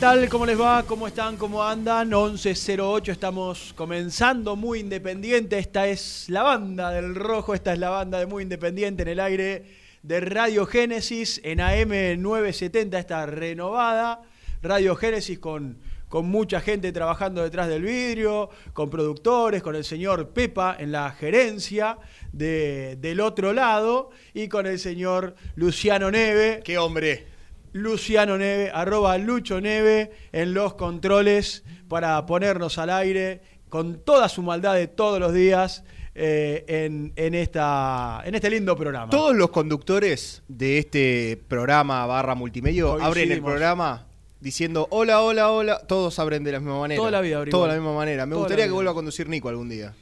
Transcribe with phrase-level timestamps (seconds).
[0.00, 0.28] Tal?
[0.28, 0.82] ¿Cómo les va?
[0.84, 1.36] ¿Cómo están?
[1.36, 2.08] ¿Cómo andan?
[2.08, 5.58] 1108, estamos comenzando muy independiente.
[5.58, 9.20] Esta es la banda del rojo, esta es la banda de muy independiente en el
[9.20, 9.64] aire
[10.02, 11.90] de Radio Génesis en AM
[12.20, 14.22] 970, esta renovada
[14.62, 15.78] Radio Génesis con,
[16.08, 21.10] con mucha gente trabajando detrás del vidrio, con productores, con el señor Pepa en la
[21.12, 21.98] gerencia
[22.32, 26.62] de- del otro lado y con el señor Luciano Neve.
[26.64, 27.29] ¡Qué hombre!
[27.72, 34.42] Luciano Neve, arroba Lucho Neve en los controles para ponernos al aire con toda su
[34.42, 39.10] maldad de todos los días eh, en, en esta, en este lindo programa.
[39.10, 44.06] Todos los conductores de este programa barra multimedio abren el programa
[44.40, 45.78] diciendo hola, hola, hola.
[45.86, 46.98] Todos abren de la misma manera.
[46.98, 47.58] Toda la vida abrimos.
[47.58, 48.26] Toda la misma manera.
[48.26, 49.94] Me Toda gustaría que vuelva a conducir Nico algún día.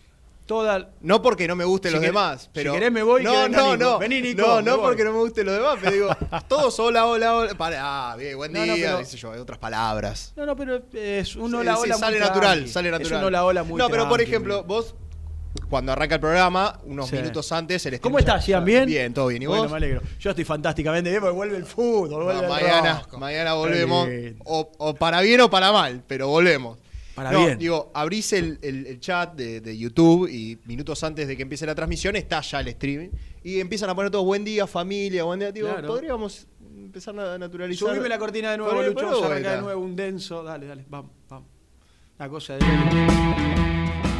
[0.49, 2.73] Toda, No porque no me gusten Si los querés- demás, si pero.
[2.73, 3.99] querés me voy No, no, no.
[3.99, 6.09] Vení, Nico, no, no porque no me gusten los demás, pero digo,
[6.49, 7.55] todos hola, hola, hola.
[7.55, 10.33] Para, ah, bien, buen No, día, no, pero- sé yo, hay otras palabras.
[10.37, 12.71] no, no, pero es un Sí, hola, sí, hola muy sale natural, tranqui.
[12.71, 13.13] sale natural.
[13.13, 14.95] Es un hola, hola muy No, pero por ejemplo, vos,
[15.69, 17.17] cuando arranca el programa, unos Sí.
[17.17, 18.65] minutos antes, el ¿Cómo estás, Gian?
[18.65, 18.87] ¿Bien?
[18.87, 19.43] Bien, todo bien.
[19.43, 19.71] ¿Y bueno, vos?
[19.71, 20.01] me alegro.
[20.19, 24.09] Yo estoy fantásticamente bien porque vuelve el fútbol, vuelve el mañana, mañana volvemos.
[24.47, 26.79] O para bien o para mal, pero volvemos.
[27.19, 27.59] Para No, bien.
[27.59, 31.67] Digo, abrís el, el- el chat de, de YouTube y minutos antes de que empiece
[31.67, 33.09] la transmisión está ya el streaming.
[33.43, 35.51] Y empiezan a poner todos buen día, familia, buen día.
[35.51, 35.89] Digo, Claro.
[35.89, 36.47] podríamos
[36.77, 37.89] empezar a naturalizar.
[37.91, 38.95] Subime la cortina de nuevo, Lucho.
[38.95, 39.35] poné Vamos a vuelta.
[39.35, 40.43] arrancar de nuevo un denso.
[40.45, 41.49] Dale, dale, vamos, vamos.
[42.19, 44.18] Una cosa de.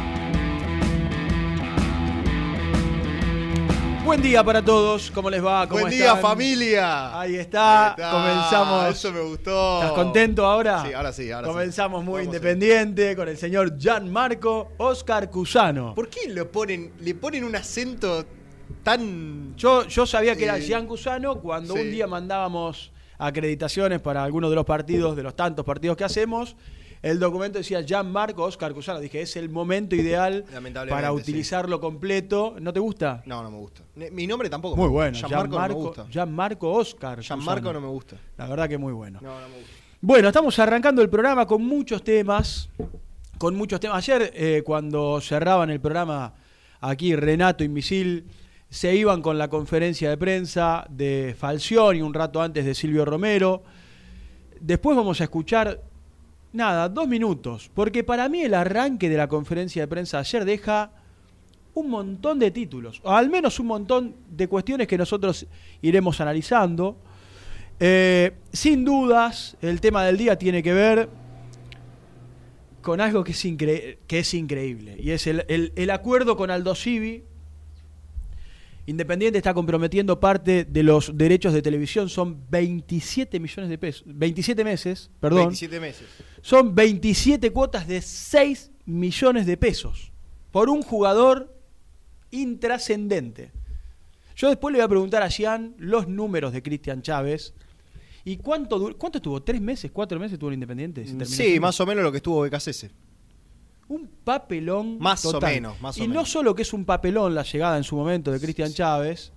[4.09, 5.67] Buen día para todos, ¿cómo les va?
[5.67, 6.21] ¿Cómo Buen día, están?
[6.23, 7.19] familia.
[7.19, 8.09] Ahí está, Ahí está.
[8.09, 8.89] comenzamos.
[8.89, 9.81] Eso me gustó.
[9.83, 10.83] ¿Estás contento ahora?
[10.83, 11.53] Sí, ahora sí, ahora sí.
[11.53, 15.93] Comenzamos muy Vamos independiente con el señor Gianmarco Oscar Cusano.
[15.93, 18.25] ¿Por qué le ponen, le ponen un acento
[18.81, 19.55] tan.
[19.55, 21.79] Yo, yo sabía que era Gian Cusano cuando sí.
[21.79, 26.55] un día mandábamos acreditaciones para algunos de los partidos, de los tantos partidos que hacemos.
[27.01, 28.99] El documento decía Gianmarco Oscar Cusano.
[28.99, 30.43] Dije, es el momento ideal
[30.89, 31.13] para sí.
[31.13, 32.55] utilizarlo completo.
[32.59, 33.23] ¿No te gusta?
[33.25, 33.83] No, no me gusta.
[33.95, 34.75] Mi nombre tampoco.
[34.75, 35.11] Muy bueno.
[35.11, 35.27] gusta.
[35.27, 36.07] Gianmarco no me Gianmarco, gusta.
[36.09, 37.19] Gianmarco Oscar.
[37.21, 37.79] Gianmarco Cusano.
[37.79, 38.17] no me gusta.
[38.37, 39.19] La verdad que muy bueno.
[39.21, 39.73] No, no me gusta.
[40.01, 42.69] Bueno, estamos arrancando el programa con muchos temas.
[43.37, 43.97] Con muchos temas.
[43.97, 46.33] Ayer, eh, cuando cerraban el programa
[46.81, 48.25] aquí, Renato y Misil
[48.69, 53.63] se iban con la conferencia de prensa de Falcioni un rato antes de Silvio Romero.
[54.59, 55.81] Después vamos a escuchar,
[56.53, 57.69] nada, dos minutos.
[57.73, 60.91] Porque para mí el arranque de la conferencia de prensa ayer deja
[61.73, 62.99] un montón de títulos.
[63.03, 65.47] O al menos un montón de cuestiones que nosotros
[65.81, 66.97] iremos analizando.
[67.79, 71.09] Eh, sin dudas, el tema del día tiene que ver
[72.81, 73.45] con algo que es,
[74.33, 74.97] increíble.
[74.99, 77.23] Y es el, el- el acuerdo con Aldo Civi.
[78.89, 82.09] Independiente está comprometiendo parte de los derechos de televisión.
[82.09, 84.01] Son 27 millones de pesos.
[84.07, 85.49] 27 meses, perdón.
[85.49, 86.07] 27 meses.
[86.41, 90.11] Son 27 cuotas de 6 millones de pesos.
[90.49, 91.55] por un jugador
[92.31, 93.51] intrascendente.
[94.35, 97.53] Yo después le voy a preguntar a Jean los números de Cristian Chávez.
[98.25, 99.43] ¿Y cuánto, cuánto estuvo?
[99.43, 99.91] ¿Tres meses?
[99.91, 101.01] ¿Cuatro meses estuvo en Independiente?
[101.05, 102.87] ¿Se terminó Sí, más o menos lo que estuvo BKCS.
[103.89, 104.97] Un papelón.
[104.99, 105.53] Más o total.
[105.53, 106.29] menos, más o y no menos.
[106.31, 109.33] solo que es un papelón la llegada en su momento de Cristian Chávez,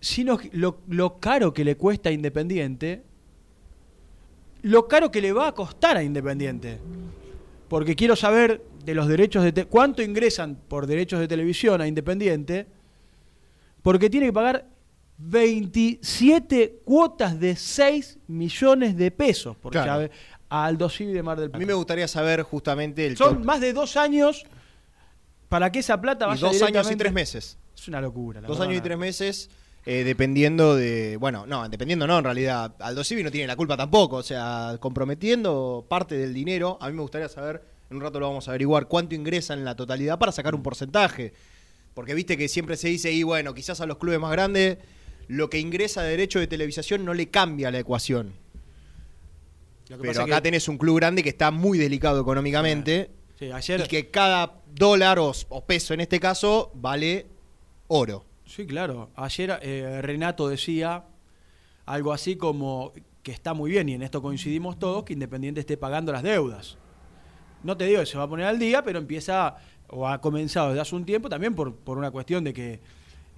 [0.00, 3.02] sino lo, lo caro que le cuesta a Independiente,
[4.62, 6.78] lo caro que le va a costar a Independiente.
[7.68, 9.52] Porque quiero saber de los derechos de...
[9.52, 12.66] te- ¿Cuánto ingresan por derechos de televisión a Independiente?
[13.82, 14.66] Porque tiene que pagar
[15.18, 19.86] 27 cuotas de 6 millones de pesos por Claro.
[19.86, 20.10] Chávez
[20.50, 21.58] a Aldo Civi de Mar del A Plata.
[21.58, 24.44] mí me gustaría saber justamente el Son top- más de dos años
[25.48, 27.56] para que esa plata y vaya dos años y tres meses.
[27.76, 28.40] Es una locura.
[28.40, 28.70] la Dos verdad.
[28.70, 29.50] años y tres meses,
[29.86, 31.16] eh, dependiendo de.
[31.16, 32.74] Bueno, no, dependiendo no, en realidad.
[32.80, 34.16] Aldo Civi no tiene la culpa tampoco.
[34.16, 36.76] O sea, comprometiendo parte del dinero.
[36.80, 39.64] A mí me gustaría saber, en un rato lo vamos a averiguar, cuánto ingresa en
[39.64, 41.32] la totalidad para sacar un porcentaje.
[41.94, 44.78] Porque viste que siempre se dice, y bueno, quizás a los clubes más grandes,
[45.26, 48.32] lo que ingresa de derecho de televisación no le cambia la ecuación.
[49.98, 53.10] Pero acá que- tenés un club grande que está muy delicado económicamente.
[53.38, 53.80] Sí, ayer.
[53.80, 57.26] Y que cada dólar o, o peso en este caso vale
[57.88, 58.24] oro.
[58.44, 59.10] Sí, claro.
[59.16, 61.04] Ayer eh, Renato decía
[61.86, 62.92] algo así como
[63.22, 66.76] que está muy bien, y en esto coincidimos todos, que Independiente esté pagando las deudas.
[67.62, 69.56] No te digo que se va a poner al día, pero empieza,
[69.88, 72.80] o ha comenzado desde hace un tiempo, también por, por una cuestión de que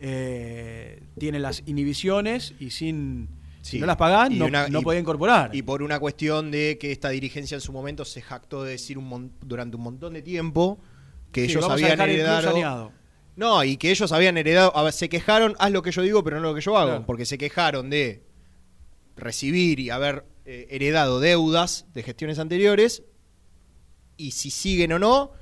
[0.00, 3.28] eh, tiene las inhibiciones y sin.
[3.62, 5.54] Si no las pagan, Y no, una- no y- podía incorporar.
[5.54, 8.98] Y por una cuestión de que esta dirigencia en su momento se jactó de decir
[8.98, 10.78] un mon- durante un montón de tiempo
[11.30, 12.92] que Sí, ellos habían heredado.
[13.36, 14.76] No, y que ellos habían heredado.
[14.76, 16.90] A ver, se quejaron, haz lo que yo digo, pero no lo que yo hago.
[16.90, 17.06] Claro.
[17.06, 18.24] Porque se quejaron de
[19.16, 23.04] recibir y haber eh, heredado deudas de gestiones anteriores.
[24.16, 25.32] Y si siguen o no,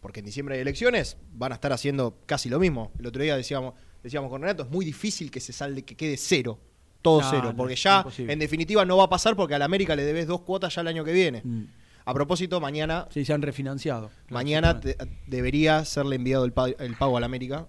[0.00, 2.90] porque en diciembre hay elecciones, van a estar haciendo casi lo mismo.
[2.98, 6.16] El otro día decíamos, decíamos con Renato, es muy difícil que se salde, que quede
[6.16, 6.58] cero.
[7.02, 7.54] Todo No, cero.
[7.56, 8.32] Porque ya, imposible.
[8.32, 10.80] en definitiva, no va a pasar porque a la América le debes dos cuotas ya
[10.82, 11.40] el año que viene.
[11.44, 11.64] Mm.
[12.04, 14.10] A propósito, mañana Sí, se han refinanciado.
[14.30, 17.66] Mañana te- debería serle enviado el, pa- el pago a la América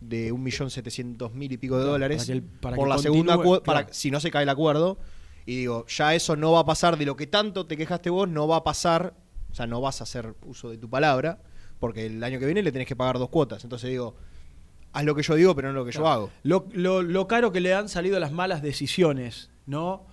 [0.00, 3.88] de 1.700.000 y pico de dólares para que para por que la segunda cuota, claro.
[3.90, 4.98] si no se cae el acuerdo.
[5.44, 8.28] Y digo, ya eso no va a pasar de lo que tanto te quejaste vos,
[8.28, 9.14] no va a pasar,
[9.50, 11.40] o sea, no vas a hacer uso de tu palabra,
[11.80, 13.64] porque el año que viene le tenés que pagar dos cuotas.
[13.64, 14.14] Entonces digo,
[14.92, 16.30] haz lo que yo digo, pero no lo que yo hago.
[16.42, 20.06] Lo, lo- lo caro que le han salido las malas decisiones, ¿no?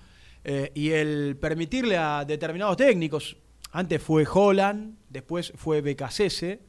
[0.44, 3.38] Eh, y el permitirle a determinados técnicos,
[3.72, 6.60] antes fue Holland, después fue BKCS,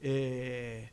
[0.00, 0.90] eh,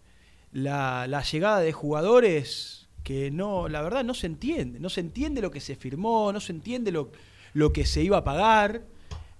[0.52, 5.42] la, la llegada de jugadores que no, la verdad no se entiende, no se entiende
[5.42, 7.12] lo que se firmó, no se entiende lo,
[7.54, 8.84] lo que se iba a pagar,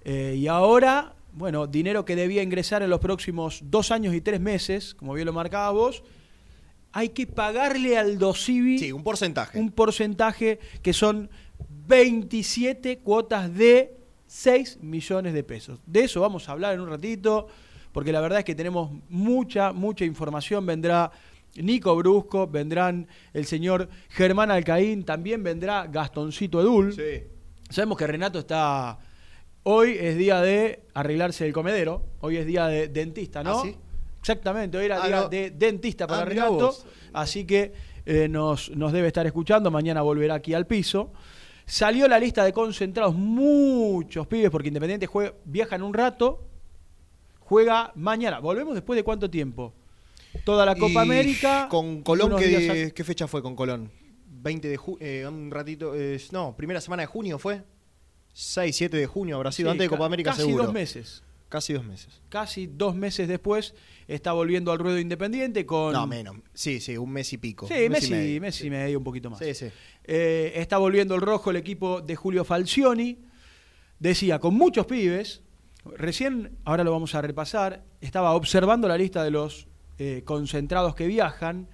[0.04, 4.40] eh, y ahora, bueno, dinero que debía ingresar en los próximos dos años y tres
[4.40, 6.02] meses, como bien lo marcaba vos,
[6.92, 9.58] hay que pagarle al Dosivi Sí, un porcentaje.
[9.58, 11.30] un porcentaje que son
[11.86, 13.96] 27 cuotas de
[14.26, 15.80] 6 millones de pesos.
[15.86, 17.48] De eso vamos a hablar en un ratito,
[17.92, 20.64] porque la verdad es que tenemos mucha, mucha información.
[20.66, 21.10] Vendrá
[21.56, 26.92] Nico Brusco, vendrán el señor Germán Alcaín, también vendrá Gastoncito Edul.
[26.94, 27.24] Sí.
[27.68, 28.98] Sabemos que Renato está...
[29.62, 33.58] Hoy es día de arreglarse el comedero, hoy es día de dentista, ¿no?
[33.58, 33.76] ¿Ah, sí?
[34.20, 35.28] Exactamente, hoy era Ah, día no.
[35.28, 36.76] de dentista para Ah, Renato,
[37.12, 37.72] así que
[38.06, 41.12] eh, nos, nos debe estar escuchando, mañana volverá aquí al piso.
[41.66, 46.46] Salió la lista de concentrados, muchos pibes, porque Independiente juega, viaja en un rato,
[47.38, 48.40] juega mañana.
[48.40, 49.72] ¿Volvemos después de cuánto tiempo?
[50.44, 51.68] Toda la Copa Y América.
[51.70, 53.90] Con Colón, ¿qué, días a- qué fecha fue con Colón?
[54.26, 57.62] 20 de junio, un ratito, eh, no, primera semana de junio fue.
[58.32, 60.64] 6, 7 de junio habrá sido, Sí, antes de Copa América casi seguro.
[60.64, 61.22] dos meses.
[61.48, 62.20] Casi dos meses.
[62.28, 63.74] Casi dos meses después
[64.14, 65.92] está volviendo al ruedo Independiente con...
[65.92, 66.36] No, menos.
[66.52, 67.66] Sí, sí, un mes y pico.
[67.68, 68.40] Sí, Un mes Messi, y medio.
[68.40, 68.70] Messi Sí.
[68.70, 69.38] medio, un poquito más.
[69.38, 69.66] Sí, sí.
[70.04, 73.18] Eh, está volviendo el rojo el equipo de Julio Falcioni.
[73.98, 75.42] Decía, con muchos pibes.
[75.96, 79.66] Recién, ahora lo vamos a repasar, estaba observando la lista de los
[79.98, 81.68] eh, concentrados que viajan.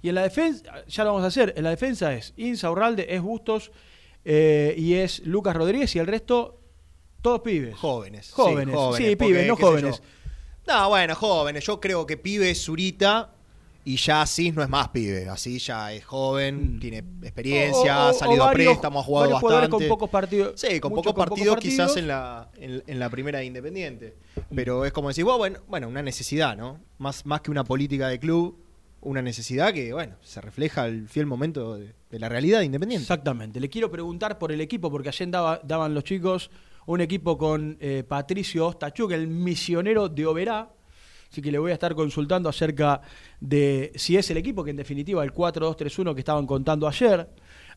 [0.00, 3.06] Y en la defensa, ya lo vamos a hacer, en la defensa es Insa Urralde,
[3.14, 3.70] es Bustos
[4.24, 6.60] eh, y es Lucas Rodríguez y el resto,
[7.20, 7.76] todos pibes.
[7.76, 8.26] Jóvenes.
[8.26, 10.02] sí, Jóvenes, sí, pibes, no jóvenes.
[10.66, 11.64] No, bueno, jóvenes.
[11.66, 13.30] Yo creo que pibe es Zurita
[13.84, 15.28] y ya Asís no es más pibe.
[15.28, 16.80] Así ya es joven, Mm.
[16.80, 19.68] tiene experiencia, O- o- ha salido a préstamo, ha jugado bastante.
[19.70, 20.60] con pocos partidos.
[20.60, 24.14] Sí, con pocos partidos, quizás en la, en, en la primera de Independiente.
[24.54, 26.80] Pero es como decir, bueno, bueno, una necesidad, ¿no?
[26.98, 28.56] Más, más que una política de club,
[29.00, 33.02] una necesidad que, bueno, se refleja el fiel momento de, de la realidad de Independiente.
[33.02, 33.58] Exactamente.
[33.58, 36.50] Le quiero preguntar por el equipo, porque ayer daba- daban los chicos
[36.86, 40.70] un equipo con eh, Patricio Ostachuk, el misionero de Oberá,
[41.32, 43.00] Así que le voy a estar consultando acerca
[43.40, 47.26] de si es el equipo que en definitiva el 4-2-3-1 que estaban contando ayer.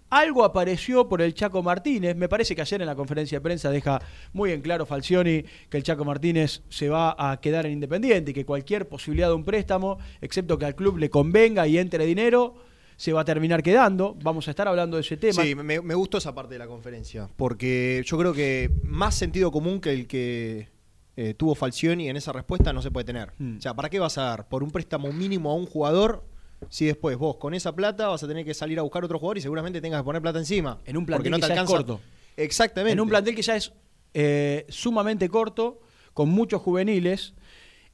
[0.09, 2.17] Algo apareció por el Chaco Martínez.
[2.17, 4.01] Me parece que ayer en la conferencia de prensa deja
[4.33, 8.33] muy en claro Falcioni que el Chaco Martínez se va a quedar en Independiente y
[8.33, 12.55] que cualquier posibilidad de un préstamo, excepto que al club le convenga y entre dinero,
[12.97, 14.15] se va a terminar quedando.
[14.21, 15.43] Vamos a estar hablando de ese tema.
[15.43, 19.51] Sí, me, me gustó esa parte de la conferencia, porque yo creo que más sentido
[19.51, 20.75] común que el que
[21.17, 23.31] eh, tuvo Falcioni en esa respuesta no se puede tener.
[23.37, 23.57] Hmm.
[23.57, 26.25] O sea, ¿para qué vas a dar por un préstamo mínimo a un jugador
[26.69, 29.37] si después vos con esa plata vas a tener que salir a buscar otro jugador
[29.37, 30.79] y seguramente tengas que poner plata encima?
[30.85, 32.01] En un plantel no que te ya es corto.
[32.35, 32.91] Exactamente.
[32.93, 33.71] En un plantel que ya es
[34.13, 35.79] eh, sumamente corto,
[36.13, 37.33] con muchos juveniles.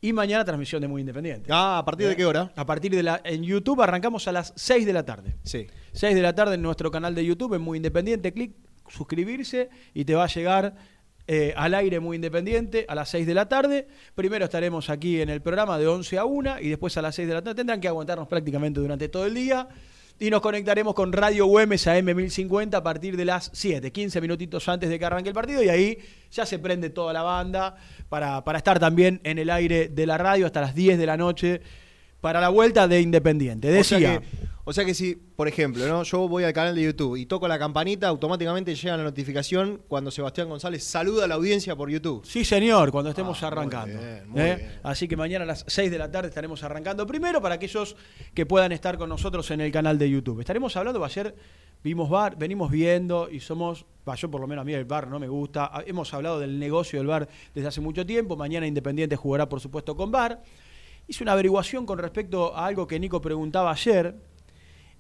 [0.03, 1.51] Y mañana transmisión de Muy Independiente.
[1.53, 2.51] Ah, ¿a partir de qué hora?
[2.55, 3.21] A partir de la.
[3.23, 5.35] En YouTube arrancamos a las 6 de la tarde.
[5.43, 5.67] Sí.
[5.93, 8.33] 6 de la tarde en nuestro canal de YouTube, en Muy Independiente.
[8.33, 8.55] Clic,
[8.87, 10.73] suscribirse y te va a llegar
[11.27, 13.87] eh, al aire Muy Independiente a las 6 de la tarde.
[14.15, 17.27] Primero estaremos aquí en el programa de 11 a 1 y después a las 6
[17.27, 17.57] de la tarde.
[17.57, 19.67] Tendrán que aguantarnos prácticamente durante todo el día.
[20.19, 24.67] Y nos conectaremos con Radio Güemes a M1050 a partir de las 7, 15 minutitos
[24.69, 25.63] antes de que arranque el partido.
[25.63, 25.97] Y ahí
[26.31, 27.75] ya se prende toda la banda
[28.07, 31.17] para, para estar también en el aire de la radio hasta las 10 de la
[31.17, 31.61] noche
[32.21, 33.67] para la vuelta de Independiente.
[33.79, 34.19] O sea, Decía.
[34.19, 34.27] que,
[34.63, 36.03] o sea que si, por ejemplo, ¿no?
[36.03, 40.11] yo voy al canal de YouTube y toco la campanita, automáticamente llega la notificación cuando
[40.11, 42.25] Sebastián González saluda a la audiencia por YouTube.
[42.25, 43.95] Sí, señor, cuando estemos Ah, arrancando.
[43.95, 44.55] muy bien, muy ¿eh?
[44.55, 44.79] bien.
[44.83, 47.07] Así que mañana a las 6 de la tarde estaremos arrancando.
[47.07, 47.95] Primero, para aquellos
[48.33, 50.39] que puedan estar con nosotros en el canal de YouTube.
[50.41, 51.35] Estaremos hablando, ayer
[51.83, 55.07] vimos bar, venimos viendo y somos, va, yo por lo menos a mí el bar
[55.07, 55.69] no me gusta.
[55.73, 58.35] Ah, Hemos hablado del negocio del bar desde hace mucho tiempo.
[58.37, 60.43] Mañana Independiente jugará, por supuesto, con bar.
[61.07, 64.15] Hice una averiguación con respecto a algo que Nico preguntaba ayer,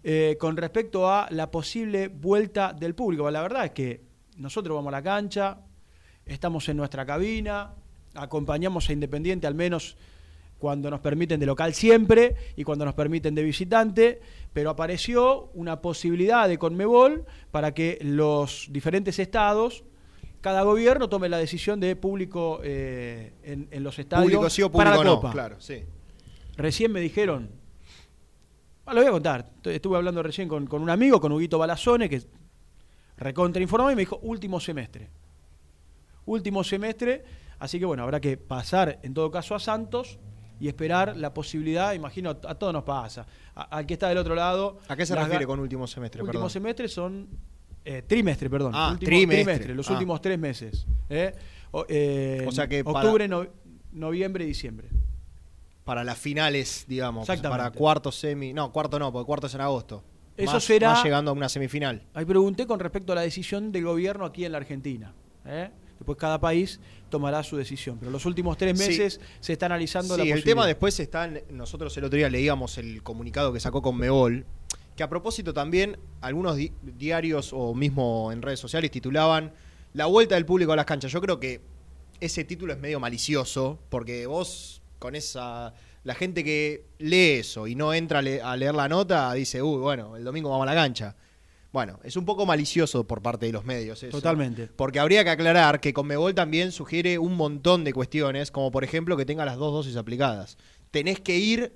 [0.03, 3.29] eh, con respecto a la posible vuelta del público.
[3.29, 4.01] La verdad es que
[4.37, 5.59] nosotros vamos a la cancha,
[6.25, 7.73] estamos en nuestra cabina,
[8.15, 9.95] acompañamos a Independiente al menos
[10.57, 14.21] cuando nos permiten de local siempre y cuando nos permiten de visitante,
[14.53, 19.83] pero apareció una posibilidad de Conmebol para que los diferentes estados,
[20.39, 24.71] cada gobierno tome la decisión de público eh, en, en los estadios Público sí o
[24.71, 25.31] para público la no, Copa.
[25.31, 25.83] claro, sí.
[26.57, 27.49] Recién me dijeron,
[28.87, 32.09] lo voy a contar, Estu- estuve hablando recién con, con un amigo, con Huguito Balazone,
[32.09, 32.21] que
[33.17, 35.09] recontra informó y me dijo último semestre.
[36.25, 37.23] Último semestre,
[37.59, 40.19] así que bueno, habrá que pasar en todo caso a Santos
[40.59, 43.25] y esperar la posibilidad, imagino, a todos nos pasa.
[43.55, 44.79] A- al que está del otro lado.
[44.87, 46.21] ¿A qué se refiere con último semestre?
[46.21, 46.49] Último Perdón.
[46.49, 47.27] semestre son.
[47.83, 48.73] eh, trimestre, perdón.
[48.75, 49.73] Ah, Último trimestre.
[49.73, 49.93] los Ah.
[49.93, 50.85] últimos tres meses.
[51.09, 51.33] ¿eh?
[51.71, 53.47] O, eh, O sea que para- Octubre, no-
[53.91, 54.87] noviembre y diciembre.
[55.83, 57.27] Para las finales, digamos.
[57.27, 58.53] Para cuarto semi.
[58.53, 60.03] No, cuarto no, porque cuarto es en agosto.
[60.37, 62.03] Eso Más- será- más llegando a una semifinal.
[62.13, 65.13] Ahí pregunté con respecto a la decisión del gobierno aquí en la Argentina.
[65.45, 65.69] ¿eh?
[65.99, 67.97] Después cada país tomará su decisión.
[67.99, 68.87] Pero los últimos tres Sí.
[68.87, 70.55] meses se está analizando la Sí, el posibilidad.
[70.55, 71.25] tema después está.
[71.25, 74.45] en- nosotros el otro día leíamos el comunicado que sacó con Mebol.
[74.95, 79.53] Que a propósito también, algunos di- diarios o mismo en redes sociales titulaban
[79.93, 81.11] La vuelta del público a las canchas.
[81.11, 81.59] Yo creo que
[82.21, 85.73] ese título es medio malicioso, porque vos con esa.
[86.03, 89.61] La gente que lee eso y no entra a, le- a leer la nota dice,
[89.61, 91.15] uy, bueno, el domingo vamos a la cancha.
[91.73, 94.01] Bueno, es un poco malicioso por parte de los medios.
[94.03, 94.11] eso.
[94.17, 94.67] Totalmente.
[94.67, 99.15] Porque habría que aclarar que Conmebol también sugiere un montón de cuestiones, como por ejemplo
[99.17, 100.57] que tenga las dos dosis aplicadas.
[100.91, 101.71] Tenés que ir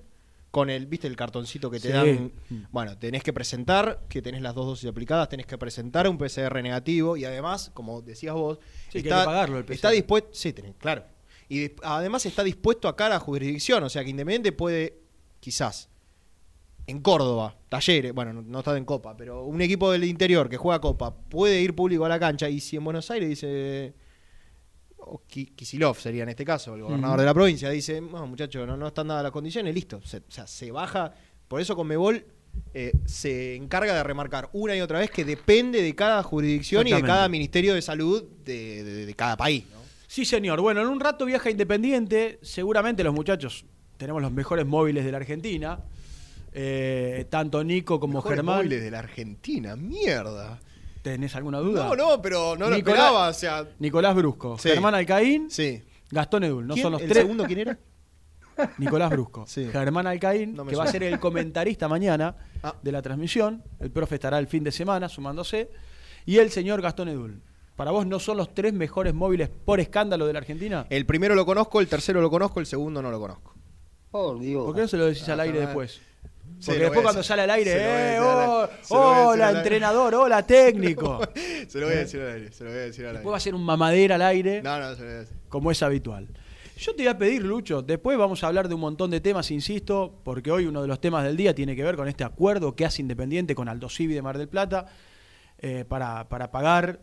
[0.51, 1.93] con el, ¿viste el cartoncito que te Sí.
[1.93, 2.31] dan?
[2.71, 6.61] Bueno, tenés que presentar que tenés las dos dosis aplicadas, tenés que presentar un PCR
[6.63, 8.59] negativo y además, como decías vos,
[8.91, 9.95] Sí, que hay que pagarlo el está PCR.
[9.95, 11.03] dispuesto, sí, tenés, claro.
[11.49, 14.97] Y de- además está dispuesto a cara a jurisdicción, o sea que Independiente puede,
[15.39, 15.89] quizás,
[16.87, 20.79] en Córdoba, Talleres, bueno, no, está en Copa, pero un equipo del interior que juega
[20.81, 23.93] Copa puede ir público a la cancha y si en Buenos Aires dice,
[24.97, 28.67] o Ki- Kisilov sería en este caso, el gobernador de la provincia, dice, no muchachos,
[28.67, 31.13] no, no están dadas las condiciones, listo, se, o sea, se baja,
[31.47, 32.23] por eso con Mebol
[33.05, 36.95] se encarga de remarcar una y otra vez que depende de cada jurisdicción y de
[37.07, 39.65] cada ministerio de salud de, de- de cada país.
[39.71, 39.84] ¿no?
[40.15, 40.61] Sí, señor.
[40.61, 42.39] Bueno, en un rato viaja Independiente.
[42.41, 43.65] Seguramente los muchachos
[43.97, 45.79] tenemos los mejores móviles de la Argentina.
[46.53, 48.55] Eh, tanto Nico como Mejores Germán.
[48.59, 50.61] móviles de la Argentina, mierda.
[51.01, 51.83] ¿Tenés alguna duda?
[51.89, 54.69] No, no, pero no lo Nicolás- esperaba, o sea, Nicolás Brusco, Sí.
[54.69, 55.83] Germán Alcaín, sí.
[56.09, 56.65] Gastón Edul.
[56.65, 56.83] No ¿Quién?
[56.83, 57.21] son los ¿El tres.
[57.23, 57.77] segundo quién era?
[58.77, 59.43] Nicolás Brusco.
[59.45, 59.67] Sí.
[59.69, 62.73] Germán Alcaín, No que va a ser el comentarista mañana Ah.
[62.81, 63.61] de la transmisión.
[63.81, 65.69] El profe estará el fin de semana sumándose.
[66.25, 67.41] Y el señor Gastón Edul.
[67.75, 70.85] ¿Para vos no son los tres mejores móviles por escándalo de la Argentina?
[70.89, 73.53] El primero lo conozco, el tercero lo conozco, el segundo no lo conozco.
[74.11, 74.63] Por Dios.
[74.65, 75.99] ¿Por qué no se lo decís al Ah, aire después?
[76.65, 77.71] Porque después cuando sale al aire,
[78.15, 78.19] ¡eh!
[78.21, 78.77] oh, aire.
[78.77, 79.59] Decir ¡Hola, aire.
[79.59, 80.15] entrenador!
[80.15, 81.19] ¡Hola, técnico!
[81.67, 83.35] Se lo voy a decir al aire, se lo voy a decir al Después va
[83.35, 83.43] a aire.
[83.43, 85.37] ser un mamadera al aire, No, no, se lo voy a decir.
[85.49, 86.27] como es habitual.
[86.77, 89.49] Yo te voy a pedir, Lucho, después vamos a hablar de un montón de temas,
[89.51, 92.75] insisto, porque hoy uno de los temas del día tiene que ver con este acuerdo
[92.75, 94.85] que hace Independiente con Aldo Civi de Mar del Plata
[95.59, 96.99] eh, para, para pagar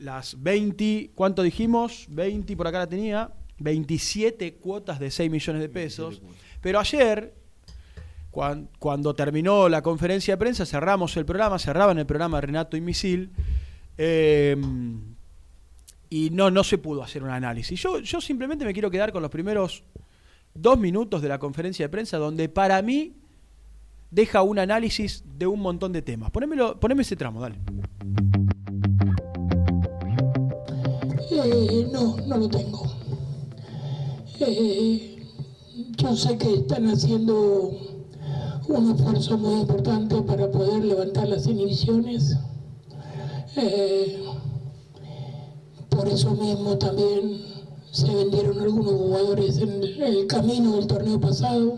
[0.00, 2.06] las 20, ¿cuánto dijimos?
[2.10, 6.20] 20, por acá la tenía, 27 cuotas de 6 millones de pesos.
[6.60, 7.34] Pero ayer,
[8.30, 12.80] cuan- cuando terminó la conferencia de prensa, cerramos el programa, cerraban el programa Renato y
[12.80, 13.30] Misil,
[13.98, 14.56] eh,
[16.10, 17.80] y no, no se pudo hacer un análisis.
[17.80, 19.82] Yo, yo simplemente me quiero quedar con los primeros
[20.54, 23.12] dos minutos de la conferencia de prensa, donde para mí
[24.10, 26.30] deja un análisis de un montón de temas.
[26.30, 27.56] Ponémelo, poneme ese tramo, dale.
[31.44, 32.82] Eh, no, no lo tengo.
[34.40, 35.22] Eh,
[35.98, 37.72] yo sé que están haciendo
[38.68, 42.36] un esfuerzo muy importante para poder levantar las inhibiciones.
[43.56, 44.24] Eh,
[45.90, 47.42] por eso mismo también
[47.90, 51.76] se vendieron algunos jugadores en el, camino del torneo pasado,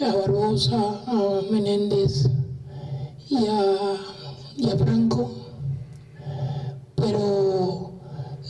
[0.00, 2.28] a Barbosa, a Menéndez
[3.28, 5.42] y a Franco
[7.02, 7.81] pero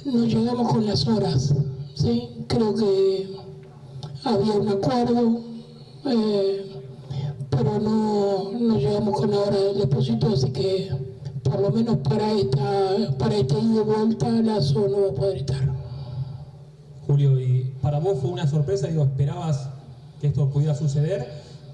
[0.04, 1.54] no llegamos con las horas,
[1.94, 2.30] ¿sí?
[2.48, 3.36] Creo que
[4.24, 5.40] había un acuerdo,
[6.06, 6.66] eh,
[7.50, 10.90] pero no, no llegamos con la hora del depósito, así que
[11.42, 15.36] por lo menos para esta para este ida y vuelta Lazo no va a poder
[15.38, 15.72] estar.
[17.06, 19.68] Julio, y para vos fue una sorpresa, digo, esperabas
[20.20, 21.28] que esto pudiera suceder.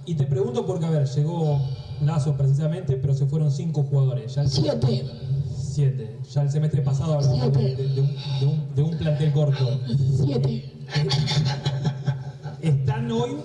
[0.07, 1.61] Y te pregunto porque, a ver, llegó
[2.03, 4.35] Lazo precisamente, pero se fueron cinco jugadores.
[4.35, 5.05] Ya Siete,
[5.79, 6.11] siete.
[6.35, 8.09] Ya el semestre pasado hablamos de, de- de un,
[8.41, 9.79] de un- de un plantel corto.
[10.27, 10.73] siete.
[12.61, 13.37] ¿Están hoy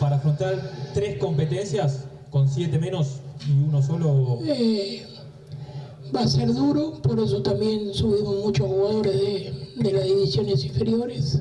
[0.00, 0.54] para afrontar
[0.94, 4.38] tres competencias con siete menos y uno solo?
[4.46, 5.02] Eh,
[6.14, 11.40] va a ser duro, por eso también subimos muchos jugadores de, de las divisiones inferiores.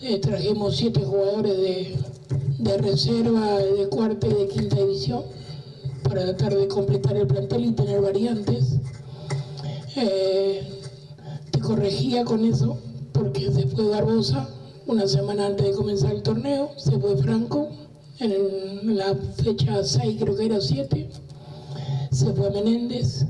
[0.00, 1.98] Eh, trajimos siete jugadores de,
[2.60, 5.22] de reserva de cuarta y de quinta división
[6.02, 8.78] para tratar de completar el plantel y tener variantes.
[9.96, 10.68] Eh,
[11.50, 12.78] te corregía con eso
[13.12, 14.48] porque se fue Barbosa
[14.86, 17.70] una semana antes de comenzar el torneo, se fue Franco
[18.18, 21.10] en la fecha 6 creo que era 7
[22.14, 23.26] se fue Menéndez,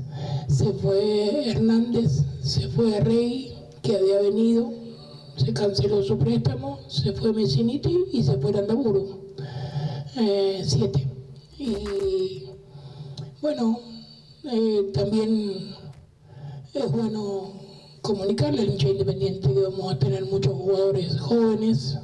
[0.47, 3.51] se fue Hernández, se fue Rey,
[3.81, 4.71] que había venido,
[5.37, 9.33] se canceló su préstamo, se fue Messiniti y se fue Landaburu.
[10.17, 11.07] Eh, siete.
[11.57, 12.43] Y
[13.41, 13.79] bueno,
[14.43, 15.75] eh, también
[16.75, 17.53] es bueno
[18.01, 21.97] comunicarle al hincha independiente que vamos a tener muchos jugadores jóvenes.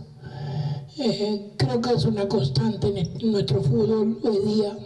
[0.97, 4.77] Eh, creo que es una constante en el- nuestro fútbol hoy día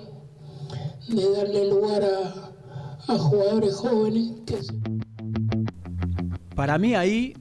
[1.08, 2.52] de darle lugar a,
[3.13, 4.58] a jugadores jóvenes que
[6.56, 7.36] Para mí ahí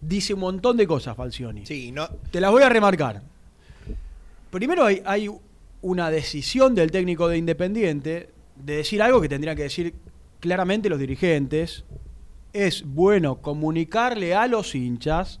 [0.00, 1.66] dice un montón de cosas Falcioni.
[1.66, 3.22] Sí, no, Te las voy a remarcar.
[4.50, 5.28] Primero hay, hay
[5.82, 9.94] una decisión del técnico de Independiente de decir algo que tendrían que decir
[10.44, 11.84] claramente los dirigentes.
[12.52, 15.40] Es bueno comunicarle a los hinchas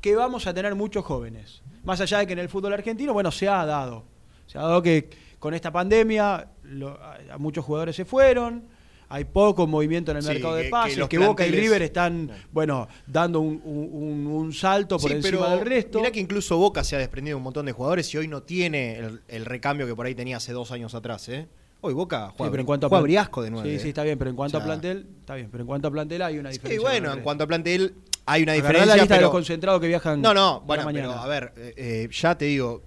[0.00, 1.60] que vamos a tener muchos jóvenes.
[1.82, 4.04] Más allá de que en el fútbol argentino, bueno, se ha dado.
[4.46, 8.64] Se ha dado que con esta pandemia lo- a- a muchos jugadores se fueron,
[9.08, 11.50] hay poco movimiento en el Sí, mercado que- de que pases, los que, Boca y
[11.50, 15.98] River están, bueno, dando un, un- un- un salto por Sí, encima del resto.
[15.98, 18.44] Mirá que incluso Boca se ha desprendido de un montón de jugadores y hoy no
[18.44, 21.28] tiene el, el recambio que por ahí tenía hace dos años atrás.
[21.28, 21.48] ¿eh?
[21.86, 23.68] Hoy Boca Sí, juega, pero en cuanto a juega Briasco de nuevo.
[23.68, 25.66] Sí, sí, está bien, pero en cuanto O sea, a plantel, está bien, pero en
[25.66, 26.80] cuanto a plantel hay una Sí, diferencia.
[26.88, 27.94] bueno, con el en cuanto a plantel
[28.26, 28.86] hay una Agarrá diferencia.
[28.96, 31.22] la lista de pero- los concentrados que viajan No, no, bueno, la pero mañana.
[31.22, 32.82] a ver, eh, eh, ya te digo,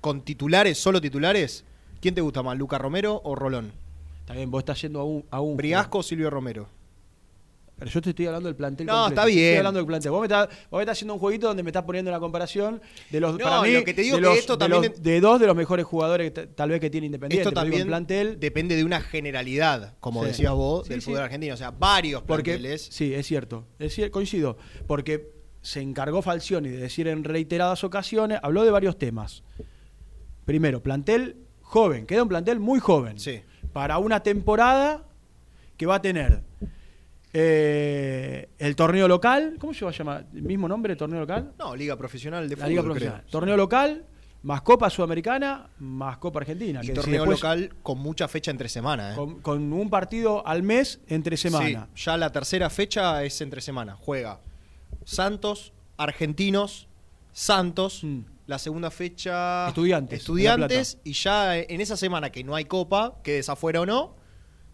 [0.00, 1.64] con titulares, solo titulares,
[2.00, 3.72] ¿quién te gusta más, Luca Romero o Rolón?
[4.20, 6.68] Está bien, vos estás yendo a un, a un Briasco o Silvio Romero.
[7.78, 9.08] Pero yo te estoy hablando del plantel No, completo.
[9.20, 9.56] está Yo Estoy bien.
[9.58, 10.10] hablando del plantel.
[10.10, 12.80] Vos me, estás, vos me estás haciendo un jueguito donde me estás poniendo una comparación
[13.10, 14.92] de los No, para mí, lo que te digo de, que los- esto de también
[14.92, 17.42] los- de- dos de los mejores jugadores que tal vez que tiene Independiente.
[17.46, 20.28] Esto también en plantel depende de una generalidad, como Sí.
[20.28, 21.04] decías vos, Sí, del sí.
[21.10, 21.52] fútbol argentino.
[21.52, 22.88] O sea, varios Porque, planteles.
[22.90, 28.64] sí, es cierto, es coincido, porque se encargó Falcioni de decir en reiteradas ocasiones, habló
[28.64, 29.42] de varios temas.
[30.46, 33.18] Primero, plantel joven, queda un plantel muy joven.
[33.18, 33.40] Sí.
[33.74, 35.04] Para una temporada
[35.76, 36.42] que va a tener
[37.38, 40.26] eh, el torneo local, ¿cómo se va a llamar?
[40.34, 41.52] ¿El mismo nombre, torneo local?
[41.58, 42.68] No, Liga Profesional de La Fútbol.
[42.70, 42.92] Liga creo.
[42.94, 43.24] Profesional.
[43.30, 44.06] Torneo local,
[44.42, 46.80] más Copa Sudamericana, más Copa Argentina.
[46.82, 49.12] Y que torneo después- local con mucha fecha entre semana.
[49.12, 49.16] ¿eh?
[49.16, 51.88] Con, con un partido al mes entre semana.
[51.94, 53.96] Sí, ya la tercera fecha es entre semana.
[54.00, 54.40] Juega
[55.04, 56.88] Santos, Argentinos,
[57.32, 58.02] Santos.
[58.02, 58.20] Mm.
[58.46, 59.66] La segunda fecha.
[59.68, 60.98] Estudiantes, Estudiantes.
[61.04, 64.14] Y ya en esa semana que no hay copa, quedes afuera o no,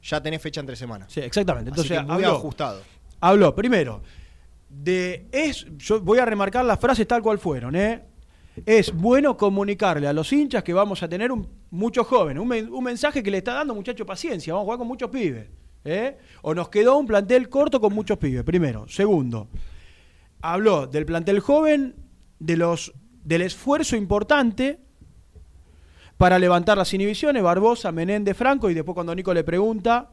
[0.03, 1.07] ya tenés fecha entre semana.
[1.09, 1.71] Sí, exactamente.
[1.71, 2.81] Así Entonces, que muy habló, ajustado.
[3.21, 4.03] habló, primero,
[4.69, 8.05] de es, yo voy a remarcar las frases tal cual fueron, ¿eh?
[8.67, 13.23] Es bueno comunicarle a los hinchas que vamos a tener un, muchos jóvenes, un mensaje
[13.23, 15.49] que le está dando muchacho paciencia, vamos a jugar con muchos pibes.
[15.85, 16.19] ¿eh?
[16.43, 18.87] O nos quedó un plantel corto con muchos pibes, primero.
[18.88, 19.49] Segundo,
[20.41, 21.97] habló del plantel joven,
[22.38, 22.93] de los,
[23.25, 24.81] del esfuerzo importante
[26.23, 30.09] para levantar las inhibiciones, Barbosa, Menéndez, Franco, y después cuando Nico le pregunta,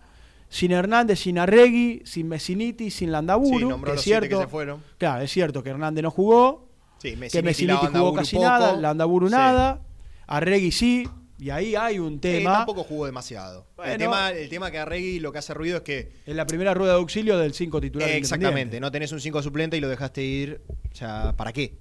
[0.49, 4.39] sin Hernández, sin Arregui, sin Messiniti, sin Landaburu, Sí, nombró que los es siete cierto,
[4.39, 4.83] que se fueron.
[4.97, 6.67] Claro, es cierto que Hernández no jugó,
[6.97, 8.47] Sí, que Messiniti, Messiniti Landaburu jugó casi poco.
[8.47, 9.31] nada, Landaburu Sí.
[9.35, 9.81] nada,
[10.25, 12.53] Arregui sí, y ahí hay un Sí, tema.
[12.53, 13.67] tampoco jugó demasiado.
[13.77, 13.91] Bueno.
[13.91, 16.73] el, tema, el tema que Arregui lo que hace ruido es que en la primera
[16.73, 18.09] rueda de auxilio del 5 titular.
[18.09, 20.61] Exactamente, no tenés un 5 suplente y lo dejaste ir.
[20.91, 21.77] O sea, ¿para qué?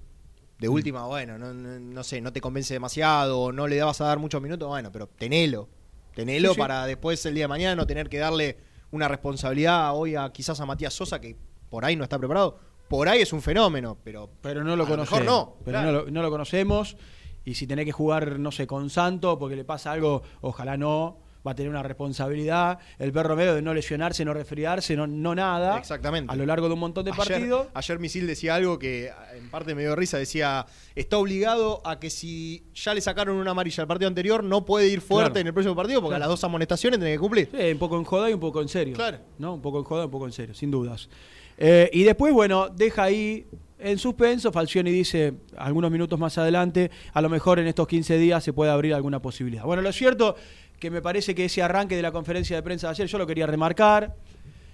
[0.59, 0.71] De Mm.
[0.73, 4.05] última, bueno, no, no, no sé, no te convence demasiado, o no le vas a
[4.05, 5.69] dar muchos minutos, bueno, pero tenelo.
[6.15, 6.59] Tenelo Sí, sí.
[6.59, 8.57] para después el día de mañana no tener que darle
[8.91, 11.37] una responsabilidad hoy a quizás a Matías Sosa, que
[11.69, 12.59] por ahí no está preparado.
[12.89, 14.29] Por ahí es un fenómeno, pero.
[14.41, 15.21] Pero no lo conocemos.
[15.21, 15.91] mejor no, Pero claro.
[15.91, 16.97] no, lo, no lo conocemos.
[17.45, 21.19] Y si tenés que jugar, no sé, con Santo, porque le pasa algo, ojalá no,
[21.45, 22.79] va a tener una responsabilidad.
[22.97, 25.77] El perro medio de no lesionarse, no resfriarse, no, no nada.
[25.77, 26.31] Exactamente.
[26.31, 27.67] A lo largo de un montón de Ayer- partidos.
[27.73, 32.09] Ayer Misil decía algo que en parte me dio risa, decía, está obligado a que
[32.09, 35.39] si ya le sacaron una amarilla al partido anterior, no puede ir fuerte Claro.
[35.41, 36.25] en el próximo partido porque Claro.
[36.25, 37.49] a las dos amonestaciones tiene que cumplir.
[37.51, 38.95] Sí, un poco en joda y un poco en serio.
[38.95, 39.19] Claro.
[39.37, 39.53] ¿no?
[39.53, 41.09] Un poco en joda y un poco en serio, sin dudas.
[41.57, 43.45] Eh, y después, bueno, deja ahí
[43.79, 44.51] en suspenso.
[44.51, 48.71] Falcioni dice algunos minutos más adelante, a lo mejor en estos 15 días se puede
[48.71, 49.63] abrir alguna posibilidad.
[49.63, 50.35] Bueno, lo cierto
[50.79, 53.27] que me parece que ese arranque de la conferencia de prensa de ayer yo lo
[53.27, 54.15] quería remarcar.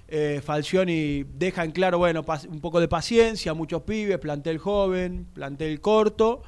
[0.08, 5.82] Eh, Falcioni deja en claro, bueno, un poco de paciencia, muchos pibes, plantel joven, plantel
[5.82, 6.44] corto,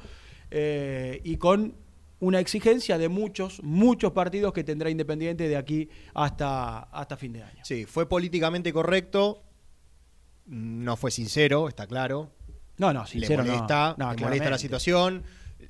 [0.50, 1.74] eh, y con
[2.20, 7.42] una exigencia de muchos, muchos partidos que tendrá Independiente de aquí hasta, hasta fin de
[7.42, 7.64] año.
[7.64, 9.42] Sí, fue políticamente correcto,
[10.46, 12.30] no fue sincero, está claro.
[12.78, 14.06] No, no, sincero le molesta, no.
[14.06, 15.24] No, le molesta la situación.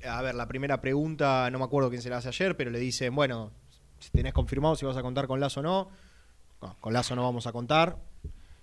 [0.07, 2.79] A ver, la primera pregunta, no me acuerdo quién se la hace ayer, pero le
[2.79, 3.51] dicen, bueno,
[3.99, 5.89] si tenés confirmado si vas a contar con Lazo o no.
[6.61, 7.97] No, con Lazo no vamos a contar.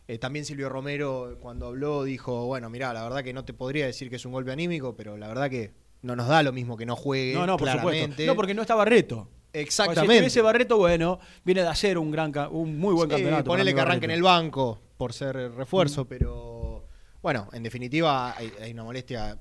[0.09, 3.87] Eh, también Silvio Romero, cuando habló, dijo, bueno, mirá, la verdad que no te podría
[3.87, 5.73] decir que es un golpe anímico, pero la verdad que
[6.03, 7.35] no nos da lo mismo que no juegue.
[7.35, 8.01] No, no, por claramente.
[8.09, 8.27] supuesto.
[8.33, 9.29] No, porque no está Barreto.
[9.53, 10.07] Exactamente.
[10.13, 13.45] Si estuviese Barreto, bueno, viene de hacer un gran un muy buen Sí, campeonato.
[13.45, 16.85] ponele que arranque en el banco por ser refuerzo, pero
[17.23, 19.39] bueno, en definitiva hay, hay una molestia.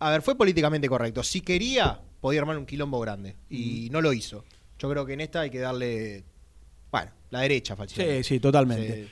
[0.00, 1.22] A ver, fue políticamente correcto.
[1.22, 4.44] Si quería, podía armar un quilombo grande y no lo hizo.
[4.78, 6.24] Yo creo que en esta hay que darle,
[6.90, 8.18] bueno, la derecha, Falcioni.
[8.18, 9.04] Sí, sí, totalmente.
[9.04, 9.10] Sí.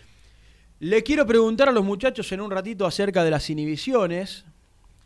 [0.81, 4.45] Le quiero preguntar a los muchachos en un ratito acerca de las inhibiciones.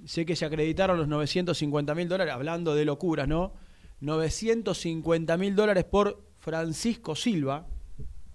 [0.04, 3.52] Sé que se acreditaron los 950 mil dólares, hablando de locuras, ¿no?
[4.00, 7.66] 950 mil dólares por Francisco Silva.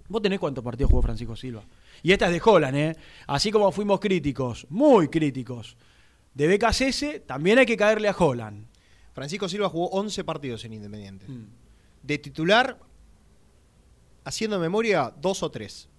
[0.08, 1.64] ¿Vos tenés cuántos partidos jugó Francisco Silva?
[2.04, 2.96] Y esta es de Holland, ¿eh?
[3.28, 5.76] Así como fuimos críticos, muy críticos,
[6.34, 8.68] de BKCS, también hay que caerle a Holland.
[9.14, 11.28] Francisco Silva jugó 11 partidos en Independiente.
[11.28, 11.65] Mm.
[12.06, 12.78] De titular,
[14.24, 15.90] haciendo memoria, dos o tres.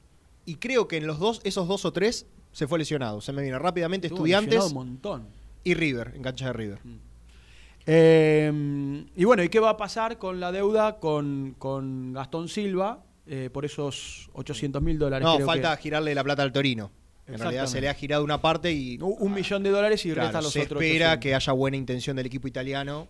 [0.44, 3.20] Y creo que en los dos, esos dos o tres, se fue lesionado.
[3.20, 5.28] Se me vino rápidamente Estuvo Estudiantes un montón.
[5.64, 6.78] y River, en cancha de River.
[7.86, 13.04] Eh, y bueno, ¿y qué va a pasar con la deuda con, con Gastón Silva
[13.26, 15.24] eh, por esos 800 mil dólares?
[15.26, 16.90] No, creo falta que- girarle la plata al Torino.
[17.28, 20.28] En realidad se le ha girado una parte y Un, millón de dólares y claro,
[20.28, 20.80] resta los se otros.
[20.80, 21.22] espera 800.
[21.22, 23.08] que haya buena intención del equipo italiano,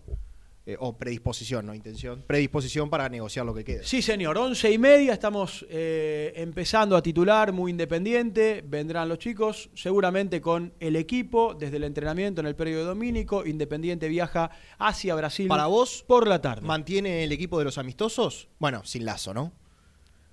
[0.68, 3.84] eh, o predisposición, no intención, predisposición para negociar lo que queda.
[3.84, 9.70] Sí, señor, once y media, estamos eh, empezando a titular, muy independiente, vendrán los chicos,
[9.74, 15.46] seguramente con el equipo, desde el entrenamiento en el periodo dominico, Independiente viaja hacia Brasil
[15.46, 16.66] Para vos, por la tarde.
[16.66, 18.48] ¿Mantiene el equipo de los amistosos?
[18.58, 19.52] Bueno, sin lazo, ¿no?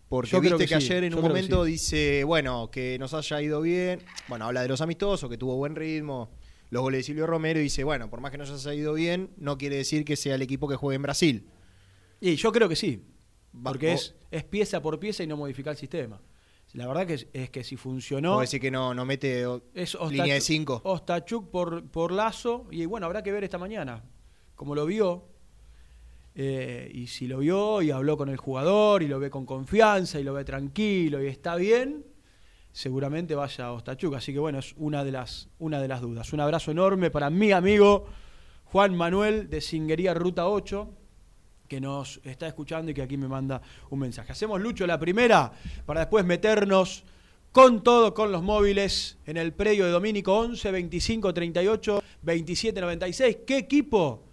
[0.10, 1.72] Porque Yo creo viste que, sí, ayer en yo un momento sí.
[1.74, 4.00] dice, bueno, que nos haya ido bien.
[4.28, 6.32] Bueno, habla de los amistosos, que tuvo buen ritmo,
[6.74, 9.30] los goles de Silvio Romero, y dice, bueno, por más que nos haya ido bien,
[9.38, 11.48] no quiere decir que sea el equipo que juegue en Brasil.
[12.20, 13.06] Y yo creo que sí,
[13.64, 16.20] porque es, es pieza por pieza y no modificar el sistema.
[16.74, 18.30] La verdad que es, es que si funcionó...
[18.32, 20.82] Puedo decir que no, no mete o- Es línea de Ostachuk- 5.
[20.86, 22.66] Ostachuk por, por Lazo.
[22.72, 24.04] Y bueno, habrá que ver esta mañana.
[24.56, 25.26] Como lo vio.
[26.36, 30.20] eh, y si lo vio y habló con el jugador y lo ve con confianza
[30.20, 32.06] y lo ve tranquilo y está bien,
[32.74, 34.16] seguramente vaya a Ostachuk.
[34.16, 36.34] Así que bueno, es una de las, una de las dudas.
[36.34, 38.08] Un abrazo enorme para mi amigo
[38.66, 40.90] Juan Manuel de Singuería Ruta 8
[41.70, 44.32] que nos está escuchando y que aquí me manda un mensaje.
[44.32, 45.52] Hacemos Lucho la primera
[45.86, 47.04] para después meternos
[47.52, 53.38] con todo con los móviles en el predio de Domínico 11 25 38 27 96.
[53.46, 54.26] ¿Qué equipo?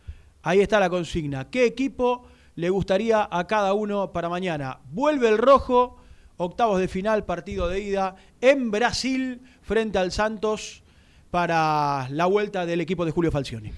[0.43, 1.51] Ahí está la consigna.
[1.51, 2.27] ¿Qué equipo
[2.57, 4.81] le gustaría a cada uno para mañana?
[4.91, 5.99] Vuelve el rojo,
[6.41, 10.83] octavos de final, partido de ida en Brasil frente al Santos
[11.31, 13.73] para la vuelta del equipo de Julio Falcioni.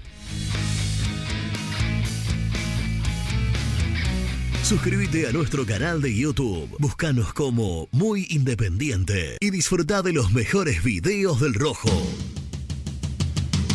[4.62, 6.76] Suscríbete a nuestro canal de YouTube.
[6.78, 11.90] Búscanos como Muy Independiente y disfruta de los mejores videos del Rojo.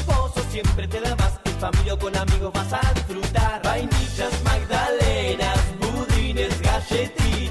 [0.51, 1.39] siempre te da más.
[1.45, 3.61] En familia o con amigos vas a disfrutar.
[3.63, 7.50] Vainillas, magdalenas, budines, galletitas.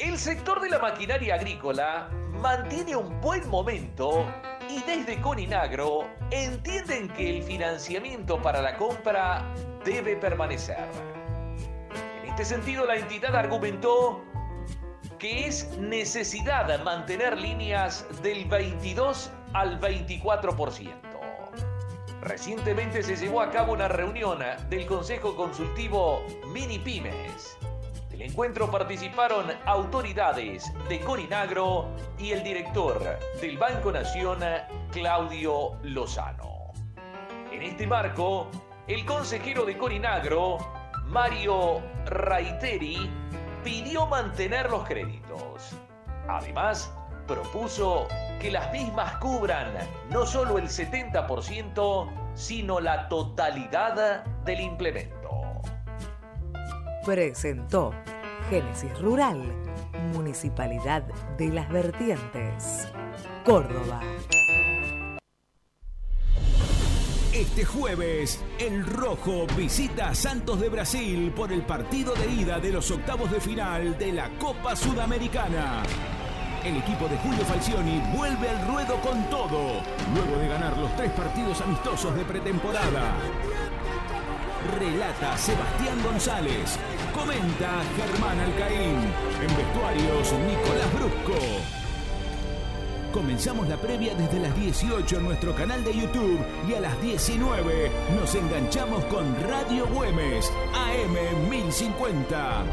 [0.00, 4.26] El sector de la maquinaria agrícola mantiene un buen momento
[4.68, 9.44] y desde Coninagro entienden que el financiamiento para la compra
[9.84, 10.88] debe permanecer.
[12.22, 14.24] En este sentido, la entidad argumentó
[15.20, 20.92] que es necesidad mantener líneas del 22 al 24%.
[22.20, 26.20] Recientemente se llevó a cabo una reunión del Consejo Consultivo
[26.52, 27.56] Mini Pymes.
[28.24, 34.38] Encuentro participaron autoridades de Corinagro y el director del Banco Nación,
[34.90, 36.72] Claudio Lozano.
[37.52, 38.48] En este marco,
[38.86, 40.56] el consejero de Corinagro,
[41.04, 43.10] Mario Raiteri,
[43.62, 45.76] pidió mantener los créditos.
[46.26, 46.90] Además,
[47.26, 48.08] propuso
[48.40, 49.74] que las mismas cubran
[50.08, 55.42] no solo el 70%, sino la totalidad del implemento.
[57.04, 57.92] Presentó
[58.50, 59.40] Génesis Rural,
[60.12, 61.02] Municipalidad
[61.38, 62.88] de las Vertientes,
[63.44, 64.00] Córdoba.
[67.32, 72.70] Este jueves, el Rojo visita a Santos de Brasil por el partido de ida de
[72.70, 75.82] los octavos de final de la Copa Sudamericana.
[76.64, 79.80] El equipo de Julio Falcioni vuelve al ruedo con todo,
[80.14, 83.16] luego de ganar los tres partidos amistosos de pretemporada.
[84.78, 86.78] Relata Sebastián González.
[87.14, 88.96] Comenta Germán Alcaín.
[89.40, 91.38] En vestuarios, Nicolás Brusco.
[93.12, 97.92] Comenzamos la previa desde las 18 en nuestro canal de YouTube y a las 19
[98.16, 102.64] nos enganchamos con Radio Güemes, AM 1050.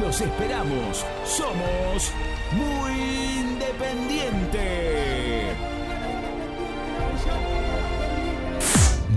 [0.00, 1.06] Los esperamos.
[1.24, 2.10] Somos
[2.50, 2.92] muy
[3.38, 5.52] independiente.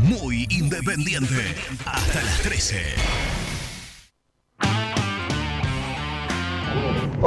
[0.03, 1.55] Muy independiente.
[1.85, 3.44] Hasta las 13.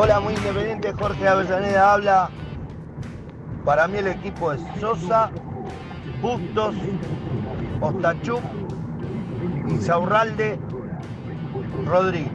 [0.01, 0.93] Hola, muy independiente.
[0.93, 2.31] Jorge Avellaneda habla.
[3.65, 5.29] Para mí el equipo es Sosa,
[6.23, 6.77] Bustos,
[7.81, 8.41] Ostachuk,
[9.67, 10.57] Insaurralde,
[11.85, 12.31] Rodríguez.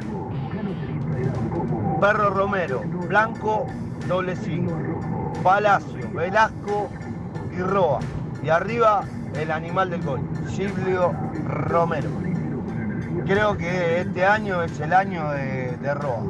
[2.01, 3.65] Perro Romero, Blanco,
[4.09, 5.33] doble 5.
[5.41, 6.89] Palacio, Velasco
[7.49, 7.99] y Roa.
[8.43, 11.13] Y arriba el animal del gol, Silvio
[11.45, 12.09] Romero.
[13.25, 16.23] Creo que este año es el año de, de Roa.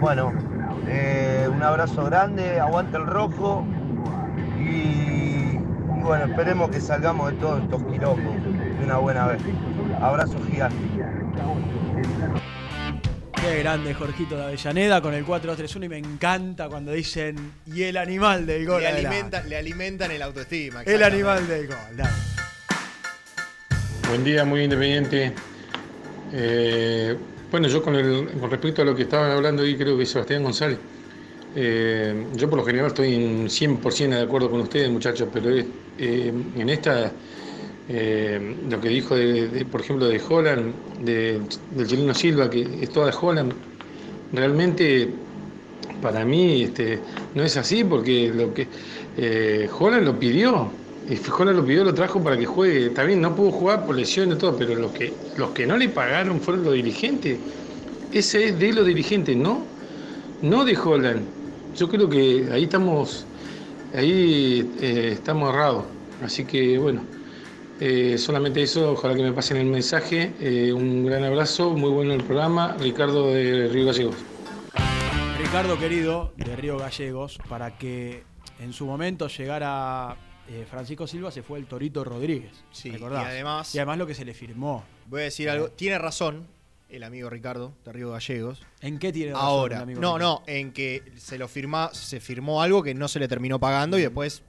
[0.00, 0.32] Bueno,
[0.88, 3.66] eh, un abrazo grande, aguanta el rojo
[4.58, 5.58] y, y
[6.02, 9.40] bueno, esperemos que salgamos de todos estos quilombos de una buena vez.
[10.00, 10.76] Abrazo gigante.
[13.40, 17.96] Qué grande Jorgito de Avellaneda con el 4-3-1 y me encanta cuando dicen y el
[17.98, 18.80] animal del gol.
[18.80, 19.16] Le, adelante".
[19.18, 20.82] alimenta- le alimentan el autoestima.
[20.82, 21.76] El animal del gol.
[21.94, 22.10] dale.
[24.08, 25.34] Buen día, muy independiente.
[26.32, 27.16] Eh,
[27.54, 30.42] bueno, yo con, el, con respecto a lo que estaban hablando ahí, creo que Sebastián
[30.42, 30.76] González,
[31.54, 36.32] eh, yo por lo general estoy en 100% de acuerdo con ustedes, muchachos, pero eh,
[36.56, 37.12] en esta,
[37.88, 40.74] eh, lo que dijo, de, por ejemplo, de Holland,
[41.04, 41.40] de,
[41.76, 43.52] del chileno Silva, que es toda Holland,
[44.32, 45.10] realmente
[46.02, 46.98] para mí este,
[47.36, 48.66] no es así, porque lo que
[49.78, 50.72] Holland lo pidió,
[51.08, 52.90] Y Fijola lo pidió, lo trajo para que juegue.
[52.90, 55.88] También no pudo jugar por lesiones y todo, pero los que, los que no le
[55.88, 57.38] pagaron fueron los dirigentes.
[58.12, 59.62] Ese es de los dirigentes, ¿no?
[60.40, 61.22] No de Holland.
[61.76, 63.26] Yo creo que ahí estamos,
[63.94, 65.84] ahí eh, estamos errados.
[66.22, 67.02] Así que bueno,
[67.80, 70.32] eh, solamente eso, ojalá que me pasen el mensaje.
[70.40, 72.76] Eh, un gran abrazo, muy bueno el programa.
[72.80, 74.16] Ricardo de Río Gallegos.
[75.38, 78.22] Ricardo querido de Río Gallegos, para que
[78.60, 80.16] en su momento llegara
[80.48, 82.52] eh, Francisco Silva, se fue el Torito Rodríguez.
[82.70, 83.24] Sí, ¿recordás?
[83.24, 84.84] y además- Y además lo que se le firmó.
[85.06, 85.68] Voy a decir algo.
[85.70, 86.46] Tiene razón
[86.90, 88.62] el amigo Ricardo de Río Gallegos.
[88.80, 90.42] ¿En qué tiene razón Ahora, el amigo no, Ricardo?
[90.46, 93.98] no, en que se lo firma, se firmó algo que no se le terminó pagando
[93.98, 94.42] y después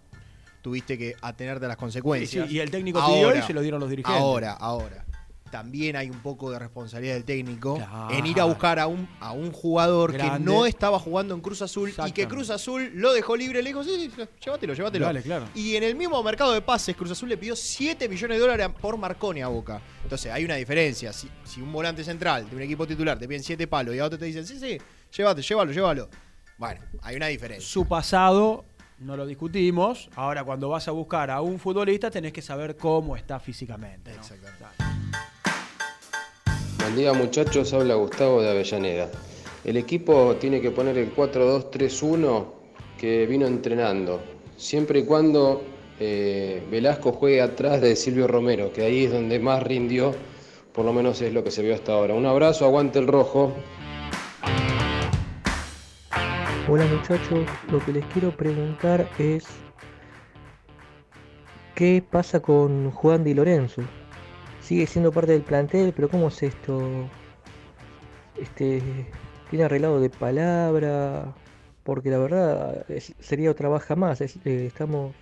[0.61, 2.45] tuviste que atenerte a las consecuencias.
[2.45, 4.19] Sí, sí, y el técnico pidió y se lo dieron los dirigentes.
[4.21, 5.04] Ahora, ahora.
[5.51, 8.09] También hay un poco de responsabilidad del técnico Claro.
[8.13, 11.61] en ir a buscar a un, a un jugador que no estaba jugando en Cruz
[11.61, 12.27] Azul y que.
[12.27, 13.61] Cruz Azul lo dejó libre.
[13.61, 15.05] Le dijo, sí, sí, llévatelo, llévatelo.
[15.05, 15.45] Dale, claro.
[15.53, 18.69] Y en el mismo mercado de pases, Cruz Azul le pidió 7 millones de dólares
[18.81, 19.81] por Marconi a Boca.
[20.03, 21.13] Entonces hay una diferencia.
[21.13, 24.05] Si, si un volante central de un equipo titular te piden 7 palos y a
[24.05, 24.77] otro te dicen, sí, sí,
[25.15, 26.09] llévate, llévalo, llévalo.
[26.57, 27.67] Bueno, hay una diferencia.
[27.67, 28.65] Su pasado
[28.99, 30.09] no lo discutimos.
[30.15, 34.11] Ahora, cuando vas a buscar a un futbolista, tenés que saber cómo está físicamente.
[34.15, 34.94] ¿no?
[36.85, 39.09] Buen día muchachos, habla Gustavo de Avellaneda.
[39.63, 42.45] El equipo tiene que poner el 4-2-3-1
[42.99, 44.21] que vino entrenando,
[44.55, 45.63] siempre y cuando
[45.99, 50.13] eh, Velasco juegue atrás de Silvio Romero, que ahí es donde más rindió,
[50.73, 52.13] por lo menos es lo que se vio hasta ahora.
[52.13, 53.51] Un abrazo, aguante el rojo.
[56.69, 59.43] Hola muchachos, lo que les quiero preguntar es
[61.73, 63.81] ¿qué pasa con Juan Di Lorenzo?
[64.65, 67.07] Sigue siendo parte del plantel, pero ¿cómo es esto?
[68.35, 68.81] Este,
[69.51, 71.35] ¿Tiene arreglado de palabra?
[71.83, 72.83] Porque la verdad
[73.19, 74.21] sería otra baja más.
[74.21, 75.13] eh, estamos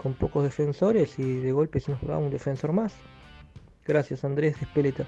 [0.00, 2.94] con pocos defensores y de golpe se nos va un defensor más.
[3.84, 5.06] Gracias Andrés Espeleta.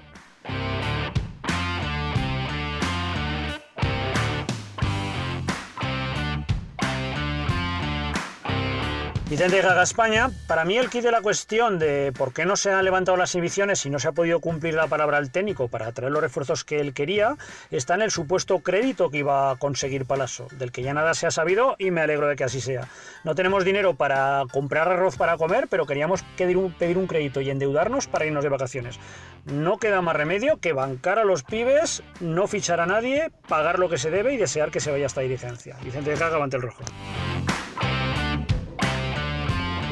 [9.27, 12.71] Vicente Gaga España, para mí el kit de la cuestión de por qué no se
[12.71, 15.91] han levantado las inhibiciones y no se ha podido cumplir la palabra al técnico para
[15.93, 17.35] traer los refuerzos que él quería,
[17.71, 21.25] está en el supuesto crédito que iba a conseguir Palazzo, del que ya nada se
[21.25, 22.87] ha sabido y me alegro de que así sea.
[23.23, 27.41] No tenemos dinero para comprar arroz para comer, pero queríamos pedir un, pedir un crédito
[27.41, 28.99] y endeudarnos para irnos de vacaciones.
[29.45, 33.89] No queda más remedio que bancar a los pibes, no fichar a nadie, pagar lo
[33.89, 35.77] que se debe y desear que se vaya esta dirigencia.
[35.83, 36.83] Vicente Gaga, ante el rojo.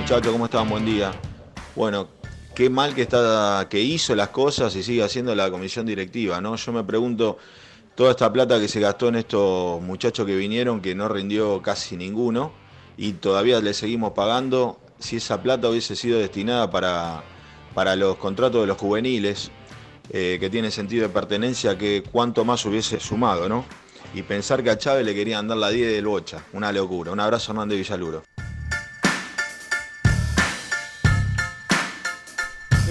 [0.04, 0.68] Muchachos, ¿cómo están?
[0.68, 1.14] Buen día.
[1.78, 2.10] Bueno,
[2.54, 6.58] qué mal que está, que hizo las cosas y sigue haciendo la comisión directiva, ¿no?
[6.58, 7.38] Yo me pregunto,
[7.96, 11.96] toda esta plata que se gastó en estos muchachos que vinieron, que no rindió casi
[11.96, 12.52] ninguno,
[12.98, 17.24] y todavía le seguimos pagando, si esa plata hubiese sido destinada para,
[17.74, 19.52] para los contratos de los juveniles,
[20.10, 23.64] eh, que tiene sentido de pertenencia, que cuánto más hubiese sumado, ¿no?
[24.14, 27.14] Y pensar que a Chávez le querían dar la 10 del Bocha, una locura.
[27.14, 28.33] Un abrazo, Hernández Villaluro.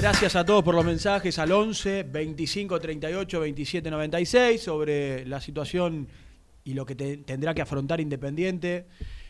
[0.03, 6.09] Gracias a todos por los mensajes al 11 25 38 27 96 sobre la situación
[6.64, 8.86] y lo que te- tendrá que afrontar Independiente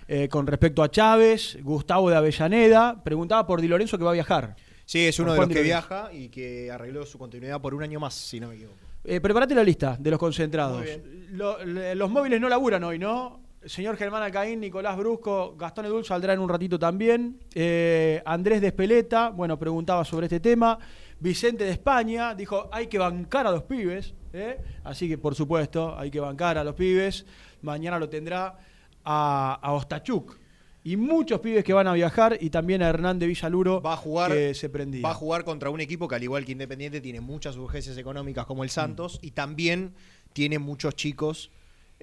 [0.08, 1.58] eh, con respecto a Chávez.
[1.62, 4.56] Gustavo de Avellaneda preguntaba por Di Lorenzo que va a viajar.
[4.86, 8.00] Sí, es uno de los que viaja y que arregló su continuidad por un año
[8.00, 8.78] más, si no me equivoco.
[9.04, 10.84] Eh, preparate la lista de los concentrados.
[11.32, 13.41] Lo- le- los móviles no laburan hoy, ¿no?
[13.66, 17.38] Señor Germán Alcaín, Nicolás Brusco, Gastón Edul saldrá en un ratito también.
[17.54, 20.78] Eh, Andrés de Espeleta, bueno, preguntaba sobre este tema.
[21.20, 24.14] Vicente de España dijo, hay que bancar a los pibes.
[24.32, 24.58] ¿eh?
[24.82, 27.24] Así que, por supuesto, hay que bancar a los pibes.
[27.62, 28.58] Mañana lo tendrá
[29.04, 30.36] a, a Ostachuk.
[30.84, 33.96] Y muchos pibes que van a viajar y también a Hernán de Villaluro Va a
[33.96, 35.02] jugar, que se prendía.
[35.02, 38.46] va a jugar contra un equipo que al igual que Independiente tiene muchas urgencias económicas
[38.46, 39.94] como el Santos y también
[40.32, 41.52] tiene muchos chicos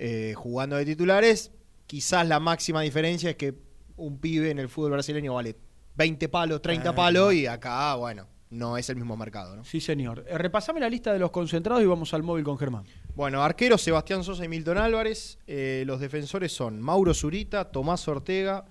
[0.01, 1.51] eh, jugando de titulares.
[1.85, 3.53] Quizás la máxima diferencia es que
[3.97, 5.55] un pibe en el fútbol brasileño vale
[5.95, 9.65] 20 palos, 30 Eh, palos y acá, bueno, no es el mismo mercado, ¿no?
[9.65, 10.23] Sí, señor.
[10.27, 12.85] Eh, repasame la lista de los concentrados y vamos al móvil con Germán.
[13.13, 15.37] Bueno, arqueros Sebastián Sosa y Milton Álvarez.
[15.47, 18.65] Eh, los defensores son Mauro Zurita, Tomás Ortega,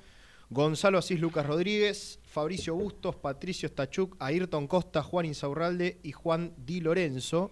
[0.49, 6.81] Gonzalo Asís Lucas Rodríguez, Fabricio Bustos, Patricio Stachuk, Ayrton Costa, Juan Insaurralde y Juan Di
[6.81, 7.51] Lorenzo.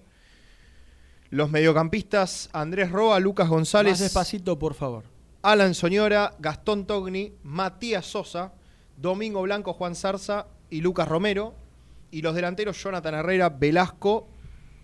[1.30, 3.92] Los mediocampistas Andrés Roa, Lucas González.
[3.92, 5.04] Más despacito, por favor.
[5.42, 8.52] Alan Soñora, Gastón Togni, Matías Sosa,
[8.96, 11.54] Domingo Blanco, Juan Zarza y Lucas Romero.
[12.10, 14.28] Y los delanteros Jonathan Herrera, Velasco,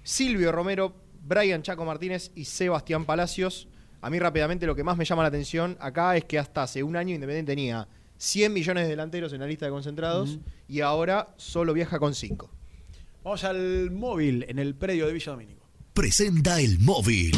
[0.02, 3.68] Silvio Romero, Brian Chaco Martínez y Sebastián Palacios.
[4.00, 6.82] A mí rápidamente lo que más me llama la atención acá es que hasta hace
[6.82, 7.86] un año Independiente tenía
[8.16, 10.38] 100 millones de delanteros en la lista de concentrados
[10.68, 12.50] y ahora solo viaja con 5.
[13.22, 15.61] Vamos al móvil en el predio de Villa Domínico.
[15.94, 17.36] Presenta el móvil.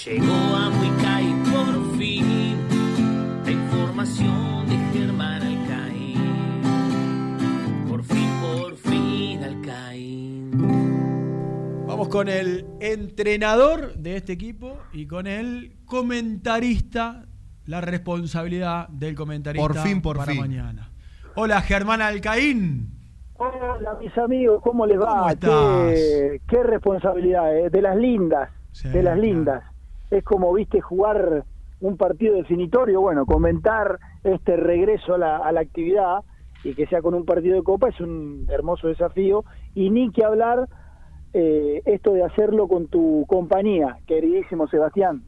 [0.05, 2.57] Llegó a Muicay por fin
[3.45, 4.75] la información de
[12.11, 17.23] con el entrenador de este equipo y con el comentarista,
[17.65, 20.41] la responsabilidad del comentarista Por fin, por para fin.
[20.41, 20.91] mañana.
[21.35, 22.89] Hola Germán Alcaín.
[23.37, 25.07] Hola, mis amigos, ¿cómo les va?
[25.19, 25.93] ¿Cómo estás?
[25.93, 29.21] Qué, qué responsabilidad, eh, de las lindas, Sí, de las claro.
[29.21, 29.63] lindas.
[30.11, 31.45] Es como, viste, jugar
[31.79, 36.19] un partido definitorio, bueno, comentar este regreso a la, a la actividad
[36.63, 39.43] y que sea con un partido de copa es un hermoso desafío.
[39.73, 40.67] Y ni que hablar
[41.33, 45.23] eh, esto de hacerlo con tu compañía, queridísimo Sebastián.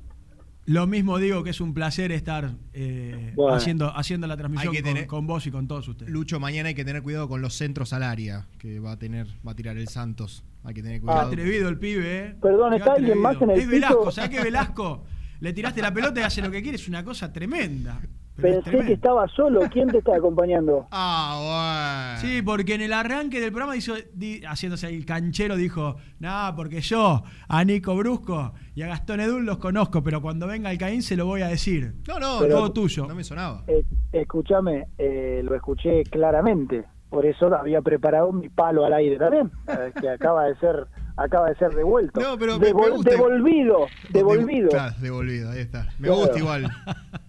[0.66, 3.54] Lo mismo digo que es un placer estar eh, Bueno.
[3.56, 6.10] haciendo, haciendo la transmisión Hay que con, tener- con vos y con todos ustedes.
[6.10, 9.28] Lucho, mañana hay que tener cuidado con los centros al área que va a tener,
[9.45, 10.45] va a tirar el Santos.
[10.64, 11.28] Hay que tener Qué cuidado.
[11.28, 12.36] atrevido el pibe, ¿eh?
[12.41, 14.12] Perdón, Qué ¿está alguien más en el Es Velasco, piso?
[14.12, 15.04] ¿sabés que Velasco?
[15.41, 17.99] Le tiraste la pelota y hace lo que quiere, es una cosa tremenda.
[18.36, 18.88] Pero es Pensé tremendo.
[18.88, 20.88] que estaba solo, ¿quién te está acompañando?
[20.91, 26.53] Ah, Sí, porque en el arranque del programa hizo, di- haciéndose el canchero, dijo, no,
[26.55, 30.77] porque yo a Nico Brusco y a Gastón Edul los conozco, pero cuando venga el
[30.77, 31.93] Caín se lo voy a decir.
[32.07, 33.05] No, no, Pero- todo tuyo.
[33.07, 33.63] No me sonaba.
[33.67, 39.51] Eh, escúchame, eh, lo escuché claramente, por eso había preparado mi palo al aire también,
[39.67, 40.88] eh, que acaba de ser
[41.18, 42.20] acaba de ser devuelto.
[42.20, 43.78] No, pero me- me Devol- gusta- devolvido,
[44.09, 44.70] devolvido.
[44.70, 45.84] Claro, devolvido, ahí está.
[45.99, 46.16] Me Claro.
[46.22, 46.72] gusta igual.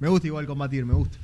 [0.00, 1.18] Me gusta igual combatir, me gusta.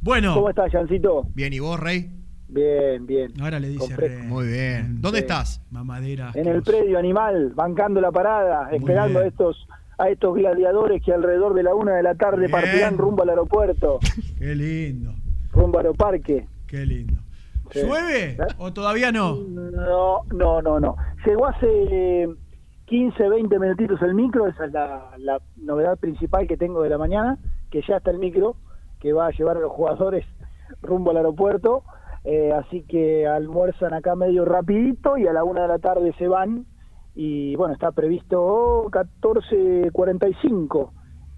[0.00, 0.34] Bueno.
[0.34, 1.24] ¿Cómo estás, Jancito?
[1.34, 2.10] Bien, ¿y vos, Rey?
[2.48, 3.32] Bien, bien.
[3.40, 5.00] Ahora le dice Compré- re- Muy bien.
[5.00, 5.62] ¿Dónde estás?
[5.70, 6.32] Mamadera.
[6.34, 9.66] En el predio animal, bancando la parada, esperando a estos
[9.98, 12.50] a estos gladiadores que alrededor de la una de la tarde Bien.
[12.50, 13.98] partirán rumbo al aeropuerto,
[14.38, 15.12] Qué lindo,
[15.52, 16.46] rumbo al aeroparque.
[16.66, 17.20] qué lindo.
[17.70, 17.82] Sí.
[17.82, 19.36] ¿Llueve o todavía no?
[19.36, 20.96] No, no, no, no.
[21.24, 22.28] Llegó hace
[22.86, 26.98] 15, 20 minutitos el micro, esa es la, la novedad principal que tengo de la
[26.98, 27.38] mañana,
[27.70, 28.56] que ya está el micro,
[29.00, 30.24] que va a llevar a los jugadores
[30.82, 31.82] rumbo al aeropuerto,
[32.24, 36.28] eh, así que almuerzan acá medio rapidito y a la una de la tarde se
[36.28, 36.66] van
[37.14, 40.90] y bueno, está previsto 14.45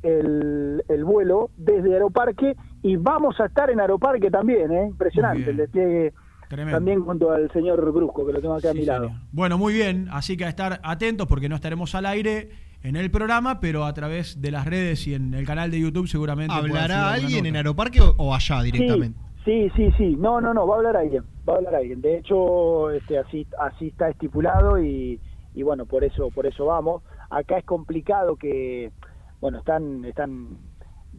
[0.02, 4.86] el, el vuelo desde Aeroparque y vamos a estar en Aeroparque también, ¿eh?
[4.88, 6.12] impresionante el despliegue
[6.52, 6.76] Tremendo.
[6.76, 9.10] también junto al señor Brusco, que lo tengo acá a mi lado.
[9.32, 12.50] Bueno, muy bien, así que a estar atentos porque no estaremos al aire
[12.82, 16.08] en el programa, pero a través de las redes y en el canal de YouTube
[16.08, 16.54] seguramente.
[16.54, 17.56] ¿Hablará alguien en.
[17.56, 19.18] Aeroparque o, o allá directamente?
[19.46, 20.16] Sí, sí, sí.
[20.18, 21.24] No, no, no, va a hablar alguien.
[21.48, 22.00] Va a hablar alguien.
[22.02, 25.18] De hecho, este, así, así está estipulado y,
[25.54, 27.02] y bueno, por eso, por eso vamos.
[27.30, 28.92] Acá es complicado que,
[29.40, 30.58] bueno, están, están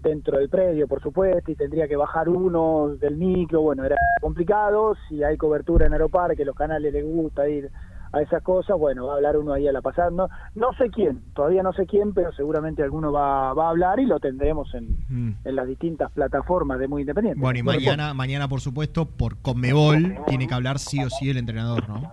[0.04, 3.62] dentro del predio, por supuesto, y tendría que bajar uno del micro.
[3.62, 4.96] Bueno, era complicado.
[5.08, 7.72] Si hay cobertura en Aeroparque, los canales les gusta ir
[8.12, 10.12] a esas cosas, bueno, va a hablar uno ahí a la pasada.
[10.12, 14.00] No, no sé quién, todavía no sé quién, pero seguramente alguno va, va a hablar
[14.00, 15.36] y lo tendremos en, Mm.
[15.44, 17.40] en las distintas plataformas de Muy Independiente.
[17.42, 21.38] Bueno, y mañana, mañana, por supuesto, por Conmebol, tiene que hablar sí o sí el
[21.38, 22.12] entrenador, ¿no?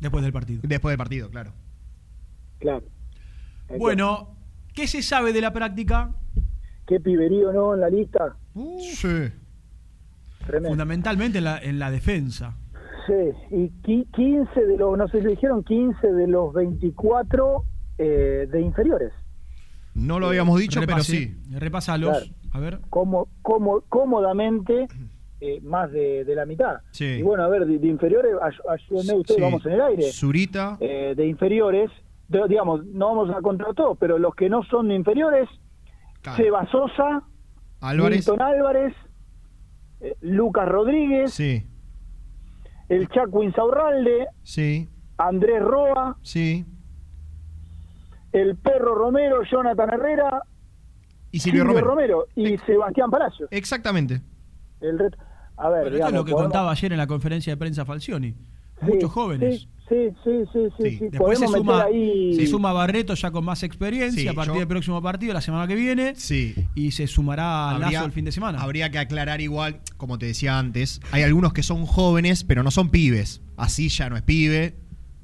[0.00, 0.60] Después del partido.
[0.62, 1.50] Después del partido, claro.
[2.60, 2.84] Claro.
[3.76, 4.28] Bueno,
[4.74, 6.10] ¿qué se sabe de la práctica?
[6.90, 8.34] ¿Qué piberío no en la lista?
[8.80, 9.28] sí.
[10.44, 10.70] Tremendo.
[10.70, 12.56] Fundamentalmente en la, en la defensa.
[13.06, 13.12] Sí,
[13.54, 17.62] y qui- 15 de los, no sé si dijeron 15 de los 24
[17.98, 19.12] eh, de inferiores.
[19.94, 21.36] No lo habíamos dicho, pero sí.
[21.52, 22.10] Repásalos.
[22.18, 22.34] Claro.
[22.52, 22.80] A ver.
[22.90, 24.88] Como, como, cómodamente
[25.40, 26.78] eh, más de, de la mitad.
[26.90, 27.04] Sí.
[27.04, 29.42] Y bueno, a ver, de, de inferiores, ay- ayúdenme ustedes, Sí.
[29.42, 30.02] vamos en el aire.
[30.10, 31.88] Zurita, Eh, de inferiores,
[32.28, 35.48] de- digamos, no vamos a contar todo, pero los que no son inferiores,
[36.36, 37.22] Seba Sosa,
[37.80, 38.18] Álvarez.
[38.18, 38.94] Milton Álvarez,
[40.00, 41.66] eh, Lucas Rodríguez, Sí,
[42.88, 46.64] el Chaco Insaurralde, sí, Andrés Roa, sí.
[48.32, 50.42] el Perro Romero, Jonathan Herrera,
[51.32, 51.86] Y Silvio Romero.
[51.86, 53.48] Romero y Sebastián Palacios.
[53.52, 54.20] Exactamente.
[54.80, 55.16] El ret-
[55.56, 57.84] A ver, Bueno, esto es lo que podemos- contaba ayer en la conferencia de prensa
[57.84, 58.34] Falcioni.
[58.80, 59.66] Sí, Muchos jóvenes.
[59.88, 61.08] Sí, sí, sí, sí, sí.
[61.10, 62.32] Después se Podemos suma, ahí.
[62.36, 65.40] se suma Barreto ya con más experiencia Sí, a partir yo- del próximo partido, la
[65.40, 66.14] semana que viene.
[66.14, 66.54] Sí.
[66.76, 68.60] Y se sumará Lazo el fin de semana.
[68.60, 72.70] Habría que aclarar igual, como te decía antes, hay algunos que son jóvenes, pero no
[72.70, 73.42] son pibes.
[73.56, 74.76] Así ya no es pibe.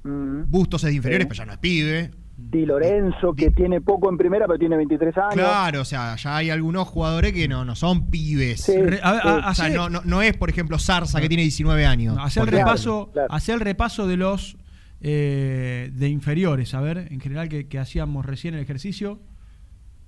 [0.02, 0.50] Mm.
[0.50, 1.28] Bustos es de inferiores, Sí.
[1.28, 2.10] pero ya no es pibe.
[2.38, 5.34] Di Lorenzo, que tiene poco en primera, pero tiene 23 años.
[5.34, 8.60] Claro, o sea, ya hay algunos jugadores que no, no son pibes.
[8.62, 11.28] Sí, Re- a- a- o sea, hacer- no, no, no es, por ejemplo, Zarza, que
[11.28, 12.16] tiene 19 años.
[12.20, 14.56] Hacer el repaso, hacer el repaso de los
[15.00, 19.20] eh, de inferiores, a ver, en general que, que hacíamos recién el ejercicio.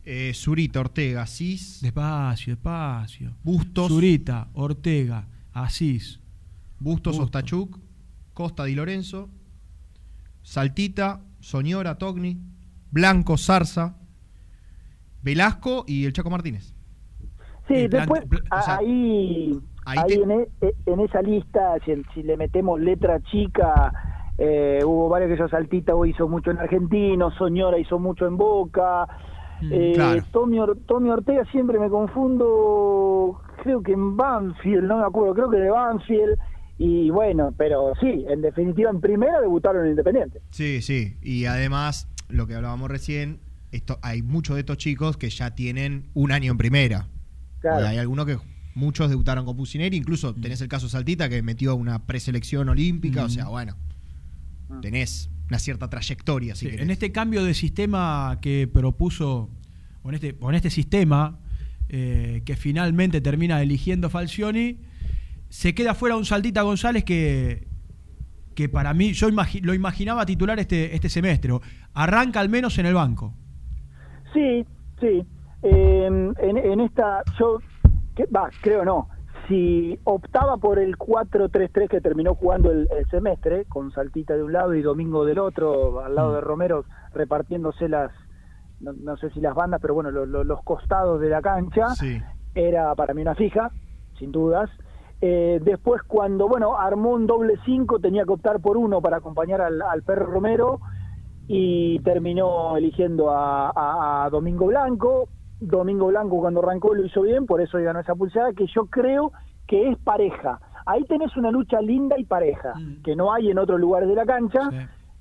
[0.04, 1.80] Eh, Zurita, Ortega, Asís.
[1.82, 3.32] Despacio, despacio.
[3.42, 3.88] Bustos.
[3.88, 6.20] Zurita, Ortega, Asís.
[6.80, 7.24] Bustos, Bustos.
[7.26, 7.78] Ostachuk,
[8.32, 9.28] Costa Di Lorenzo,
[10.42, 11.20] Saltita,
[11.52, 12.36] Soñora, Togni,
[12.90, 13.96] Blanco, Zarza,
[15.22, 16.74] Velasco y el Chaco Martínez.
[17.66, 20.48] Sí, después pl- o sea, ahí, ahí ahí te- en, e-
[20.84, 23.90] en esa lista, si, si le metemos letra chica,
[24.36, 29.06] eh, hubo varios que yo Saltita hizo mucho en Argentino, Soñora hizo mucho en Boca.
[29.62, 30.22] eh, claro.
[30.30, 35.48] Tommy, Or- Tommy Ortega siempre me confundo, creo que en Banfield, no me acuerdo, creo
[35.50, 36.38] que de Banfield.
[36.78, 40.40] Y bueno, pero sí, en definitiva, en primera debutaron en Independiente.
[40.50, 41.16] Sí, sí.
[41.22, 43.40] Y además, lo que hablábamos recién,
[43.72, 47.08] esto, hay muchos de estos chicos que ya tienen un año en primera.
[47.60, 47.86] Claro.
[47.86, 48.38] Hay algunos que
[48.74, 53.28] muchos debutaron con Pusineri, incluso tenés el caso Saltita que metió una preselección olímpica, o
[53.28, 53.74] sea, bueno,
[54.80, 56.84] tenés una cierta trayectoria, si Sí, querés.
[56.84, 59.50] en este cambio de sistema que propuso,
[60.02, 61.40] o en este, o en este sistema
[61.88, 64.78] eh, que finalmente termina eligiendo Falcioni,
[65.48, 67.66] se queda fuera un Saltita González que,
[68.54, 71.52] que para mí, yo imagi- lo imaginaba titular este, este semestre.
[71.94, 73.34] Arranca al menos en el banco.
[74.32, 74.64] Sí,
[75.00, 75.26] sí.
[75.62, 77.58] Eh, en, en esta, yo,
[78.14, 79.08] que- va, creo no.
[79.48, 84.52] Si optaba por el 4-3-3 que terminó jugando el, el semestre, con Saltita de un
[84.52, 86.84] lado y Domingo del otro, al lado de Romero,
[87.14, 88.12] repartiéndose las,
[88.80, 91.88] no, no sé si las bandas, pero bueno, lo- lo- los costados de la cancha,
[91.94, 92.20] Sí.
[92.54, 93.70] era para mí una fija,
[94.18, 94.68] sin dudas.
[95.20, 99.60] Eh, después, cuando, bueno, armó un doble 5, tenía que optar por uno para acompañar
[99.60, 100.80] al, al perro Romero
[101.46, 105.28] y terminó eligiendo a, a- a Domingo Blanco.
[105.60, 109.32] Domingo Blanco cuando arrancó lo hizo bien, por eso ganó esa pulsada, que yo creo
[109.66, 110.60] que es pareja.
[110.86, 114.24] Ahí tenés una lucha linda y pareja, que no hay en otros lugares de la
[114.24, 114.70] cancha,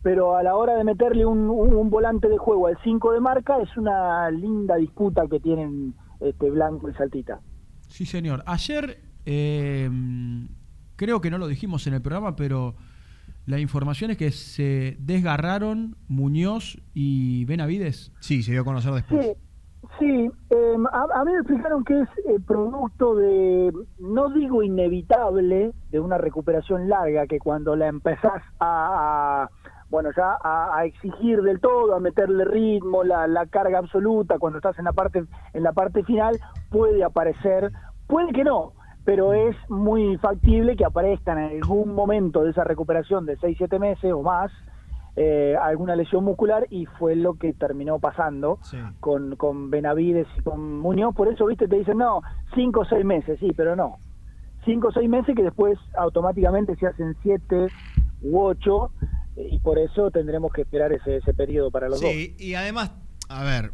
[0.03, 3.19] pero a la hora de meterle un, un- un volante de juego al 5 de
[3.19, 7.39] marca es una linda disputa que tienen este Blanco y Saltita.
[7.87, 8.43] Sí, señor.
[8.45, 8.97] Ayer,
[9.27, 9.89] eh,
[10.95, 12.75] creo que no lo dijimos en el programa, pero
[13.45, 18.11] la información es que se desgarraron Muñoz y Benavides.
[18.19, 19.25] Sí, se dio a conocer después.
[19.25, 19.33] Sí,
[19.99, 25.71] sí eh, a, a mí me explicaron que es eh, producto de, no digo inevitable,
[25.91, 29.49] de una recuperación larga, que cuando la empezás a, a-
[29.89, 34.57] bueno, ya a, a exigir del todo, a meterle ritmo, la, la carga absoluta, cuando
[34.59, 35.23] estás en la parte,
[35.53, 36.37] en la parte final,
[36.69, 37.71] puede aparecer,
[38.07, 38.73] puede que no,
[39.07, 44.11] pero es muy factible que aparezcan en algún momento de esa recuperación de 6-7 meses
[44.11, 44.51] o más,
[45.15, 48.59] eh, alguna lesión muscular y fue lo que terminó pasando
[48.99, 51.15] con, con Benavides y con Muñoz.
[51.15, 52.21] Por eso, viste, te dicen, no,
[52.53, 53.97] cinco o seis meses, sí, pero no.
[54.65, 57.67] Cinco o seis meses que después automáticamente se hacen siete
[58.23, 58.91] u ocho
[59.37, 62.91] eh, y por eso tendremos que esperar ese, ese periodo para los Sí, y además,
[63.29, 63.71] a ver,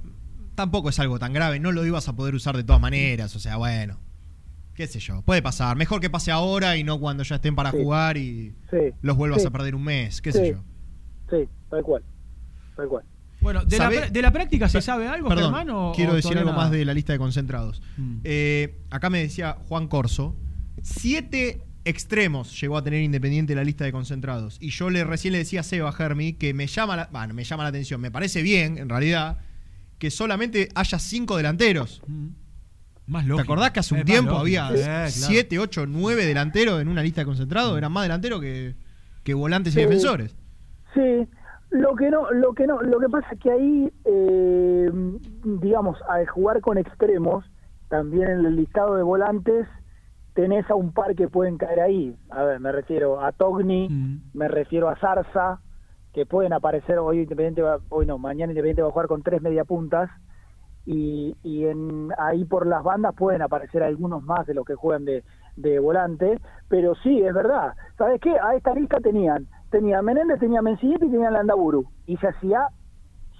[0.54, 3.40] tampoco es algo tan grave, no lo ibas a poder usar de todas maneras, o
[3.40, 3.98] sea, bueno,
[4.76, 7.72] qué sé yo, puede pasar, mejor que pase ahora y no cuando ya estén para
[7.72, 7.78] Sí.
[7.78, 9.48] jugar y Sí, los vuelvas sí.
[9.48, 10.38] a perder un mes, qué Sí.
[10.40, 10.64] sé yo.
[11.30, 12.04] Sí, tal cual.
[12.76, 13.04] Tal cual.
[13.42, 15.70] Bueno, ¿de la, de la práctica se sabe algo, Perdón, Germán?
[15.70, 16.64] o- quiero o decir algo nada?
[16.64, 17.82] más de la lista de concentrados.
[17.98, 18.18] Mm.
[18.24, 20.36] Eh, acá me decía Juan Corso,
[20.82, 24.58] siete extremos llegó a tener Independiente la lista de concentrados.
[24.62, 27.44] Y yo le recién le decía a Seba Germi que me llama la, bueno, me
[27.44, 29.40] llama la atención, me parece bien, en realidad,
[30.00, 32.02] que solamente haya cinco delanteros.
[33.14, 35.10] Más ¿Te acordás que hace un Es tiempo había claro.
[35.10, 37.78] siete, ocho, nueve delanteros en una lista de concentrados?
[37.78, 38.74] Eran más delanteros que,
[39.24, 40.36] que volantes y defensores.
[40.94, 41.28] Sí,
[41.70, 44.92] lo que no, lo que no, lo que pasa es que ahí, eh,
[45.44, 47.46] digamos, al jugar con extremos,
[47.90, 49.68] también en el listado de volantes
[50.34, 52.16] tenés a un par que pueden caer ahí.
[52.32, 55.60] A ver, me refiero a Togni, me refiero a Zarza,
[56.14, 59.42] que pueden aparecer hoy Independiente, va- hoy no, mañana Independiente va a jugar con tres
[59.42, 60.10] mediapuntas
[60.86, 65.06] y, y en, ahí por las bandas pueden aparecer algunos más de los que juegan
[65.06, 65.24] de,
[65.56, 67.74] de volante, pero sí, es verdad.
[67.98, 68.32] ¿Sabes qué?
[68.32, 72.68] A esta lista tenían, tenía Menéndez, tenía Mencillete y tenía Landaburu, y se hacía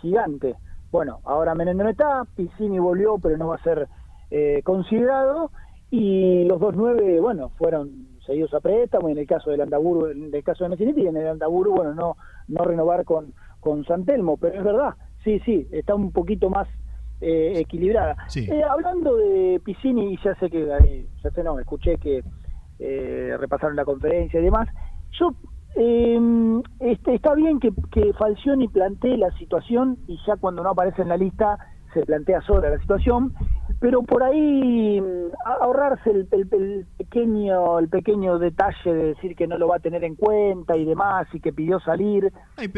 [0.02, 0.56] gigante.
[0.92, 3.88] Bueno, ahora Menéndez no está, Piscini volvió, pero no va a ser
[4.30, 5.52] eh, considerado,
[5.90, 10.34] y los dos nueve, bueno, fueron seguidos a préstamo, en el caso del Andaburu, en
[10.34, 12.16] el caso de Mencillete, y en el Andaburu, bueno, no,
[12.48, 16.68] no renovar con, con Santelmo, pero es verdad, sí, sí, está un poquito más
[17.24, 18.18] eh, equilibrada.
[18.28, 18.48] Sí.
[18.52, 20.66] Eh, hablando de Piscini, y ya sé que,
[21.24, 22.24] ya sé, no, escuché que
[22.80, 24.68] eh, repasaron la conferencia y demás,
[25.20, 25.34] yo
[25.76, 26.20] eh,
[26.80, 31.10] este, está bien que, que Falcioni plantee la situación y ya cuando no aparece en
[31.10, 31.58] la lista
[31.94, 33.34] se plantea sola la situación,
[33.80, 35.00] pero por ahí
[35.46, 39.76] a- ahorrarse el, el- el pequeño el pequeño detalle de decir que no lo va
[39.78, 42.32] a tener en cuenta y demás y que pidió salir,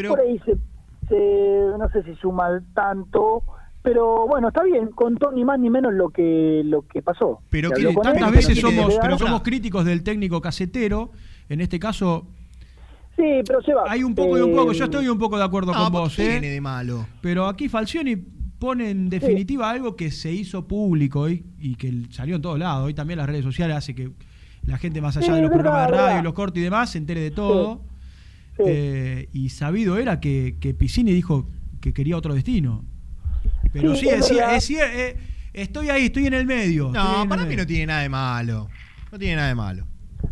[0.09, 0.55] por ahí se,
[1.07, 3.43] se- no sé si suma tanto,
[3.85, 7.39] pero bueno, está bien, contó ni más ni menos lo que lo que pasó.
[7.49, 11.11] Pero que tantas él, veces pero somos, pero somos críticos del técnico casetero.
[11.47, 12.27] En este caso,
[13.15, 13.83] Sí, pero se va.
[13.87, 14.73] hay un poco y un poco.
[14.73, 16.27] Yo Eh, estoy un poco de acuerdo No, con ¿por vos, ¿eh?
[16.31, 17.07] tiene de malo?
[17.21, 22.35] Pero aquí Falcioni pone en definitiva algo que se hizo público hoy y que salió
[22.37, 22.85] en todos lados.
[22.87, 24.09] Hoy también las redes sociales hace que
[24.65, 26.19] la gente más allá Sí, de los verdad, programas de radio verdad.
[26.19, 27.81] y los cortes y demás se entere de todo.
[28.57, 31.47] Eh, y sabido era que, que Piscini dijo
[31.81, 32.83] que quería otro destino.
[33.81, 34.53] Pero sí, Sí, es decía, verdad.
[34.53, 35.17] decía, eh,
[35.53, 36.85] estoy ahí, estoy en el medio.
[36.91, 37.57] No, para mí medio.
[37.63, 38.67] no tiene nada de malo.
[39.11, 39.83] No tiene nada de malo.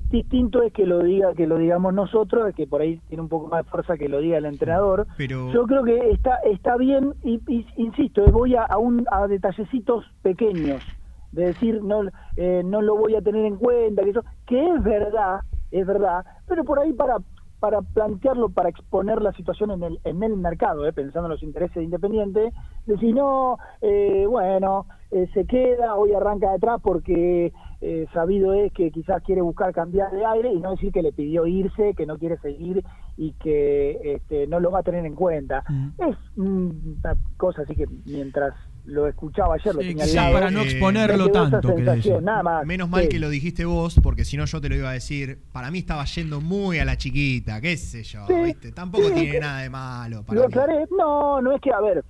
[0.10, 3.48] distinto es que lo diga que lo digamos nosotros que por ahí tiene un poco
[3.48, 7.14] más de fuerza que lo diga el entrenador Pero yo creo que está está bien
[7.24, 10.84] y, y insisto eh, voy a, a un a detallecitos pequeños
[11.32, 12.04] de decir no
[12.38, 15.40] eh, no lo voy a tener en cuenta que eso que es verdad
[15.72, 17.18] es verdad pero por ahí para
[17.64, 21.44] para plantearlo para exponer la situación en el en el mercado eh, pensando en los
[21.44, 22.52] intereses de Independiente
[22.86, 28.74] decir no eh, bueno eh, se queda hoy arranca de atrás porque eh, sabido es
[28.74, 32.06] que quizás quiere buscar cambiar de aire y no decir que le pidió irse, que
[32.06, 32.84] no quiere seguir
[33.16, 35.64] y que este, no lo va a tener en cuenta.
[35.98, 38.54] Es mm, una cosa así que mientras
[38.86, 42.22] lo escuchaba ayer lo Sí, tenía al lado, para no exponerlo tanto, decir.
[42.22, 42.66] nada más.
[42.66, 43.10] Menos mal Sí.
[43.10, 45.40] que lo dijiste vos, porque si no yo te lo iba a decir.
[45.54, 48.34] Para mí estaba yendo muy a la chiquita, qué sé yo, Sí.
[48.44, 48.72] ¿viste?
[48.74, 49.14] Tampoco Sí.
[49.16, 50.24] tiene nada de malo.
[50.24, 50.54] Para Lo mí.
[50.54, 52.04] aclaré, no, no es que, a ver,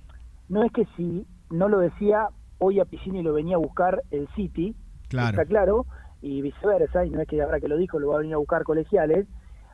[0.48, 4.28] no es que si no lo decía, hoy a Piscini lo venía a buscar el
[4.34, 4.74] City,
[5.08, 5.30] Claro.
[5.40, 5.86] está claro,
[6.22, 8.38] y viceversa, y no es que ahora que lo dijo lo va a venir a
[8.38, 9.26] buscar colegiales,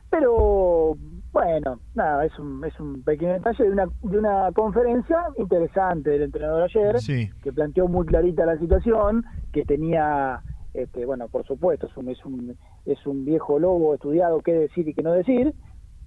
[0.09, 0.97] pero
[1.33, 6.23] bueno, nada, es un, es un pequeño detalle de una, de una conferencia interesante del
[6.23, 7.29] entrenador ayer, Sí.
[7.41, 9.23] que planteó muy clarita la situación,
[9.53, 10.41] que tenía,
[10.73, 14.87] este, bueno, por supuesto, es un, es un, es un viejo lobo estudiado qué decir
[14.89, 15.53] y qué no decir,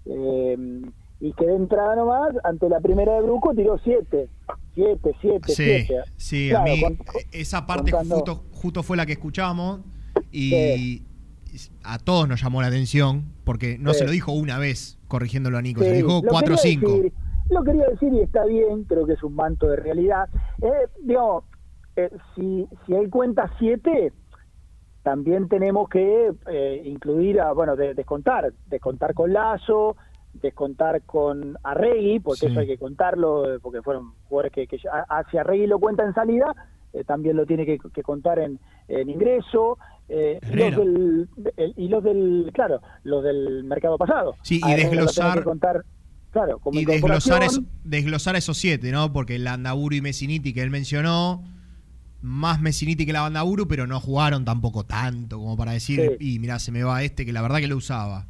[0.07, 0.83] eh,
[1.21, 4.29] y que de entrada nomás, ante la primera de Bruco, tiró siete,
[4.75, 5.95] siete, siete, Sí, siete.
[6.17, 6.99] sí, Claro, a mí
[7.33, 9.81] esa parte contando- justo, justo fue la que escuchamos
[10.31, 11.03] y
[11.85, 14.01] a todos nos llamó la atención porque no Sí.
[14.01, 16.97] se lo dijo una vez corrigiéndolo a Nico, se lo dijo lo cuatro o cinco.
[16.97, 17.13] decir,
[17.51, 20.29] Lo quería decir y está bien, creo que es un manto de realidad.
[20.63, 21.45] Eh, digamos,
[21.95, 24.13] eh, si, si él cuenta siete,
[25.03, 29.97] también tenemos que eh, incluir, a, bueno, de- descontar, descontar con Lazo,
[30.33, 32.47] descontar con Arregui, porque Sí.
[32.47, 35.79] eso hay que contarlo, eh, porque fueron jugadores que, que ya- a- si Arregui lo
[35.79, 36.55] cuenta en salida,
[36.95, 39.79] eh, también lo tiene que, que contar en, en ingreso.
[40.09, 44.35] Eh, los del, el- y los del, claro, los del mercado pasado.
[44.43, 45.85] Sí, y desglosar- que contar,
[46.31, 47.43] claro, como Y desglosar,
[47.85, 49.13] desglosar esos siete, ¿no?
[49.13, 51.43] Porque el Landaburu y Messiniti que él mencionó,
[52.21, 56.59] más Messiniti que la Landaburu, pero no jugaron tampoco tanto como para decir, y mirá,
[56.59, 58.27] se me va este, que la verdad que lo usaba.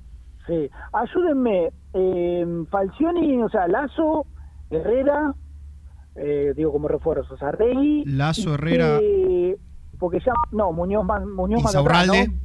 [0.46, 4.26] Sí, ayúdenme, eh, Falcioni, o sea, Lazo,
[4.70, 5.32] Herrera,
[6.16, 8.04] eh, digo como refuerzos, Arregui.
[8.04, 8.98] Lazo, Herrera.
[9.00, 9.56] que-
[10.04, 12.20] porque ya, no, Muñoz más, Muñoz más Insaurralde.
[12.20, 12.40] atrás, ¿no?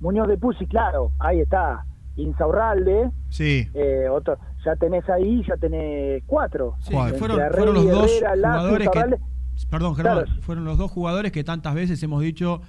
[0.00, 1.84] Muñoz de Pusi, claro, ahí está.
[2.16, 3.68] Insaurralde, Sí.
[3.74, 6.74] eh, otro, ya tenés ahí, ya tenés cuatro.
[6.80, 8.98] Sí, fueron, fueron los dos Herrera, Lazo, jugadores que.
[8.98, 9.24] Insaurralde.
[9.70, 10.24] Perdón, Germán.
[10.24, 10.40] Claro.
[10.42, 12.60] Fueron los dos jugadores que tantas veces hemos dicho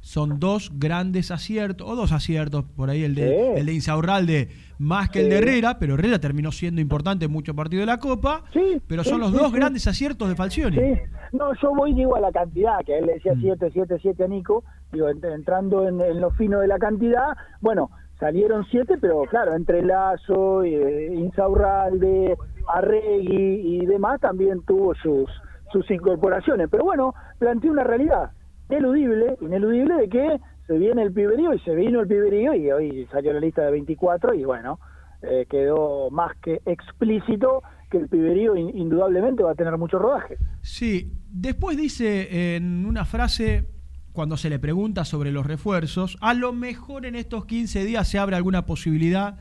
[0.00, 3.60] son dos grandes aciertos, o dos aciertos, por ahí el de, Sí.
[3.60, 4.48] el de Insaurralde
[4.80, 7.98] más que el de Herrera, pero Herrera terminó siendo importante en muchos partidos de la
[7.98, 8.42] Copa,
[8.88, 9.56] pero son sí, los sí, dos sí.
[9.56, 10.76] grandes aciertos de Falcioni.
[10.76, 10.94] Sí,
[11.32, 14.28] no, yo voy, digo, a la cantidad, que él le decía 7, 7, 7 a
[14.28, 19.22] Nico, digo, ent- entrando en, en lo fino de la cantidad, bueno, salieron 7, pero
[19.30, 22.36] claro, entre Lazo, eh, Insaurralde,
[22.68, 25.30] Arregui y demás, también tuvo sus,
[25.72, 26.68] sus incorporaciones.
[26.70, 28.30] Pero bueno, planteó una realidad
[28.68, 30.40] ineludible, ineludible de que
[30.70, 33.72] se viene el piberío y se vino el piberío y hoy salió la lista de
[33.72, 34.78] 24 y bueno,
[35.20, 40.36] eh, quedó más que explícito que el piberío in- indudablemente va a tener mucho rodaje.
[40.62, 43.66] Sí, después dice en una frase,
[44.12, 48.20] cuando se le pregunta sobre los refuerzos, a lo mejor en estos 15 días se
[48.20, 49.40] abre alguna posibilidad.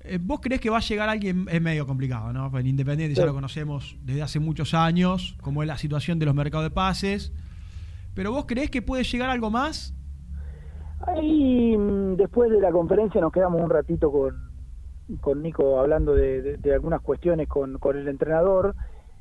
[0.00, 1.46] Eh, ¿Vos creés que va a llegar alguien?
[1.50, 2.50] Es medio complicado, ¿no?
[2.50, 6.26] Pues El Independiente ya lo conocemos desde hace muchos años, como es la situación de
[6.26, 7.32] los mercados de pases.
[8.14, 9.94] Pero vos creés que puede llegar algo más?
[11.06, 14.34] Ahí, mm, después de la conferencia, nos quedamos un ratito con,
[15.20, 18.74] con Nico hablando de, de- de algunas cuestiones con, con el entrenador.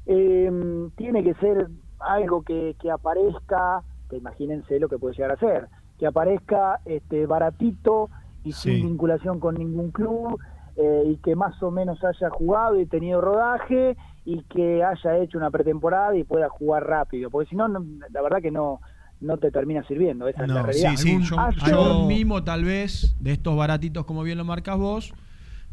[0.06, 0.52] Eh,
[0.96, 1.68] tiene que ser
[2.00, 5.68] algo que, que aparezca, que imagínense lo que puede llegar a ser,
[6.00, 8.10] que aparezca este baratito
[8.44, 8.78] y Sí.
[8.80, 10.40] sin vinculación con ningún club,
[10.78, 15.38] eh, y que más o menos haya jugado y tenido rodaje y que haya hecho
[15.38, 18.80] una pretemporada y pueda jugar rápido, porque si no, la verdad que no
[19.20, 20.94] no te termina sirviendo, esa es la realidad.
[21.62, 25.14] Algún mimo tal vez de estos baratitos como bien lo marcas vos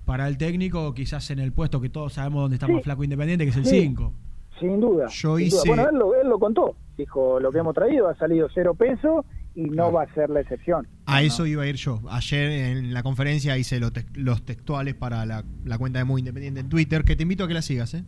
[0.05, 2.73] para el técnico quizás en el puesto que todos sabemos dónde está Sí.
[2.73, 3.81] más flaco Independiente que es el Sí.
[3.83, 4.13] 5
[4.61, 5.07] Sin duda.
[5.09, 5.59] Yo sin duda.
[5.61, 6.77] hice- Bueno, él lo, él lo contó.
[6.97, 9.25] Dijo, lo que hemos traído ha salido cero peso
[9.57, 10.87] y no va a ser la excepción.
[11.07, 12.01] A eso iba a ir yo.
[12.09, 16.61] Ayer en la conferencia hice los, los textuales para la, la cuenta de Muy Independiente
[16.61, 18.05] en Twitter, que te invito a que la sigas, ¿eh?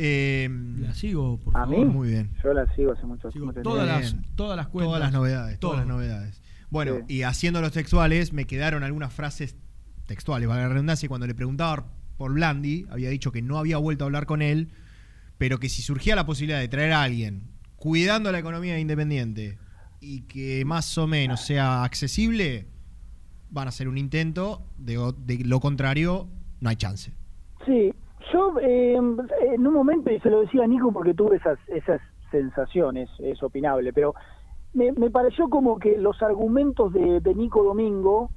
[0.00, 1.78] Eh, la sigo, por ¿A favor.
[1.78, 1.84] mí?
[1.84, 2.30] Muy bien.
[2.44, 3.52] Yo la sigo hace mucho tiempo.
[3.62, 6.40] todas las todas las cuentas Todas las novedades, todas las novedades.
[6.70, 7.14] Bueno, Sí.
[7.16, 9.56] y haciendo los textuales, me quedaron algunas frases
[10.06, 11.86] textuales, valga la redundancia, y cuando le preguntaba
[12.16, 14.68] por Blandi, había dicho que no había vuelto a hablar con él,
[15.36, 17.42] pero que si surgía la posibilidad de traer a alguien
[17.76, 19.58] cuidando la economía de Independiente
[20.00, 22.66] y que más o menos sea accesible,
[23.50, 24.96] van a hacer un intento, de
[25.44, 26.28] lo contrario,
[26.60, 27.12] no hay chance.
[27.66, 27.92] Sí,
[28.32, 32.00] yo eh, en un momento, y se lo decía a Nico porque tuve esas, esas
[32.30, 34.14] sensaciones, es opinable, pero
[34.74, 38.30] me, pareció como que los argumentos de, de Nico Domingo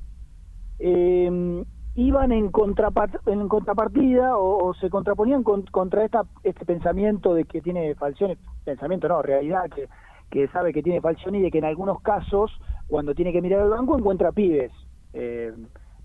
[0.79, 1.63] eh,
[1.95, 7.43] iban en, contrapart- en contrapartida o, o se contraponían con- contra esta, este pensamiento de
[7.43, 9.89] que tiene Falcioni, pensamiento no, realidad, que,
[10.29, 12.51] que sabe que tiene Falcioni y de que en algunos casos,
[12.87, 14.71] cuando tiene que mirar al banco, encuentra pibes.
[15.13, 15.53] Eh,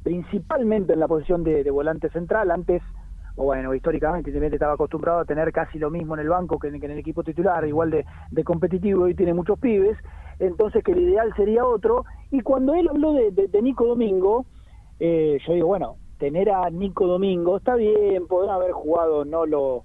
[0.03, 2.82] principalmente en la posición de volante central, antes,
[3.37, 6.68] o bueno, históricamente Independiente estaba acostumbrado a tener casi lo mismo en el banco que
[6.68, 9.97] en, que en el equipo titular, igual de, de competitivo y tiene muchos pibes,
[10.39, 14.47] entonces que el ideal sería otro, y cuando él habló de, de- de Nico Domingo,
[14.99, 19.84] eh, yo digo, bueno, tener a Nico Domingo está bien, podrán haber jugado no lo,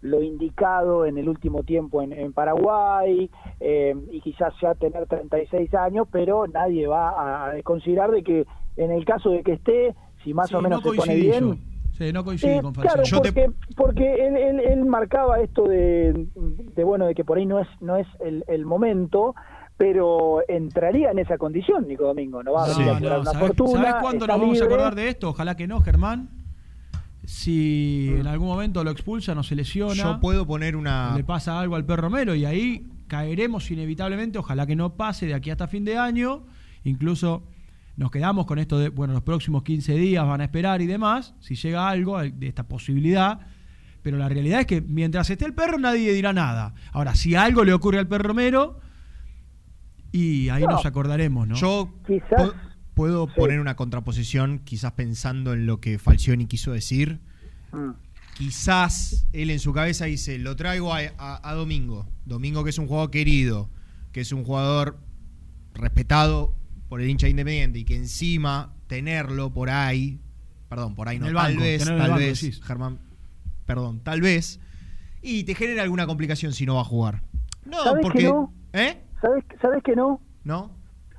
[0.00, 3.30] lo indicado en el último tiempo en, en Paraguay
[3.60, 8.90] eh, y quizás ya tener 36 años, pero nadie va a considerar de que en
[8.90, 9.94] el caso de que esté,
[10.24, 11.54] si más Sí, o menos no se pone bien, yo.
[11.98, 13.22] Sí, no coincidí eh, con claro, Falcioni.
[13.30, 17.58] porque, porque él, él- él marcaba esto de, de, bueno de que por ahí no
[17.60, 19.34] es no es el, el momento,
[19.78, 23.20] pero entraría en esa condición Nico Domingo, no va a No, venir a no, cobrar
[23.20, 23.82] una ¿sabés- fortuna.
[23.82, 25.28] ¿Sabés cuándo nos vamos a acordar de esto?
[25.30, 26.28] Ojalá que no, Germán.
[27.24, 29.94] Si en algún momento lo expulsan o se lesiona.
[29.94, 31.16] Yo puedo poner una.
[31.16, 34.38] Le pasa algo al perro Romero y ahí caeremos inevitablemente.
[34.38, 36.44] Ojalá que no pase de aquí hasta fin de año.
[36.84, 37.42] Incluso
[37.96, 41.34] nos quedamos con esto de, bueno, los próximos 15 días van a esperar y demás.
[41.40, 43.40] Si llega algo de esta posibilidad.
[44.02, 46.74] Pero la realidad es que mientras esté el perro nadie dirá nada.
[46.92, 48.80] Ahora, si algo le ocurre al perro Romero,
[50.12, 50.70] y ahí No.
[50.70, 51.56] nos acordaremos, ¿no?
[51.56, 52.28] Yo Quizás.
[52.30, 52.54] pu-
[52.94, 57.20] puedo poner una contraposición, quizás pensando en lo que Falcioni quiso decir.
[57.72, 57.90] Mm.
[58.34, 62.06] Quizás él en su cabeza dice, lo traigo a, a- a Domingo.
[62.24, 63.70] Domingo que es un jugador querido,
[64.12, 64.98] que es un jugador
[65.74, 66.54] respetado
[66.88, 70.20] por el hincha independiente y que encima tenerlo por ahí,
[70.68, 72.62] perdón, por ahí no, el tal banco, vez, tal banco, vez, decís.
[72.62, 72.98] Germán,
[73.66, 74.60] perdón, tal vez,
[75.22, 77.22] y te genera alguna complicación si no va a jugar.
[77.64, 78.18] No, ¿Sabés porque...
[78.18, 78.52] que no?
[78.72, 79.00] ¿Eh?
[79.20, 80.20] ¿Sabes, ¿Sabes que no?
[80.44, 80.70] ¿No?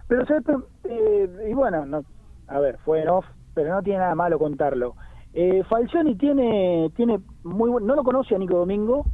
[0.07, 0.43] Pero, ¿sabes?
[0.45, 2.05] Pero, eh, y bueno, no,
[2.47, 4.95] a ver, fue en off, pero no tiene nada malo contarlo.
[5.33, 9.05] Eh, Falcioni tiene, tiene muy buen- no lo conoce a Nico Domingo,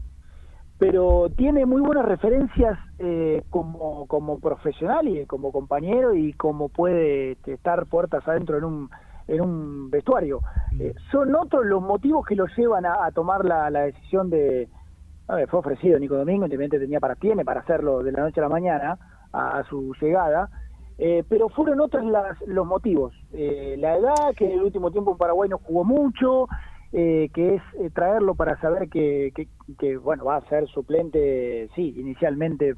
[0.78, 7.34] pero tiene muy buenas referencias eh, como, como profesional y como compañero y como puede
[7.34, 8.90] este, estar puertas adentro en un,
[9.28, 10.42] en un vestuario.
[10.80, 14.68] Eh, son otros los motivos que lo llevan a, a tomar la, la decisión de...
[15.28, 18.42] A ver, fue ofrecido Nico Domingo, independientemente tenía para, tiene para hacerlo de la noche
[18.42, 18.98] a la mañana
[19.32, 20.50] a, a su llegada,
[20.98, 23.14] eh, pero fueron otros las, los motivos.
[23.32, 26.48] Eh, la edad, que en el último tiempo en Paraguay no jugó mucho,
[26.94, 29.48] eh, que es eh, traerlo para saber que, que,
[29.80, 32.76] que, bueno, va a ser suplente, sí, inicialmente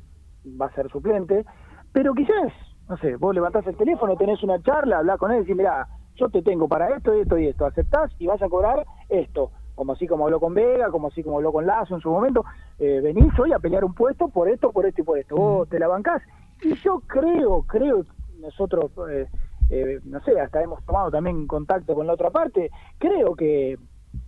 [0.60, 1.46] va a ser suplente,
[1.92, 2.54] pero quizás,
[2.88, 5.88] no sé, vos levantás el teléfono, tenés una charla, hablás con él y decís, mirá,
[6.16, 9.92] yo te tengo para esto, esto y esto, aceptás y vas a cobrar esto, como
[9.92, 12.46] así como habló con Vega, como así como habló con Lazo en su momento,
[12.80, 15.68] eh, venís hoy a pelear un puesto por esto, por esto y por esto, vos
[15.68, 16.22] te la bancás.
[16.62, 18.06] Y yo creo, creo,
[18.40, 19.28] nosotros, eh,
[19.70, 23.78] eh, no sé, hasta hemos tomado también contacto con la otra parte, creo que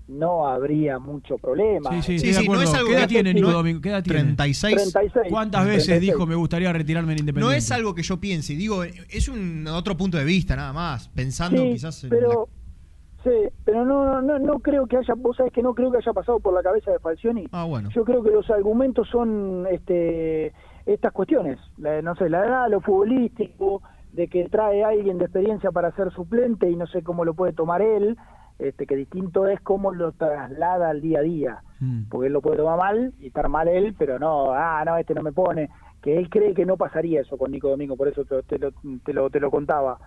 [0.08, 1.90] no habría mucho problema.
[1.90, 2.86] Sí, sí, estoy de acuerdo.
[2.88, 3.82] ¿Qué edad tiene Nico Domingo?
[3.82, 4.20] ¿Qué edad tiene?
[4.20, 4.76] 36.
[4.94, 5.28] 36.
[5.30, 6.02] ¿Cuántas veces 36.
[6.14, 7.54] dijo me gustaría retirarme en Independiente?
[7.54, 11.10] No es algo que yo piense, digo, es un otro punto de vista nada más,
[11.10, 12.48] pensando Sí, quizás en pero
[13.24, 13.30] sí,
[13.66, 16.40] pero no, no no creo que haya vos sabés que no creo que haya pasado
[16.40, 20.54] por la cabeza de Falcioni ah bueno yo creo que los argumentos son este
[20.86, 23.82] estas cuestiones la- no sé la edad lo futbolístico
[24.14, 27.34] de que trae a alguien de experiencia para ser suplente y no sé cómo lo
[27.34, 28.18] puede tomar él
[28.60, 31.62] este que distinto es cómo lo traslada al día a día.
[32.10, 35.14] Porque él lo puede tomar mal y estar mal él pero no ah no este
[35.14, 35.70] no me pone.
[36.02, 38.72] Que él cree que no pasaría eso con Nico Domingo por eso te, te lo,
[39.04, 39.98] te lo te lo contaba.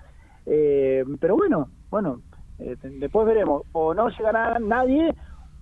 [0.46, 2.20] Eh, pero bueno, bueno,
[2.62, 5.14] Eh, después veremos, o no llegará nadie,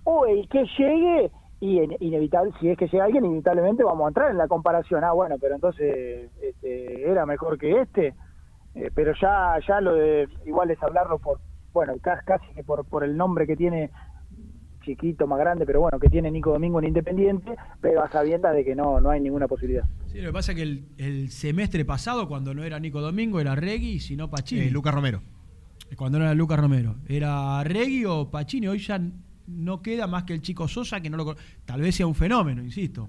[0.03, 1.31] o el que llegue,
[1.61, 5.03] y inevitable, si es que llega alguien, inevitablemente vamos a entrar en la comparación.
[5.05, 8.13] Ah, bueno, pero entonces este, era mejor que este.
[8.75, 11.39] Eh, pero ya ya lo de igual es hablarlo por
[11.73, 13.91] bueno ca- casi que por por el nombre que tiene
[14.83, 18.63] chiquito más grande pero bueno que tiene Nico Domingo en Independiente pero a sabiendas de
[18.63, 21.85] que no no hay ninguna posibilidad Sí, lo que pasa es que el, el semestre
[21.85, 24.61] pasado, cuando no era Nico Domingo, era Regui y si no Pachini.
[24.61, 25.21] Eh, Lucas Romero.
[25.95, 26.95] Cuando no era Lucas Romero.
[27.07, 28.67] Era Regui o Pachini.
[28.67, 28.99] Hoy ya
[29.45, 32.63] no queda más que el chico Sosa, que no lo Tal vez sea un fenómeno,
[32.63, 33.07] insisto.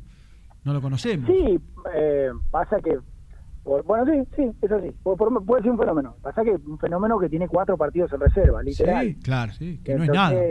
[0.62, 1.26] No lo conocemos.
[1.26, 1.58] sí
[1.94, 2.98] eh, pasa que
[3.64, 6.78] por- bueno sí sí es así Por- por- puede ser un fenómeno pasa que un
[6.78, 9.52] fenómeno que tiene cuatro partidos en reserva literal Sí, claro.
[9.52, 9.96] Sí, que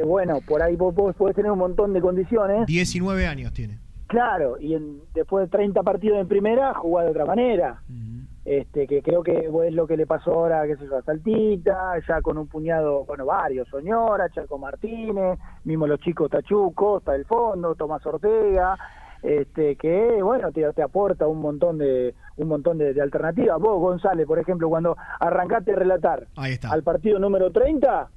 [0.06, 3.78] bueno por ahí vos, vos podés tener un montón de condiciones 19 años tiene.
[4.08, 7.82] Claro, y en- después de 30 partidos en primera, juega de otra manera.
[8.46, 9.38] este que creo que
[9.68, 13.06] es lo que le pasó ahora, qué sé yo, a Saltita, ya con un puñado,
[13.06, 18.76] bueno, varios, Soñora, Chaco Martínez, mismo los chicos Tachú, Costa del Fondo, Tomás Ortega,
[19.24, 23.60] este que, bueno, te, te aporta un montón de un montón de, de alternativas.
[23.60, 26.70] Vos, González, por ejemplo, cuando arrancaste a relatar Ahí está.
[26.72, 28.10] al partido número 30,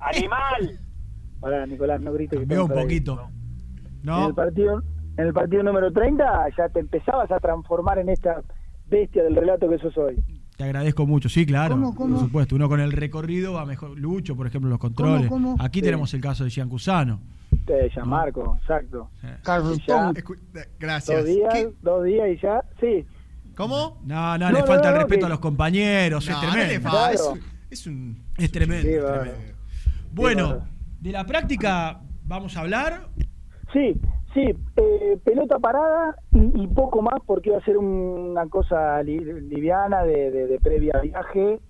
[0.00, 0.78] ¡animal!
[1.40, 3.20] Pará, Nicolás, no grites que Veo un poquito.
[3.20, 4.82] En No, el partido
[5.16, 8.42] en el partido número 30 ya te empezabas a transformar en esta
[8.86, 10.16] bestia del relato que sos hoy.
[10.56, 11.28] Te agradezco mucho.
[11.28, 11.74] Sí, claro.
[11.74, 12.16] ¿Cómo, cómo?
[12.16, 12.54] Por supuesto.
[12.56, 13.98] Uno con el recorrido va mejor.
[13.98, 15.28] Lucho, por ejemplo, los controles.
[15.28, 15.56] cómo?
[15.58, 15.84] Aquí Sí.
[15.86, 17.20] tenemos el caso de Giancusano.
[17.66, 19.10] Te ya Marco, exacto.
[19.42, 20.12] Carlos ya,
[20.78, 21.16] Gracias.
[21.18, 21.70] Dos días, ¿Qué?
[21.82, 23.06] dos días y ya, sí.
[23.56, 24.00] ¿Cómo?
[24.04, 26.26] No, no, No, le no, falta el no, respeto que- a los compañeros.
[26.28, 26.98] No, es no le tremendo.
[27.70, 28.88] es- un Es tremendo.
[28.88, 29.54] Sí, es tremendo.
[30.12, 30.64] Bueno,
[31.00, 33.08] de la práctica vamos a hablar.
[33.72, 33.94] Sí,
[34.34, 37.86] sí, eh, pelota parada y, y poco más porque iba a ser un-
[38.30, 41.60] una cosa li- liviana de, de- previa viaje.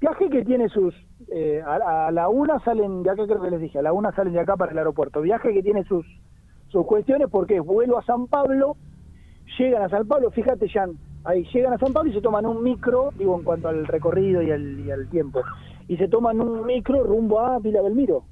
[0.00, 0.94] Viaje que tiene sus...
[1.28, 4.12] eh, a, a la una salen de acá, creo que les dije, a la una
[4.12, 5.20] salen de acá para el aeropuerto.
[5.20, 6.06] Viaje que tiene sus,
[6.68, 8.76] sus cuestiones porque es vuelo a San Pablo,
[9.58, 12.62] llegan a San Pablo, fíjate, Jan, ahí llegan a San Pablo y se toman un
[12.62, 15.42] micro, digo, en cuanto al recorrido y al, y al tiempo,
[15.88, 18.24] y se toman un micro rumbo a Vila Belmiro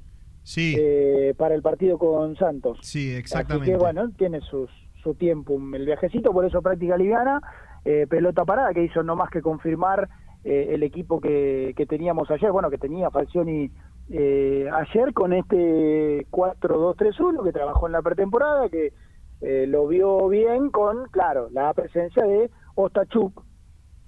[0.49, 2.79] Sí, eh, para el partido con Santos.
[2.81, 3.71] sí, Así exactamente.
[3.71, 4.71] que bueno, tiene sus,
[5.03, 7.39] su tiempo el viajecito, por eso práctica liviana,
[7.85, 10.09] eh, pelota parada que hizo no más que confirmar
[10.45, 13.71] eh, el equipo que, que teníamos ayer, bueno, que tenía Falcioni
[14.09, 18.95] eh, ayer con este 4-2-3-1 que trabajó en la pretemporada, que
[19.43, 23.45] eh, lo vio bien con, claro, la presencia de Ostachuk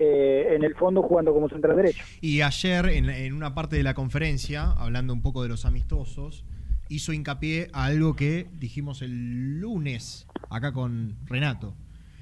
[0.02, 2.02] eh, en el fondo jugando como central derecho.
[2.22, 6.46] Y ayer, en, en una parte de la conferencia, hablando un poco de los amistosos,
[6.88, 11.74] hizo hincapié a algo que dijimos el lunes acá con Renato.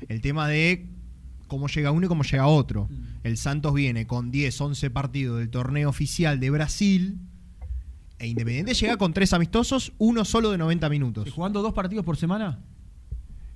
[0.08, 0.86] El tema de
[1.46, 2.88] cómo llega uno y cómo llega otro.
[3.22, 7.18] El Santos viene con 10, 11 partidos del torneo oficial de Brasil.
[8.18, 11.30] E Independiente llega con tres amistosos, uno solo de 90 minutos.
[11.30, 12.58] ¿Jugando dos partidos por semana?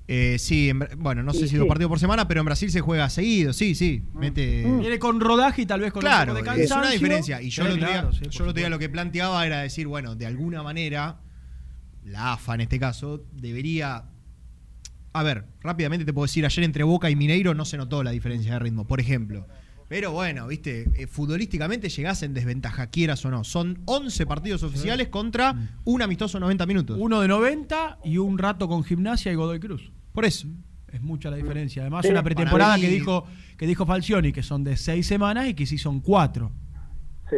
[0.09, 1.57] Eh, sí, en bueno, no sé Sí, si sí.
[1.57, 4.03] dos partidos por semana, pero en Brasil se juega seguido, sí, sí.
[4.15, 4.65] Mete.
[4.81, 6.83] Viene con rodaje y tal vez con Claro, un poco de es cansancio.
[6.83, 7.41] una diferencia.
[7.43, 8.69] Y yo, Sí, día, claro, yo supuesto.
[8.69, 11.21] lo que planteaba era decir, bueno, de alguna manera,
[12.05, 14.05] la AFA en este caso, debería.
[15.15, 18.11] A ver, rápidamente te puedo decir, ayer entre Boca y Mineiro no se notó la
[18.11, 19.47] diferencia de ritmo, por ejemplo.
[19.93, 23.45] Pero bueno, viste, eh, futbolísticamente llegás en desventaja, quieras o no.
[23.45, 26.97] Son 11 partidos oficiales contra un amistoso 90 minutos.
[26.99, 29.93] Uno de 90 y un rato con gimnasia y Godoy Cruz.
[30.15, 30.49] Por eso.
[30.91, 31.83] Es mucha la diferencia.
[31.83, 33.27] Además, Sí, una pretemporada que dijo
[33.59, 36.51] que dijo Falcioni, que son de seis semanas y que sí son cuatro.
[37.29, 37.37] Sí.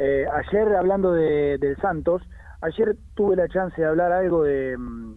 [0.00, 2.20] Eh, ayer, hablando de, del Santos,
[2.62, 5.12] ayer tuve la chance de hablar algo de mm,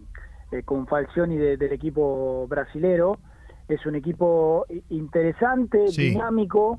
[0.52, 3.18] eh, con Falcioni de- del equipo brasilero.
[3.68, 6.10] Es un equipo i- interesante, Sí.
[6.10, 6.78] dinámico,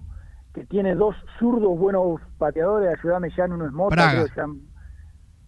[0.54, 2.98] que tiene dos zurdos buenos pateadores.
[3.00, 3.96] Ayúdame, ya uno es Mota.
[3.96, 4.26] Braga.
[4.34, 4.56] creo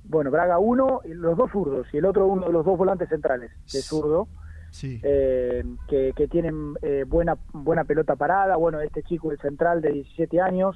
[0.09, 3.51] bueno, Braga uno, los dos zurdos, y el otro uno de los dos volantes centrales,
[3.73, 4.27] de zurdo.
[4.69, 4.99] Sí.
[5.01, 8.57] eh, que, que tienen eh, buena buena pelota parada.
[8.57, 10.75] Bueno, este chico, el central de 17 años.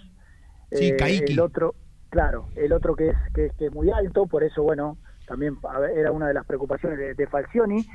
[0.72, 1.76] Sí, eh, el otro,
[2.10, 4.98] claro, el otro que es, que, es- que es muy alto, por eso, bueno,
[5.28, 5.58] también
[5.96, 7.86] era una de las preocupaciones de, de Falcioni.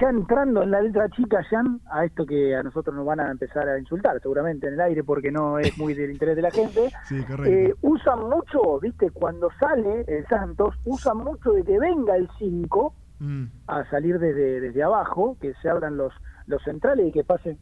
[0.00, 3.30] Ya entrando en la letra chica, Jan, a esto que a nosotros nos van a
[3.30, 6.50] empezar a insultar seguramente en el aire porque no es muy del interés de la
[6.50, 6.90] gente.
[7.08, 12.28] Sí, Eh, usan mucho, viste, cuando sale el Santos, usan mucho de que venga el
[12.38, 13.44] 5 Mm.
[13.68, 16.12] a salir desde, desde abajo, que se abran los,
[16.46, 17.58] los centrales y que pasen.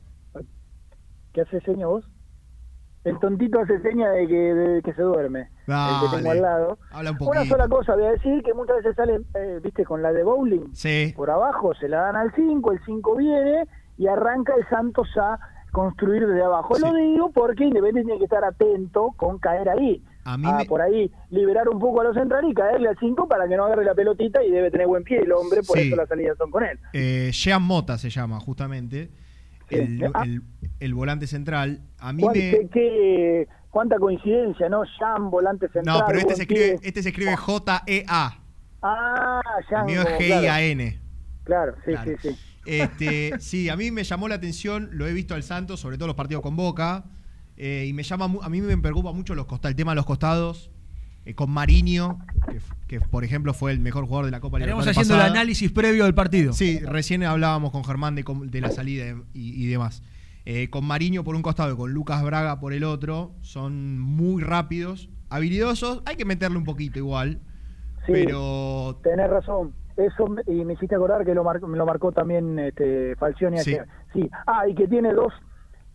[1.34, 2.08] ¿Qué hace seña vos?
[3.04, 5.48] El tontito hace seña de que, de que se duerme.
[5.66, 6.78] El que tengo al lado.
[6.92, 10.02] Habla un Una sola cosa, voy a decir que muchas veces salen, eh, viste, con
[10.02, 10.72] la de bowling.
[10.72, 11.12] Sí.
[11.16, 13.64] Por abajo se la dan al 5, el 5 viene
[13.98, 15.38] y arranca el Santos a
[15.72, 16.78] construir desde abajo.
[16.78, 20.02] Lo digo porque Independiente tiene que estar atento con caer ahí.
[20.24, 22.98] A mí a me- por ahí liberar un poco a los centrales y caerle al
[23.00, 25.76] 5 para que no agarre la pelotita y debe tener buen pie el hombre, por
[25.76, 25.88] Sí.
[25.88, 26.78] eso las salidas son con él.
[26.92, 29.10] Eh, Jean Mota se llama, justamente.
[29.78, 30.22] El, Ah.
[30.24, 30.42] el-
[30.80, 31.80] el volante central.
[31.98, 32.50] A mí ¿Cuán- me.
[32.50, 34.82] qué- qué- cuánta coincidencia, ¿no?
[34.98, 35.98] Jan, volante central.
[36.00, 38.38] No, pero este se escribe, este se escribe J-E-A.
[38.82, 39.86] Ah, Jan.
[39.86, 41.00] mío es G-I-A-N.
[41.44, 42.12] Claro, sí, Claro.
[42.20, 42.36] sí, sí.
[42.66, 46.06] Este, sí, a mí me llamó la atención, lo he visto al Santos, sobre todo
[46.08, 47.04] los partidos con Boca,
[47.56, 50.06] eh, y me llama, a mí me preocupa mucho los costados, el tema de los
[50.06, 50.70] costados,
[51.24, 52.18] eh, con Mariño,
[52.88, 56.04] que, por ejemplo fue el mejor jugador de la Copa Libertadores haciendo el análisis previo
[56.04, 56.52] del partido.
[56.52, 59.04] Sí, recién hablábamos con Germán de, la salida
[59.34, 60.02] y, y demás.
[60.44, 64.42] Eh, con Mariño por un costado y con Lucas Braga por el otro, son muy
[64.42, 67.38] rápidos, habilidosos, hay que meterle un poquito igual,
[68.06, 69.72] Sí, pero Tenés razón.
[69.96, 73.58] Eso me- y me hiciste acordar que lo, mar- me lo marcó también este, Falcioni
[73.58, 73.74] Sí.
[73.74, 73.86] ayer.
[74.12, 74.28] Sí.
[74.46, 75.32] Ah, y que tiene dos,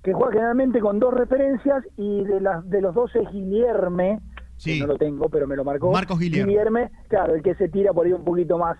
[0.03, 4.19] que juega generalmente con dos referencias y de las de los dos es Guillerme,
[4.57, 4.73] Sí.
[4.73, 5.91] que no lo tengo, pero me lo marcó.
[5.91, 6.89] Marcos Guillerme.
[7.09, 8.77] claro, el que se tira por ahí un poquito más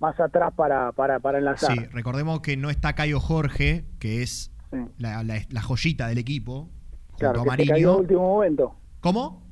[0.00, 1.72] más atrás para, para, para enlazar.
[1.76, 4.52] Sí, recordemos que no está Cayo Jorge, que es
[4.96, 6.68] la, la- la joyita del equipo,
[7.10, 8.76] junto Claro, a se cayó a último momento.
[9.00, 9.42] ¿Cómo?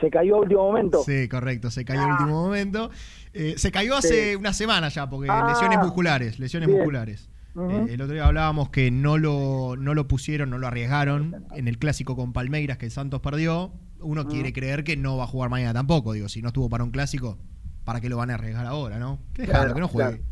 [0.00, 1.02] Se cayó a último momento.
[1.04, 2.16] Sí, correcto, se cayó en Ah.
[2.18, 2.90] último momento.
[3.32, 4.34] Eh, se cayó hace Sí.
[4.36, 5.46] una semana ya, porque Ah.
[5.48, 6.80] lesiones musculares, lesiones Bien.
[6.80, 7.30] musculares.
[7.56, 11.68] Eh, el otro día hablábamos que no lo, no lo pusieron, no lo arriesgaron en
[11.68, 13.72] el clásico con Palmeiras que el Santos perdió.
[14.00, 16.12] Uno quiere creer que no va a jugar mañana tampoco.
[16.12, 17.38] Digo, si no estuvo para un clásico,
[17.84, 19.18] ¿para qué lo van a arriesgar ahora, no?
[19.34, 20.22] Que Claro, que no juegue.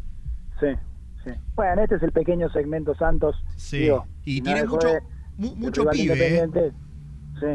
[0.60, 0.66] Sí,
[1.24, 1.30] sí.
[1.54, 3.36] Bueno, este es el pequeño segmento Santos.
[3.56, 5.00] Sí, Digo, y no tiene mucho, de-
[5.36, 6.48] mu- mucho pibe, ¿eh?
[7.40, 7.46] Sí.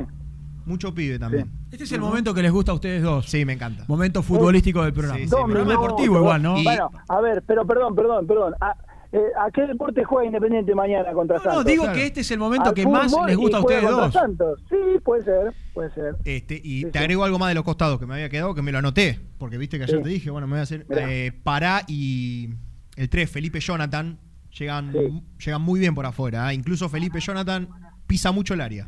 [0.65, 1.49] Mucho pibe también.
[1.71, 3.25] Este es el momento que les gusta a ustedes dos.
[3.25, 3.83] Sí, me encanta.
[3.87, 5.17] Momento futbolístico del programa.
[5.19, 6.53] Sí, sí, programa minutos, deportivo igual, ¿no?
[6.61, 8.53] Bueno, a ver, pero perdón, perdón, perdón.
[8.61, 8.75] ¿A,
[9.13, 11.63] eh, ¿a qué deporte juega Independiente mañana contra No, Santos?
[11.65, 14.13] no, digo que este es el momento Al que más les gusta a ustedes dos.
[14.13, 14.63] Santos.
[14.69, 16.15] Sí, puede ser, puede ser.
[16.25, 18.71] Este, y te agrego algo más de los costados que me había quedado, que me
[18.71, 20.03] lo anoté, porque viste que ayer Sí.
[20.03, 20.85] te dije, bueno, me voy a hacer.
[20.89, 22.49] Eh, Pará y
[22.95, 24.19] el 3, Felipe Jonathan,
[24.57, 24.91] llegan,
[25.37, 26.51] llegan muy bien por afuera.
[26.51, 26.55] ¿eh?
[26.55, 27.67] Incluso Felipe Jonathan
[28.07, 28.87] pisa mucho el área.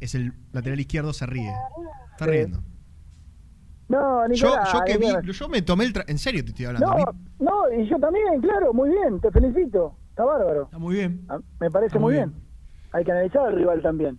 [0.00, 1.50] Es el lateral izquierdo, se ríe.
[2.12, 2.30] Está Sí.
[2.30, 2.62] riendo.
[3.92, 4.72] No, Yo, Nicolás.
[4.72, 5.92] yo que vi, yo me tomé el.
[5.92, 6.86] tra- En serio te estoy hablando.
[6.88, 7.04] No,
[7.68, 9.94] no, y yo también, claro, muy bien, te felicito.
[10.10, 10.64] Está bárbaro.
[10.64, 11.24] Está muy bien.
[11.28, 12.32] Ah, Me parece muy muy bien.
[12.92, 14.18] Hay que analizar al rival también.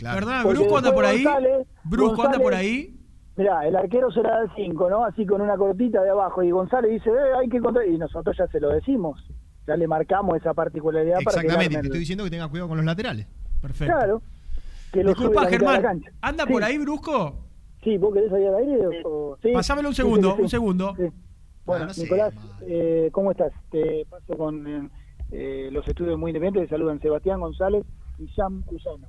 [0.00, 0.42] ¿Verdad?
[0.44, 1.24] Porque Brusco anda por ahí.
[1.24, 2.94] González- Brusco anda González- por ahí.
[3.36, 5.04] Mirá, el arquero será el 5, ¿no?
[5.04, 6.42] Así con una cortita de abajo.
[6.42, 7.86] Y González dice, eh, hay que encontrar.
[7.86, 9.20] Y nosotros ya se lo decimos.
[9.66, 12.68] Ya le marcamos esa particularidad para que Exactamente, armen te estoy diciendo que tenga cuidado
[12.68, 13.26] con los laterales.
[13.60, 13.94] Perfecto.
[13.96, 14.22] Claro.
[14.92, 16.02] Que lo Disculpa, Germán.
[16.20, 16.52] ¿Anda Sí.
[16.52, 17.44] por ahí, Brusco?
[17.82, 19.02] Sí, ¿vos querés salir al aire?
[19.04, 19.52] o- sí?
[19.52, 20.42] Pasámelo un segundo, sí, sí.
[20.42, 20.94] un segundo.
[20.96, 21.04] Sí.
[21.64, 23.52] Bueno, Ah, no sé, Nicolás, eh, ¿cómo estás?
[23.70, 24.88] Te paso con eh,
[25.32, 26.70] eh, los estudios muy independientes.
[26.70, 27.84] Te saludan Sebastián González
[28.18, 29.06] y Jean Cusano.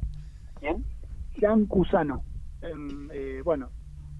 [0.59, 0.85] ¿Quién?
[1.39, 2.21] Jean Cusano.
[2.61, 3.69] Em, eh, bueno,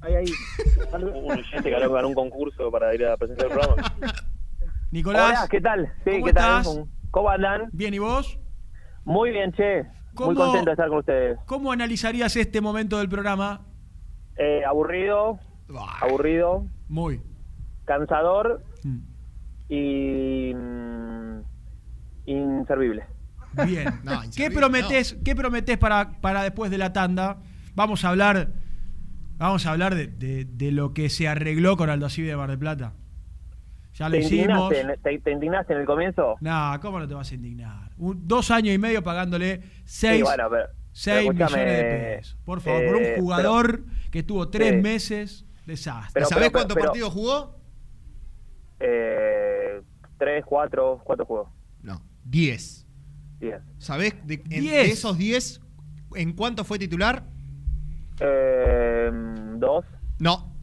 [0.02, 0.26] ahí, ahí.
[1.64, 3.94] que habló con un concurso para ir a presentar el programa.
[4.92, 5.30] Nicolás.
[5.40, 5.94] Hola, ¿qué tal?
[6.06, 6.62] Sí, ¿Cómo ¿qué tal?
[6.62, 6.80] estás?
[7.12, 7.70] ¿Cómo andan?
[7.74, 8.40] Bien, ¿y vos?
[9.04, 9.86] Muy bien, che.
[10.16, 11.38] ¿Cómo- Muy contento de estar con ustedes.
[11.46, 13.66] ¿Cómo analizarías este momento del programa?
[14.42, 15.38] Eh, aburrido,
[16.02, 17.22] aburrido, Muy.
[17.86, 19.00] cansador Mm.
[19.68, 21.42] y mm,
[22.26, 23.04] inservible.
[23.66, 23.88] Bien.
[24.04, 27.38] No, ¿Qué prometés, ¿qué prometés para, para después de la tanda?
[27.76, 28.50] Vamos a hablar,
[29.38, 32.50] vamos a hablar de, de- de lo que se arregló con Aldo Civi de Mar
[32.50, 32.94] del Plata.
[33.96, 34.72] Ya lo ¿Te hicimos.
[34.72, 36.36] indignaste, en- te, te indignaste en el comienzo?
[36.40, 37.92] No, ¿cómo no te vas a indignar?
[37.98, 40.68] Un- dos años y medio pagándole seis, Sí, bueno, pero-
[41.00, 42.38] seis pero escúchame, millones de pesos.
[42.46, 44.82] Por favor, por eh, un jugador que estuvo tres Sí.
[44.82, 46.12] meses, desastre.
[46.14, 47.56] Pero- ¿Sabés pero- cuántos partidos jugó?
[48.80, 49.82] Eh,
[50.18, 51.50] tres, cuatro, cuatro juegos.
[51.82, 52.86] No, 10.
[53.40, 53.62] Diez.
[53.78, 54.92] ¿Sabés de, en- de Diez.
[54.92, 55.62] esos 10
[56.16, 57.24] en cuánto fue titular?
[58.20, 59.10] Eh,
[59.56, 59.86] dos,
[60.20, 60.54] No,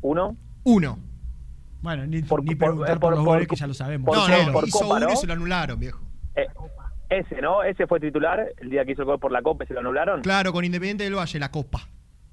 [0.00, 0.36] uno.
[0.64, 0.98] uno.
[1.80, 4.06] Bueno, ni, Por- ni por- preguntar por, por- los por- goles que ya lo sabemos.
[4.06, 4.42] por- no, Cero.
[4.46, 5.12] no, por hizo Copa, uno ¿no?
[5.12, 6.00] y se lo anularon, viejo.
[6.34, 6.46] Eh,
[7.18, 7.62] ese, ¿no?
[7.62, 9.80] Ese fue titular el día que hizo el gol por la Copa y se lo
[9.80, 10.22] anularon.
[10.22, 11.80] Claro, con Independiente del Valle, la Copa.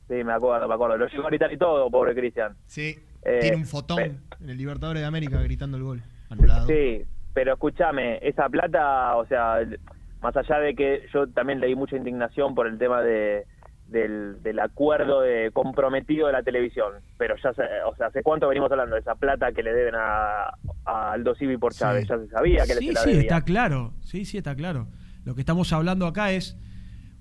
[0.07, 0.97] Sí, me acuerdo, me acuerdo.
[0.97, 2.56] Lo llegó a gritar y todo, pobre Cristian.
[2.65, 6.01] Sí, Eh, tiene un fotón en el Libertadores de América gritando el gol.
[6.30, 6.68] Anulado.
[6.68, 7.03] Sí,
[7.34, 9.60] pero escúchame, esa plata, o sea,
[10.22, 13.45] más allá de que yo también leí mucha indignación por el tema de
[13.88, 18.47] del, del acuerdo de comprometido de la televisión, pero ya, se- o sea, ¿hace cuánto
[18.47, 20.51] venimos hablando de esa plata que le deben a,
[20.89, 22.07] a Aldo Civi por Chávez?
[22.07, 23.21] Ya se sabía que le Sí, se la sí, debía.
[23.21, 23.93] está claro.
[24.01, 24.87] Sí, sí, está claro.
[25.25, 26.57] Lo que estamos hablando acá es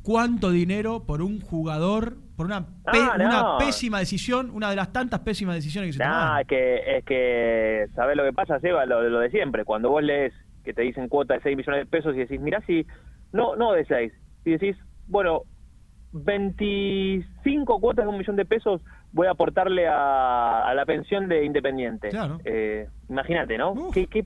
[0.02, 3.26] cuánto dinero por un jugador, por una, pe- Ah, no.
[3.26, 6.40] una pésima decisión, una de las tantas pésimas decisiones que se Nah, tomaron.
[6.40, 8.86] es que, es que, ¿sabés lo que pasa, Seba?
[8.86, 9.64] Lo, lo de siempre.
[9.64, 10.32] Cuando vos lees
[10.64, 12.86] que te dicen cuota de 6 millones de pesos y decís, mirá si,
[13.32, 14.12] no, no de 6,
[14.44, 14.76] si decís,
[15.06, 15.42] bueno,
[16.12, 18.82] 25 cuotas de un millón de pesos
[19.12, 22.08] voy a aportarle a, a la pensión de Independiente.
[22.10, 22.38] Claro.
[22.44, 23.74] Eh, Imagínate, ¿no?
[23.92, 24.24] ¿Qué, qué,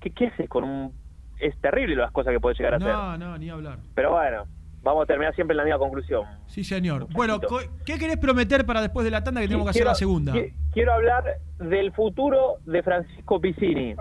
[0.00, 0.92] qué- qué haces con un...?
[1.38, 2.88] Es terrible las cosas que puede llegar a hacer.
[2.92, 3.78] No, no, ni hablar.
[3.94, 4.44] Pero bueno,
[4.82, 6.24] vamos a terminar siempre en la misma conclusión.
[6.46, 7.06] Sí, señor.
[7.12, 7.40] Bueno,
[7.86, 10.32] ¿qué querés prometer para después de la tanda que tenemos que hacer Quiero- la segunda?
[10.34, 11.24] qui- Quiero hablar
[11.58, 13.94] del futuro de Francisco Piccini.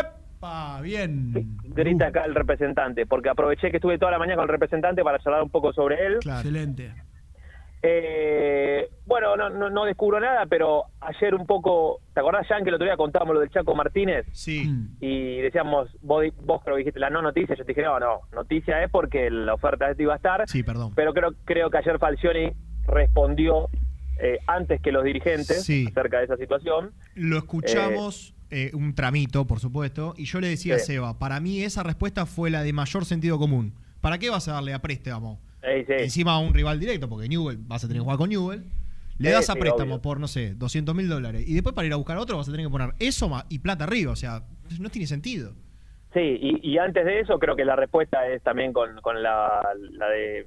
[0.00, 0.80] ¡Epa!
[0.82, 1.32] Bien.
[1.64, 5.18] Grita acá el representante, porque aproveché que estuve toda la mañana con el representante para
[5.18, 6.14] charlar un poco sobre él.
[6.16, 6.92] Excelente.
[7.86, 12.70] Eh, bueno, no, no, no descubro nada, pero ayer un poco, ¿te acordás, Jan, que
[12.70, 14.24] el otro día contábamos lo del Chaco Martínez?
[14.32, 14.70] Sí.
[15.00, 18.20] Y decíamos, vos, vos creo que dijiste la no noticia, yo te dije, no, no,
[18.32, 20.48] noticia es porque la oferta de este iba a estar.
[20.48, 20.92] Sí, perdón.
[20.94, 22.52] Pero creo, creo que ayer Falcioni
[22.86, 23.68] respondió
[24.18, 25.86] eh, antes que los dirigentes Sí.
[25.90, 26.92] acerca de esa situación.
[27.14, 30.78] Lo escuchamos, eh, un tramito, por supuesto, y yo le decía a.
[30.78, 33.74] Seba, para mí esa respuesta fue la de mayor sentido común.
[34.00, 35.40] ¿Para qué vas a darle a préstamo?
[35.66, 35.92] Eh, sí.
[36.04, 38.64] Encima a un rival directo, porque Newell, vas a tener que jugar con Newell.
[39.18, 40.02] Le Sí, das a sí, préstamo obvio.
[40.02, 41.44] por, no sé, 200 mil dólares.
[41.46, 43.84] Y después para ir a buscar otro vas a tener que poner eso y plata
[43.84, 44.12] arriba.
[44.12, 44.42] O sea,
[44.80, 45.52] no tiene sentido.
[46.12, 49.62] Sí, y, y antes de eso creo que la respuesta es también con, con la,
[49.92, 50.46] la de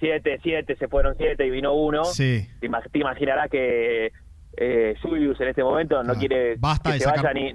[0.00, 2.04] siete, siete, se fueron siete y vino uno.
[2.04, 2.46] Sí.
[2.60, 4.12] Te, ima- te imaginarás que
[4.56, 7.52] eh, Julius en este momento no quiere Basta que se sacar- vaya ni,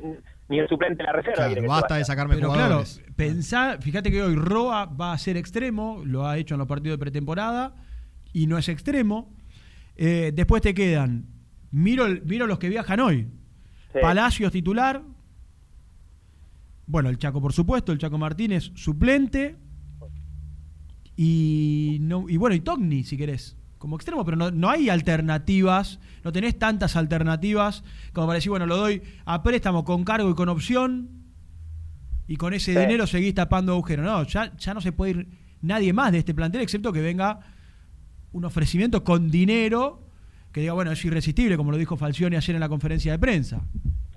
[0.49, 1.47] ni el suplente de la reserva.
[1.47, 2.97] Claro, basta de sacarme Pero jugadores.
[2.97, 6.67] claro, pensá, fíjate que hoy Roa va a ser extremo, lo ha hecho en los
[6.67, 7.75] partidos de pretemporada
[8.33, 9.31] y no es extremo.
[9.95, 11.27] Eh, después te quedan,
[11.71, 13.27] miro, miro los que viajan hoy.
[13.93, 13.99] Sí.
[14.01, 15.03] Palacios titular.
[16.87, 19.55] Bueno, el Chaco, por supuesto, el Chaco Martínez suplente.
[21.15, 25.99] Y, no, y bueno, y Togni, si querés, como extremo, pero no, no hay alternativas,
[26.23, 27.83] no tenés tantas alternativas
[28.13, 31.09] como para decir, bueno, lo doy a préstamo con cargo y con opción,
[32.27, 32.79] y con ese Sí.
[32.79, 34.05] dinero seguís tapando agujeros.
[34.05, 35.27] No, ya, ya no se puede ir
[35.61, 37.39] nadie más de este plantel, excepto que venga
[38.33, 40.03] un ofrecimiento con dinero
[40.51, 43.61] que diga, bueno, es irresistible, como lo dijo Falcioni ayer en la conferencia de prensa.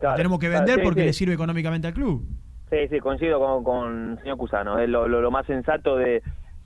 [0.01, 1.07] Claro, Tenemos que claro, vender sí, porque sí.
[1.07, 2.27] le sirve económicamente al club.
[2.69, 4.79] Sí, sí, coincido con, con el señor Cusano.
[4.79, 6.23] Es lo, lo- lo más sensato de,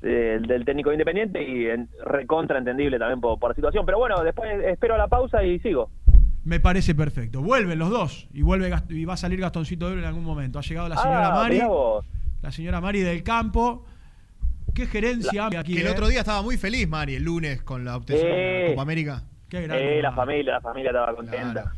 [0.07, 3.85] de- del técnico independiente y en- recontra entendible también por, por la situación.
[3.87, 5.91] Pero bueno, después espero la pausa y sigo.
[6.45, 7.43] Me parece perfecto.
[7.43, 10.25] Vuelven los dos y vuelve Gast- y va a salir Gastoncito de Oro en algún
[10.25, 10.59] momento.
[10.59, 11.61] Ha llegado la señora Ah, Mari,
[12.43, 13.85] la señora Mari del campo.
[14.75, 15.75] Qué gerencia aquí.
[15.75, 15.91] que el eh.
[15.91, 18.67] otro día estaba muy feliz, Mari, el lunes con la obtención de la Eh.
[18.71, 19.23] Copa América.
[19.49, 19.99] Qué grande.
[19.99, 21.73] Eh, la familia, la familia estaba contenta.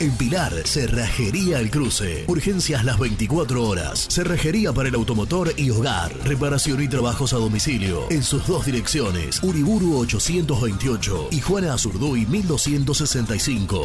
[0.00, 2.24] En Pilar, Cerrajería El Cruce.
[2.26, 4.06] Urgencias las 24 horas.
[4.10, 6.12] Cerrajería para el automotor y hogar.
[6.24, 8.10] Reparación y trabajos a domicilio.
[8.10, 9.42] En sus dos direcciones.
[9.42, 13.84] Uriburu 828 y Juana Azurduy 1265.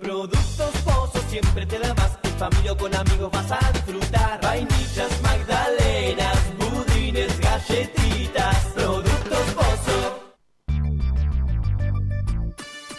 [0.00, 2.18] Productos Pozos siempre te da más.
[2.24, 4.40] En familia con amigos vas a disfrutar.
[4.42, 5.21] Vainillas,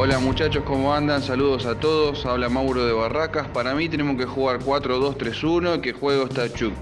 [0.00, 1.20] Hola muchachos, ¿cómo andan?
[1.22, 2.24] Saludos a todos.
[2.24, 3.48] Habla Mauro de Barracas.
[3.48, 6.72] Para mí tenemos que jugar 4-2-3-1 y que juego está Chuk.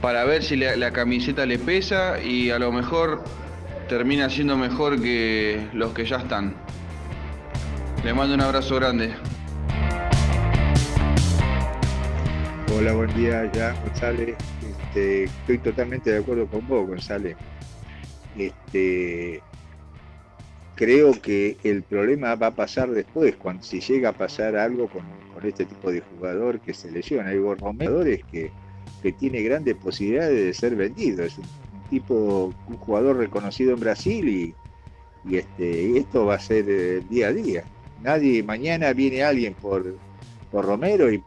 [0.00, 3.22] Para ver si la camiseta le pesa y a lo mejor
[3.88, 6.54] termina siendo mejor que los que ya están.
[8.04, 9.14] Le mando un abrazo grande.
[12.76, 14.36] Hola, buen día, ya González.
[14.60, 17.36] Este, estoy totalmente de acuerdo con vos, González.
[18.36, 19.42] Este,
[20.74, 25.02] creo que el problema va a pasar después, cuando si llega a pasar algo con,
[25.44, 27.30] este tipo de jugador que se lesiona.
[27.30, 28.52] Hay jugadores que,
[29.02, 31.24] que tiene grandes posibilidades de ser vendido.
[31.92, 34.54] Tipo, un jugador reconocido en Brasil
[35.30, 37.64] este, y esto va a ser eh, día a día.
[38.02, 39.84] Nadie, mañana viene alguien por,
[40.52, 41.22] Romero y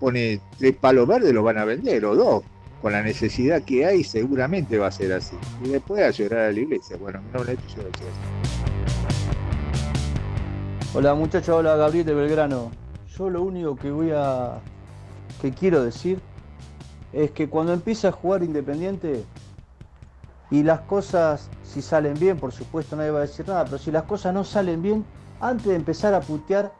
[0.00, 2.42] pone tres palos verdes, lo van a vender, o dos.
[2.82, 5.36] Con la necesidad que hay, seguramente va a ser así.
[5.64, 6.96] Y después a llorar a la iglesia.
[6.96, 7.54] Bueno, no yo
[10.94, 12.72] Hola muchachos, hola Gabriel de Belgrano.
[13.16, 14.60] Yo lo único que voy a.
[15.40, 16.18] que quiero decir
[17.12, 19.24] es que cuando empieza a jugar Independiente
[20.50, 23.90] y las cosas, si salen bien, por supuesto nadie va a decir nada, pero si
[23.90, 25.04] las cosas no salen bien,
[25.40, 26.72] antes de empezar a putear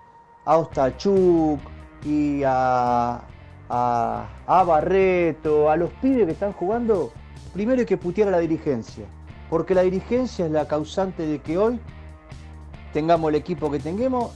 [0.44, 1.60] a Ostachuk
[2.04, 3.20] y a,
[3.68, 7.10] a, a Barreto, a los pibes que están jugando,
[7.52, 9.04] primero hay que putear a la dirigencia,
[9.50, 11.80] porque la dirigencia es la causante de que hoy
[12.92, 14.30] tengamos el equipo que tengamos,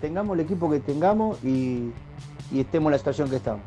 [0.00, 1.92] tengamos el equipo que tengamos y,
[2.52, 3.62] y estemos en la situación que estamos.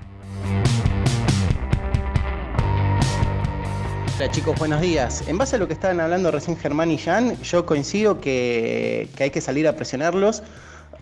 [4.17, 5.25] Hola chicos, buenos días.
[5.27, 9.25] En base a lo que estaban hablando recién Germán y Jan, yo coincido que, que
[9.25, 10.41] hay que salir a presionarlos.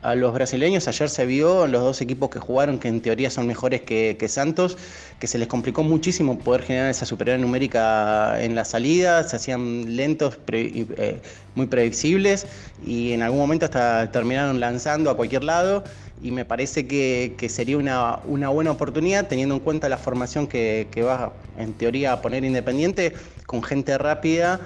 [0.04, 0.90] A los brasileños.
[0.90, 4.18] Ayer se vio en los dos equipos que jugaron, que en teoría son mejores que,
[4.28, 4.78] Santos,
[5.18, 9.96] que se les complicó muchísimo poder generar esa superioridad numérica en la salida, se hacían
[9.96, 11.22] lentos, pre- eh,
[11.56, 12.48] muy predecibles
[12.86, 15.86] y en algún momento hasta terminaron lanzando a cualquier lado.
[16.22, 20.90] Y me parece que, sería una, una buena oportunidad teniendo en cuenta la formación que,
[21.02, 23.14] va en teoría a poner Independiente
[23.46, 24.60] con gente rápida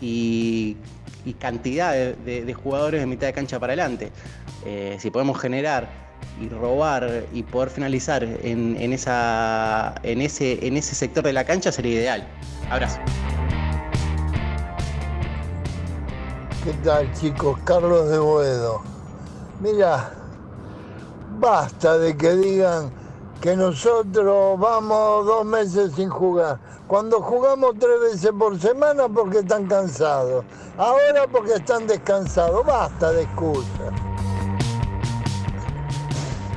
[0.00, 0.76] y,
[1.24, 4.12] y cantidad de- de jugadores de mitad de cancha para adelante.
[4.64, 5.88] Eh, si podemos generar
[6.40, 11.70] y robar y poder finalizar en, esa, en, ese, en ese sector de la cancha
[11.70, 12.28] sería ideal.
[12.70, 12.98] Abrazo.
[16.64, 17.58] ¿Qué tal chicos?
[17.64, 18.80] Carlos de Boedo.
[19.60, 20.10] Mira,
[21.38, 22.90] basta de que digan
[23.42, 26.58] que nosotros vamos dos meses sin jugar.
[26.86, 30.44] Cuando jugamos tres veces por semana porque están cansados.
[30.78, 32.64] Ahora porque están descansados.
[32.64, 33.92] Basta de excusas.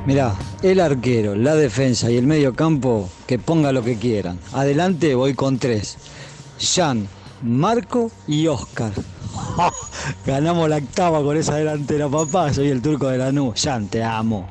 [0.08, 4.40] Mirá, el arquero, la defensa y el medio campo, que ponga lo que quieran.
[4.54, 5.98] Adelante voy con tres.
[6.60, 7.08] Jan,
[7.44, 8.94] Marco y Oscar.
[10.26, 12.54] Ganamos la octava con esa delantera, papá.
[12.54, 13.54] Soy el turco de la nube.
[13.60, 14.50] Jan, te amo.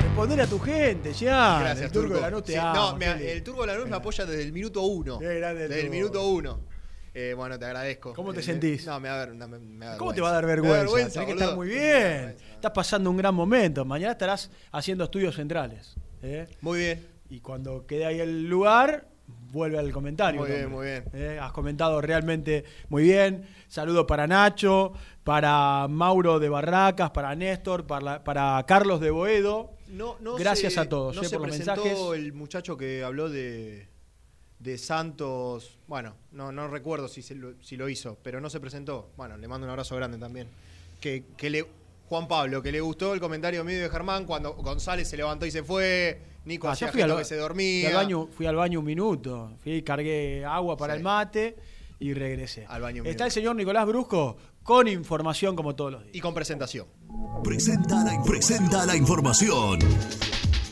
[0.00, 1.58] Responder a tu gente, ya.
[1.60, 2.14] Gracias, el turco Turco.
[2.14, 4.24] de la Nube te Sí, ama, no, me- el Turco de la Nube me apoya
[4.24, 5.18] desde el minuto uno.
[5.18, 6.60] Qué grande el Desde el minuto uno.
[7.18, 8.12] Eh, bueno, te agradezco.
[8.14, 8.84] ¿Cómo te Eh, sentís?
[8.86, 10.22] No, me va a dar, no, me- me da ¿Cómo te vergüenza.
[10.22, 11.20] va a dar Me da vergüenza?
[11.20, 12.36] Tenés que estar muy bien.
[12.66, 13.84] Estás pasando un gran momento.
[13.84, 15.94] Mañana estarás haciendo estudios centrales.
[16.20, 16.48] ¿eh?
[16.62, 17.06] Muy bien.
[17.30, 19.06] Y cuando quede ahí el lugar,
[19.52, 20.40] vuelve al comentario.
[20.40, 21.04] Muy bien, muy bien.
[21.12, 21.38] ¿eh?
[21.40, 23.46] Has comentado realmente muy bien.
[23.68, 29.70] Saludo para Nacho, para Mauro de Barracas, para Néstor, para, para Carlos de Boedo.
[29.86, 31.96] No, no Gracias se- a todos no eh, se por los mensajes.
[32.16, 33.86] el muchacho que habló de,
[34.58, 35.78] de Santos.
[35.86, 39.10] Bueno, no, no recuerdo si, se lo, si lo hizo, pero no se presentó.
[39.16, 40.48] Bueno, le mando un abrazo grande también.
[41.00, 41.66] Que, que le,
[42.08, 45.50] Juan Pablo, que le gustó el comentario medio de Germán cuando González se levantó y
[45.50, 46.22] se fue.
[46.44, 47.88] Nico Ah, hacía fui al, que se fui dormía.
[47.88, 49.52] al baño, fui al baño un minuto.
[49.62, 51.56] Fui, cargué agua para el mate
[51.98, 52.64] y regresé.
[52.68, 56.14] Al baño un Está el señor Nicolás Brusco con información como todos los días.
[56.14, 56.86] Y con presentación.
[57.42, 59.80] Presenta la, presenta la información.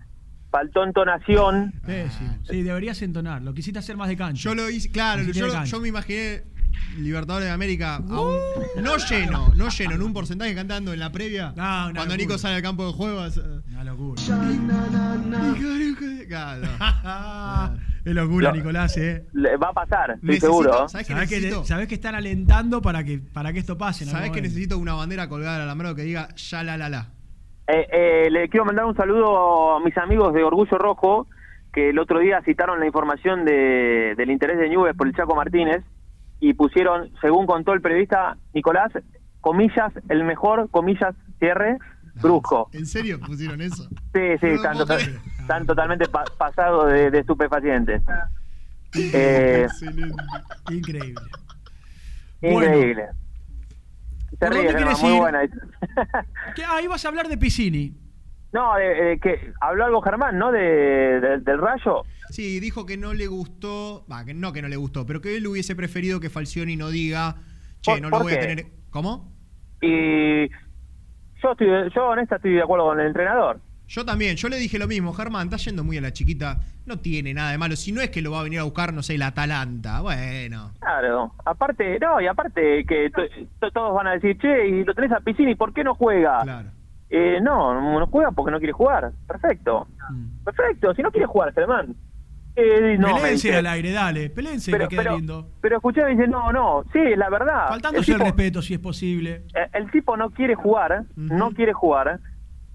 [0.50, 1.72] faltó entonación.
[1.86, 2.36] Pésimo.
[2.48, 3.42] Sí, deberías entonar.
[3.42, 4.42] Lo quisiste hacer más de cancha.
[4.42, 6.42] Yo lo hice, claro, yo, yo me imaginé
[6.98, 8.36] Libertadores de América a un-
[8.82, 11.52] no lleno, no lleno, en un porcentaje cantando en la previa.
[11.54, 13.24] una cuando Nico sale al campo de juego.
[13.26, 13.36] es-
[13.68, 14.20] Una locura.
[16.28, 16.62] Claro.
[18.04, 19.26] Es locura, Lo- Nicolás, ¿eh?
[19.32, 20.88] Le- va a pasar, estoy Necesito- seguro.
[20.88, 21.64] ¿sabes Sabés que, necesito?
[21.64, 24.04] sabés que están alentando para que, para que esto pase.
[24.04, 24.54] en ¿Sabés algún que momento.
[24.54, 27.08] necesito una bandera colgada al alambrado que diga ya la la la?
[27.66, 31.26] Eh, eh, le quiero mandar un saludo a mis amigos de Orgullo Rojo,
[31.72, 35.34] que el otro día citaron la información de, del interés de Nubes por el Chaco
[35.34, 35.84] Martínez
[36.40, 38.92] y pusieron, según contó el periodista Nicolás,
[39.40, 41.78] comillas, el mejor, comillas, cierre,
[42.20, 42.68] brusco.
[42.72, 43.84] ¿En serio pusieron eso?
[44.14, 44.98] Sí, sí, No están, tota-
[45.66, 48.02] totalmente pa- pasados de, de estupefacientes.
[48.94, 49.66] Eh,
[50.70, 51.22] Increíble.
[52.40, 53.06] increíble.
[54.30, 55.18] Se ¿por dónde muy ir?
[55.20, 55.40] buena.
[56.54, 56.62] ¿Qué?
[56.66, 57.94] Ah, ibas a hablar de Piscini.
[58.52, 60.52] No, de- de que habló algo Germán, ¿no?
[60.52, 62.04] De- del rayo.
[62.30, 65.36] Sí, dijo que no le gustó, va, que no que no le gustó, pero que
[65.36, 67.36] él hubiese preferido que Falcioni no diga,
[67.80, 68.66] che, ¿Por- no lo voy a tener.
[68.90, 69.32] ¿Cómo?
[69.80, 70.48] Y
[71.42, 73.60] yo estoy, yo honesta estoy de acuerdo con el entrenador.
[73.86, 76.98] Yo también, yo le dije lo mismo, Germán, está yendo muy a la chiquita, no
[76.98, 79.02] tiene nada de malo, si no es que lo va a venir a buscar, no
[79.02, 80.72] sé, la Atalanta, bueno.
[80.80, 83.22] Claro, aparte, no, y aparte que to-
[83.60, 86.40] to- todos van a decir, che, y lo tenés a Piscini, ¿por qué no juega?
[86.42, 86.68] Claro.
[87.08, 89.10] Eh, no, no juega porque no quiere jugar.
[89.26, 89.86] Perfecto.
[90.44, 91.94] Perfecto, si no quiere jugar, Germán.
[92.60, 94.30] Eh, no, Pelense al aire, dale.
[94.30, 95.48] Pelense, Pero- que queda pero- lindo.
[95.60, 97.68] Pero escuché, me dice, no, no, sí, la verdad.
[97.68, 99.42] Faltándose el, respeto, si es posible.
[99.54, 102.18] eh, el tipo no quiere jugar, no quiere jugar.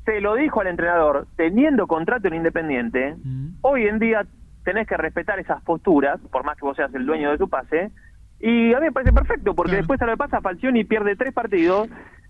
[0.06, 3.16] Se lo dijo al entrenador, teniendo contrato en Independiente,
[3.62, 4.26] hoy en día
[4.64, 7.92] tenés que respetar esas posturas, por más que vos seas el dueño de tu pase,
[8.40, 11.34] y a mí me parece perfecto, porque después a lo que pasa, Falcioni pierde tres
[11.34, 11.90] partidos,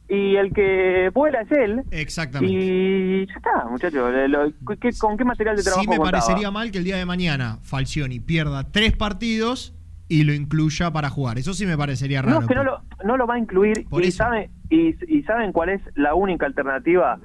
[0.10, 2.54] y el que vuela es él, Exactamente.
[2.54, 6.20] y ya está, muchachos, le- lo- ¿qué- ¿con qué material de trabajo Sí me contaba?
[6.20, 9.74] parecería mal que el día de mañana Falcioni pierda tres partidos
[10.10, 11.38] y lo incluya para jugar.
[11.40, 12.36] Eso sí me parecería raro.
[12.36, 14.18] No, es que no lo, no lo va a incluir Por y, eso.
[14.18, 17.20] sabe- y, y saben cuál es la única alternativa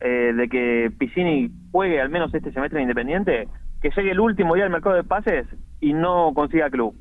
[0.00, 3.48] eh, de que Piscini juegue al menos este semestre en Independiente,
[3.82, 5.46] que llegue el último día del mercado de pases
[5.80, 6.94] y no consiga club.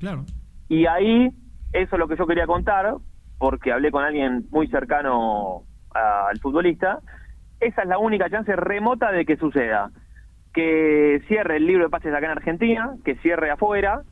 [0.00, 0.24] Claro.
[0.68, 1.28] Y ahí,
[1.72, 2.94] eso es lo que yo quería contar,
[3.40, 5.62] porque hablé con alguien muy cercano
[5.94, 7.00] al futbolista,
[7.58, 9.90] esa es la única chance remota de que suceda.
[10.52, 14.02] Que cierre el libro de pases acá en Argentina, que cierre afuera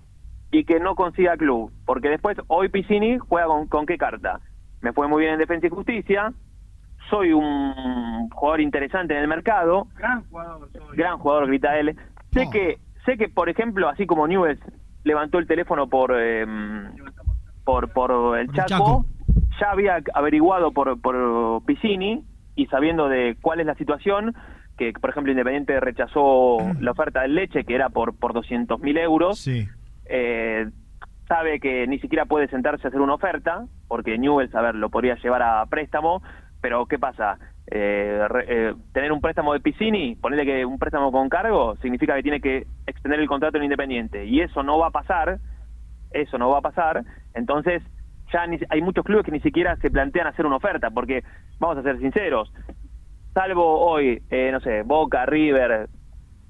[0.50, 1.70] y que no consiga club.
[1.84, 4.40] Porque después, hoy Piscini juega con, con qué carta.
[4.80, 6.32] Me fue muy bien en Defensa y Justicia,
[7.10, 10.70] soy un jugador interesante en el mercado, Gran jugador.
[10.72, 10.96] soy.
[10.96, 11.96] gran jugador, grita él.
[12.32, 14.60] Sé que, sé que por ejemplo, así como Newell's
[15.04, 16.46] levantó el teléfono por eh,
[17.68, 19.06] por, por el Chaco, Chaco.
[19.60, 22.24] Ya había averiguado por, por Piscini
[22.54, 24.34] y sabiendo de cuál es la situación,
[24.76, 28.96] que por ejemplo Independiente rechazó la oferta del Leche, que era por, por 200 mil
[28.98, 29.66] euros, Sí.
[30.06, 30.66] eh,
[31.26, 34.88] sabe que ni siquiera puede sentarse a hacer una oferta, porque Newell's, a ver, lo
[34.90, 36.22] podría llevar a préstamo,
[36.60, 37.38] pero ¿qué pasa?
[37.70, 42.14] Eh, re- eh, tener un préstamo de Piscini, ponerle que un préstamo con cargo, significa
[42.14, 45.38] que tiene que extender el contrato en Independiente, y eso no va a pasar,
[46.12, 47.04] eso no va a pasar,
[47.34, 47.82] entonces
[48.32, 51.22] ya ni- hay muchos clubes que ni siquiera se plantean hacer una oferta, porque
[51.58, 52.52] vamos a ser sinceros,
[53.34, 55.88] salvo hoy, eh, no sé, Boca, River,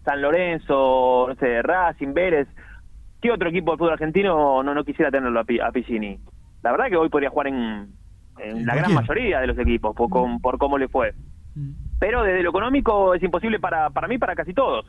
[0.05, 2.48] San Lorenzo, no sé, Racing, Vélez,
[3.20, 6.18] ¿qué otro equipo del fútbol argentino no, no quisiera tenerlo a, a Piscini?
[6.62, 7.88] La verdad que hoy podría jugar en,
[8.38, 11.12] en la gran mayoría de los equipos, por, com- por cómo le fue.
[12.00, 14.86] Pero desde lo económico es imposible para, para mí, para casi todos.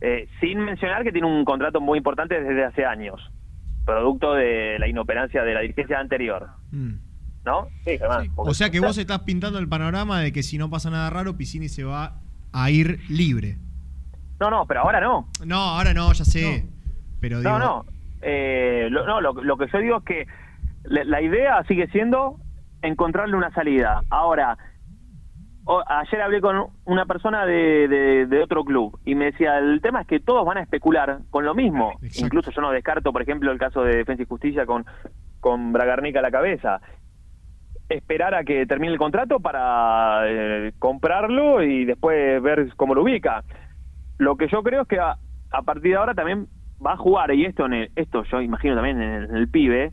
[0.00, 3.20] Eh, sin mencionar que tiene un contrato muy importante desde hace años,
[3.84, 6.48] producto de la inoperancia de la dirigencia anterior.
[6.72, 7.68] ¿No?
[7.84, 8.30] Sí, Germán.
[8.34, 8.50] porque- Mm.
[8.50, 11.36] O sea que vos estás pintando el panorama de que si no pasa nada raro,
[11.36, 12.16] Piscini se va
[12.52, 13.56] a ir libre.
[14.38, 15.28] No, no, pero ahora no.
[15.44, 16.66] No, ahora no, ya sé.
[17.20, 17.84] Pero digo, No, no.
[18.22, 20.26] Eh, lo, no, lo, lo que yo digo es que
[20.84, 22.38] la, la idea sigue siendo
[22.82, 24.02] encontrarle una salida.
[24.10, 24.56] Ahora,
[25.72, 29.80] o- ayer hablé con una persona de, de- de otro club y me decía, el
[29.80, 31.92] tema es que todos van a especular con lo mismo.
[32.24, 34.84] Incluso yo no descarto, por ejemplo, el caso de Defensa y Justicia con,
[35.40, 36.80] con Bragarnica a la cabeza.
[37.88, 43.42] Esperar a que termine el contrato para eh, comprarlo y después ver cómo lo ubica.
[44.18, 45.16] Lo que yo creo es que a,
[45.50, 46.46] a partir de ahora también
[46.84, 49.48] va a jugar, y esto en el- esto yo imagino también en el, en el
[49.48, 49.90] pibe,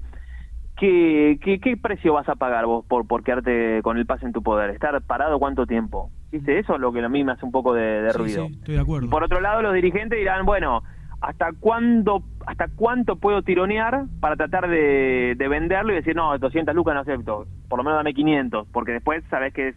[0.80, 4.34] ¿qué, qué, qué precio vas a pagar vos por, por quedarte con el pase en
[4.34, 4.70] tu poder?
[4.72, 6.12] ¿Estar parado cuánto tiempo?
[6.32, 6.60] ¿Viste?
[6.60, 8.48] Eso es lo que a mí me hace un poco de, de Sí, ruido.
[8.48, 9.10] sí, estoy de acuerdo.
[9.10, 10.84] Por otro lado, los dirigentes dirán, bueno,
[11.22, 16.76] hasta cuándo, hasta cuánto puedo tironear para tratar de, de venderlo y decir, no, 200
[16.76, 19.76] lucas no acepto, por lo menos dame 500, porque después sabes que es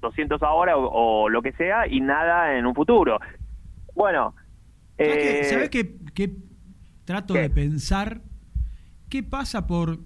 [0.00, 3.18] 200 ahora o, o lo que sea y nada en un futuro.
[3.94, 4.34] Bueno,
[4.96, 6.30] ¿Sabes eh, ¿Sabes qué, qué
[7.04, 8.20] trato de pensar?
[9.10, 9.98] ¿Qué pasa por,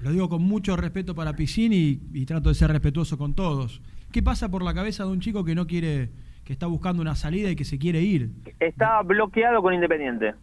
[0.00, 3.80] lo digo con mucho respeto para Piscini y, y trato de ser respetuoso con todos,
[4.12, 6.10] ¿qué pasa por la cabeza de un chico que no quiere,
[6.44, 8.30] que está buscando una salida y que se quiere ir?
[8.60, 10.34] está bloqueado con Independiente.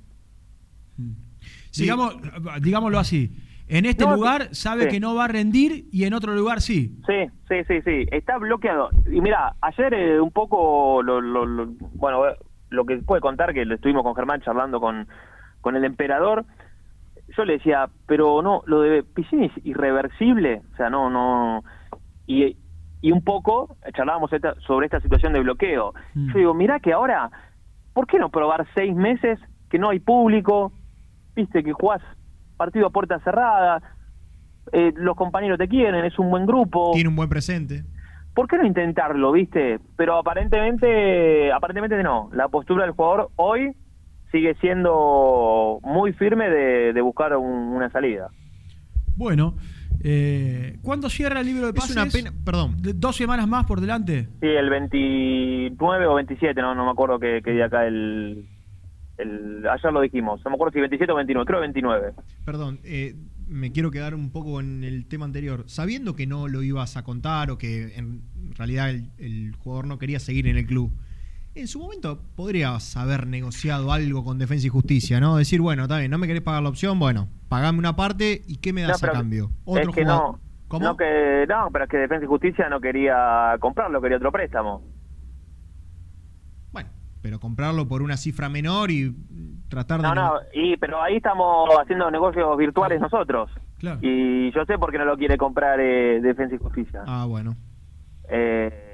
[1.78, 2.15] Digamos,
[2.61, 3.32] digámoslo así,
[3.68, 4.90] en este No, lugar sabe sí.
[4.90, 6.98] que no va a rendir y en otro lugar sí.
[7.07, 8.90] Sí, sí, sí, sí, está bloqueado.
[9.11, 12.23] Y mira, ayer eh, un poco, lo, lo- lo- bueno,
[12.69, 15.07] lo que puede contar, que lo estuvimos con Germán charlando con,
[15.61, 16.45] con el emperador,
[17.36, 21.64] yo le decía, pero no, lo de Piscini es irreversible, o sea, no, no,
[22.28, 22.58] y,
[23.02, 25.94] y un poco charlábamos esta- sobre esta situación de bloqueo.
[26.14, 27.30] Yo digo, mira que ahora,
[27.94, 29.40] ¿por qué no probar seis meses
[29.70, 30.72] que no hay público?
[31.36, 32.02] Viste, que jugás
[32.58, 33.82] partido a puerta cerrada,
[34.72, 36.91] eh, los compañeros te quieren, es un buen grupo.
[36.94, 37.84] Tiene un buen presente.
[38.36, 39.80] ¿Por qué no intentarlo, viste?
[39.98, 42.30] Pero aparentemente, aparentemente no.
[42.34, 43.76] La postura del jugador hoy
[44.32, 48.30] sigue siendo muy firme de, de buscar un- una salida.
[49.16, 49.56] Bueno,
[50.03, 51.95] eh, ¿cuándo cierra el libro de Es pases?
[51.95, 52.78] una pena- perdón.
[52.95, 54.30] ¿Dos semanas más por delante?
[54.40, 58.45] Sí, el 29 o 27, no, no me acuerdo qué, qué día acá el,
[59.18, 59.68] el...
[59.68, 62.14] Ayer lo dijimos, no me acuerdo si 27 o 29, creo 29.
[62.45, 63.16] Perdón, eh,
[63.48, 65.64] me quiero quedar un poco en el tema anterior.
[65.68, 68.22] Sabiendo que no lo ibas a contar o que en
[68.58, 70.91] realidad el, el jugador no quería seguir en el club,
[71.53, 75.38] en su momento podrías haber negociado algo con Defensa y Justicia, ¿no?
[75.38, 78.57] Decir, bueno, está bien, no me querés pagar la opción, bueno, pagame una parte y
[78.57, 79.52] ¿qué me das No, a cambio?
[79.68, 80.40] es que jugador.
[80.72, 84.32] no, no que no, pero es que Defensa y Justicia no quería comprarlo, quería otro
[84.32, 84.82] préstamo.
[87.22, 89.15] Pero comprarlo por una cifra menor y
[89.69, 90.07] tratar de...
[90.07, 93.52] No, no, y, pero ahí estamos haciendo negocios virtuales nosotros.
[93.78, 93.99] Claro.
[94.02, 97.03] Y yo sé por qué no lo quiere comprar eh, Defensa y Justicia.
[97.06, 97.56] Ah, bueno.
[98.28, 98.90] Eh,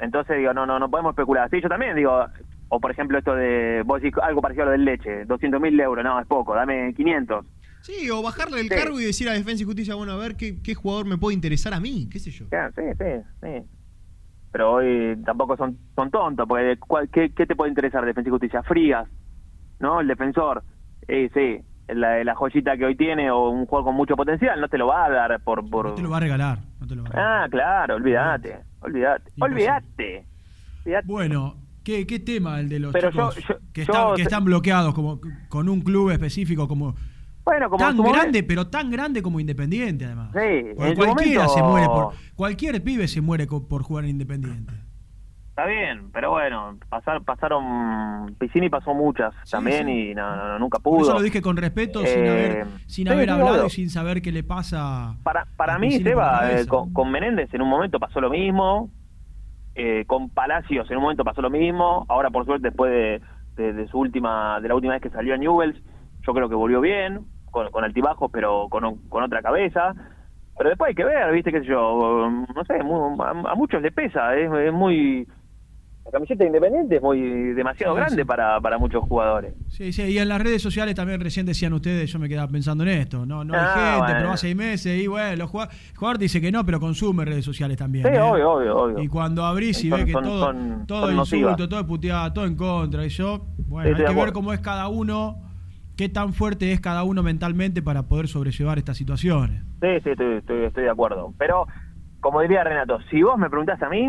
[0.00, 1.48] entonces digo, no, no, no podemos especular.
[1.50, 2.26] Sí, yo también digo,
[2.68, 5.78] o por ejemplo esto de, vos decís algo parecido a lo del leche, 200 mil
[5.78, 7.44] euros, no, es poco, dame 500.
[7.80, 8.74] Sí, o bajarle el Sí.
[8.76, 11.34] cargo y decir a Defensa y Justicia, bueno, a ver qué, qué jugador me puede
[11.34, 12.46] interesar a mí, qué sé yo.
[12.46, 13.04] Sí, sí,
[13.42, 13.66] sí.
[14.52, 18.30] Pero hoy tampoco son, son tontos, porque ¿cuál- qué, qué te puede interesar Defensa y
[18.30, 18.62] Justicia?
[18.62, 19.08] Frías,
[19.80, 20.00] ¿no?
[20.00, 20.62] El defensor.
[21.08, 24.68] Eh, sí, la, la joyita que hoy tiene o un juego con mucho potencial, no
[24.68, 25.68] te lo va a dar por...
[25.68, 25.86] por...
[25.86, 26.58] No te lo va a regalar.
[26.80, 27.44] No te lo va a regalar.
[27.44, 30.26] Ah, claro, olvídate, olvídate, olvídate.
[30.84, 31.06] olvídate.
[31.06, 34.16] Bueno, ¿qué, qué tema el de los Pero chicos yo- yo- que, yo están, que
[34.16, 36.94] te- están bloqueados como con un club específico como
[37.44, 40.30] Bueno, como tan momento- grande, pero tan grande como Independiente además.
[40.32, 44.72] Sí, cualquiera momento- se muere por cualquier pibe se muere por jugar en Independiente.
[45.62, 50.10] Está bien, pero bueno, pasar, pasaron, Piscini pasó muchas también sí.
[50.10, 51.02] y no, no, nunca Por pudo.
[51.02, 54.32] eso lo dije con respeto, sin Eh, haber, sin haber hablado y sin saber qué
[54.32, 55.14] le pasa.
[55.22, 58.90] Para, para mí, por Seba, eh, con, con Menéndez en un momento pasó lo mismo,
[59.76, 63.20] eh, con Palacios en un momento pasó lo mismo, ahora por suerte después de,
[63.62, 65.80] de- de su última, de la última vez que salió a Newells,
[66.26, 67.20] yo creo que volvió bien,
[67.52, 69.94] con, con altibajos, pero con, con otra cabeza.
[70.58, 73.90] Pero después hay que ver, viste, qué sé yo, no sé, a, a muchos le
[73.90, 75.26] pesa, es, es muy...
[76.04, 77.20] La camiseta independiente es muy
[77.54, 78.24] demasiado Sí, grande sí.
[78.26, 79.54] Para, para muchos jugadores.
[79.68, 82.82] Sí, sí, y en las redes sociales también recién decían ustedes, yo me quedaba pensando
[82.84, 84.14] en esto, no, no hay Ah, gente, bueno.
[84.16, 87.24] pero va seis meses y bueno, los jugad- el jugador dice que no, pero consume
[87.24, 88.04] redes sociales también.
[88.04, 88.20] Sí, ¿eh?
[88.20, 89.02] obvio, obvio, obvio.
[89.02, 92.32] Y cuando abrís y Son- ves que son- todo, son- todo insulto, todo es puteada,
[92.34, 95.40] todo en contra, y yo, bueno, Sí, hay de que ver cómo es cada uno,
[95.96, 99.62] qué tan fuerte es cada uno mentalmente para poder sobrellevar estas situaciones.
[99.80, 101.32] Sí, sí, estoy, estoy, estoy de acuerdo.
[101.38, 101.66] Pero,
[102.20, 104.08] como diría Renato, si vos me preguntás a mí,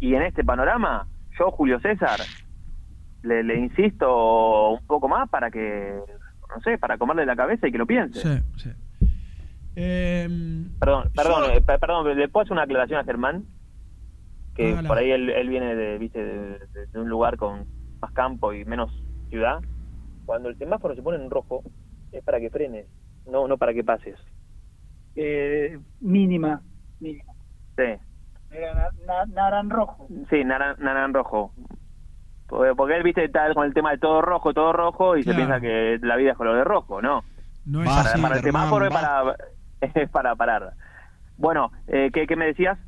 [0.00, 1.06] y en este panorama,
[1.38, 2.26] yo, Julio César,
[3.22, 6.00] le, le insisto un poco más para que,
[6.54, 8.20] no sé, para comerle la cabeza y que lo piense.
[8.20, 8.70] Sí, sí.
[9.76, 13.44] Em, Perdón, perdón, Yo- eh, pe- perdón, ¿le puedo hacer una aclaración a Germán?
[14.54, 14.88] Que Hágala.
[14.88, 16.22] por ahí él, él viene de, ¿viste?
[16.24, 17.66] De, de- de un lugar con
[18.00, 18.92] más campo y menos
[19.30, 19.58] ciudad.
[20.26, 21.62] Cuando el semáforo se pone en rojo,
[22.12, 22.86] es para que frenes,
[23.26, 24.16] no, no para que pases.
[25.16, 26.62] Eh, mínima,
[27.00, 27.24] mínima.
[27.76, 27.82] Sí.
[28.54, 30.06] Era na- na- naranrojo.
[30.30, 31.52] Sí, naran, naranrojo.
[32.46, 35.38] Porque, porque él, viste, está con el tema de todo rojo, todo rojo, y Claro.
[35.38, 37.24] se piensa que la vida es color de rojo, ¿no?
[37.66, 39.22] No es para, así, para el semáforo es para,
[39.80, 40.72] es para parar.
[41.38, 42.78] Bueno, eh, ¿qué, ¿qué me decías?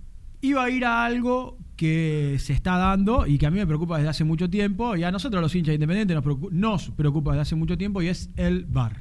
[0.43, 3.97] iba a ir a algo que se está dando y que a mí me preocupa
[3.97, 7.41] desde hace mucho tiempo y a nosotros los hinchas independientes nos preocupa, nos preocupa desde
[7.43, 8.99] hace mucho tiempo y es el VAR.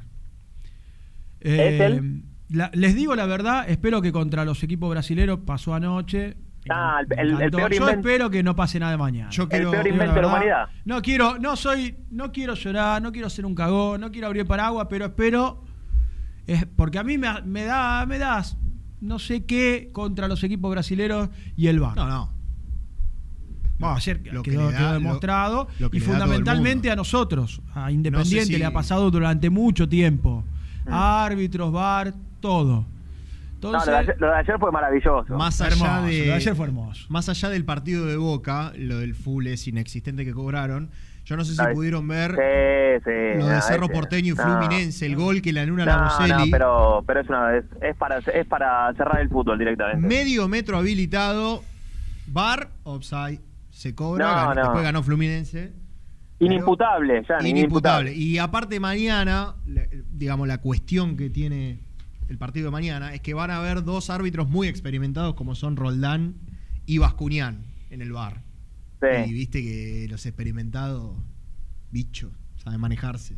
[1.40, 2.22] ¿Es el?
[2.48, 6.36] la- les digo la verdad, espero que contra los equipos brasileños pasó anoche,
[6.70, 7.56] Ah, el, el- el Encantó.
[7.58, 9.30] peor Yo espero que no pase nada de mañana.
[9.30, 10.68] Yo El peor invento de la humanidad.
[10.84, 14.46] No quiero, no soy, no quiero llorar, no quiero ser un cagón, no quiero abrir
[14.46, 15.64] paraguas, pero espero,
[16.46, 18.56] es porque a mí me, me da, me das
[19.00, 21.96] no sé qué contra los equipos brasileros y el VAR.
[21.96, 22.30] No, no.
[23.78, 27.60] Bueno, ayer Lo que quedó, le da- quedó demostrado lo que y fundamentalmente a nosotros,
[27.74, 30.44] a Independiente si- le ha pasado durante mucho tiempo.
[30.86, 30.92] Mm.
[30.92, 32.86] Árbitros, VAR, todo.
[33.72, 35.34] No, lo, de ayer, lo de ayer fue maravilloso.
[35.36, 36.32] Más Hermoso, allá lo de.
[36.32, 37.06] ayer fue hermoso.
[37.08, 40.90] Más allá del partido de Boca, lo del full es inexistente que cobraron.
[41.24, 43.38] Yo no sé si pudieron ver Sí, sí.
[43.40, 44.42] lo de no, Cerro ese- Porteño y no.
[44.44, 46.50] Fluminense, el gol que le anula la no, Boselli.
[46.52, 50.06] pero, pero es, una, es, es para, es para cerrar el fútbol directamente.
[50.06, 51.62] Medio metro habilitado.
[52.28, 53.40] Bar, offside.
[53.70, 54.24] Se cobra.
[54.24, 54.60] No, ganó- no.
[54.62, 55.72] Después ganó Fluminense.
[56.38, 58.12] Inimputable, ya, Inimputable.
[58.14, 59.54] Y aparte mañana,
[60.12, 61.80] digamos, la cuestión que tiene
[62.28, 65.76] el partido de mañana es que van a haber dos árbitros muy experimentados como son
[65.76, 66.34] Roldán
[66.86, 68.42] y Bascuñán en el bar.
[69.00, 69.30] Sí.
[69.30, 71.16] Y viste que los experimentados,
[71.90, 73.36] bicho, saben manejarse.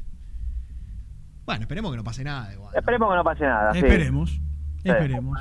[1.44, 2.74] Bueno, esperemos que no pase nada igual.
[2.76, 3.72] Esperemos que no pase nada.
[3.72, 3.78] sí.
[3.78, 4.30] esperemos,
[4.82, 4.88] Sí.
[4.90, 5.38] esperemos.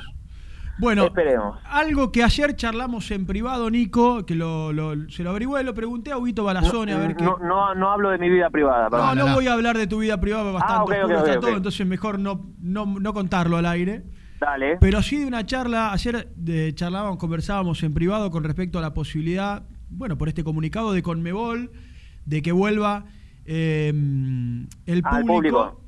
[0.78, 1.58] Bueno, Esperemos.
[1.64, 6.12] algo que ayer charlamos en privado, Nico, que lo, lo- se lo averigüé, lo pregunté
[6.12, 7.24] a Huguito Balazone a ver qué.
[7.24, 9.18] no, no, no hablo de mi vida privada, No, perdón.
[9.18, 11.38] no voy a hablar de tu vida privada, bastante Ah, ok, ok, oscuro ok, está
[11.38, 11.44] ok.
[11.46, 14.04] todo, entonces mejor no, no, no contarlo al aire.
[14.40, 14.76] Dale.
[14.80, 18.94] Pero sí de una charla, ayer de, charlábamos, conversábamos en privado con respecto a la
[18.94, 21.72] posibilidad, bueno, por este comunicado de Conmebol,
[22.24, 23.06] de que vuelva
[23.46, 25.80] eh, el público, público.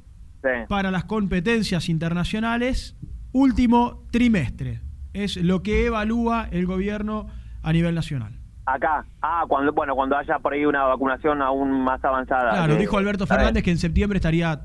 [0.43, 0.49] Sí.
[0.69, 2.97] para las competencias internacionales
[3.33, 4.81] último trimestre.
[5.13, 7.27] Es lo que evalúa el gobierno
[7.63, 8.33] a nivel nacional.
[8.67, 9.05] Acá.
[9.21, 12.51] Ah, cuando, bueno, cuando haya por ahí una vacunación aún más avanzada.
[12.51, 13.27] Claro, que- dijo Alberto.
[13.27, 14.61] Fernández que en septiembre estaría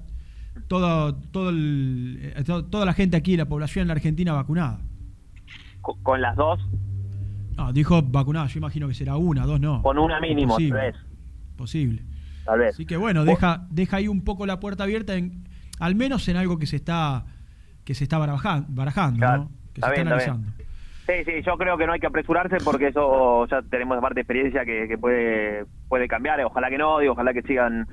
[0.67, 4.79] todo, todo el- eh, to- toda la gente aquí, la población en la Argentina vacunada.
[5.81, 6.59] Co- Con las dos,
[7.57, 9.81] No, dijo vacunada, yo imagino que será una, dos no.
[9.81, 10.79] con una mínimo, Posible.
[10.91, 10.95] tres,
[11.55, 12.03] Posible.
[12.43, 12.73] tal vez.
[12.75, 15.47] Así que bueno, deja, deja ahí un poco la puerta abierta, en,
[15.79, 17.25] al menos en algo que se está
[17.85, 19.43] que se está baraja- barajando, Claro.
[19.43, 19.49] ¿no?
[19.73, 20.29] que Está se bien, está bien.
[20.31, 20.65] analizando.
[21.07, 24.21] Sí, sí, yo creo que no hay que apresurarse porque eso ya tenemos parte de
[24.21, 26.43] experiencia que, que puede puede cambiar.
[26.43, 27.87] Ojalá que no, digo, ojalá que sigan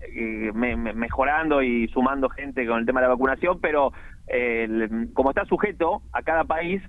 [0.00, 3.92] eh, me- me- mejorando y sumando gente con el tema de la vacunación, pero
[4.26, 6.82] eh, el- como está sujeto a cada país,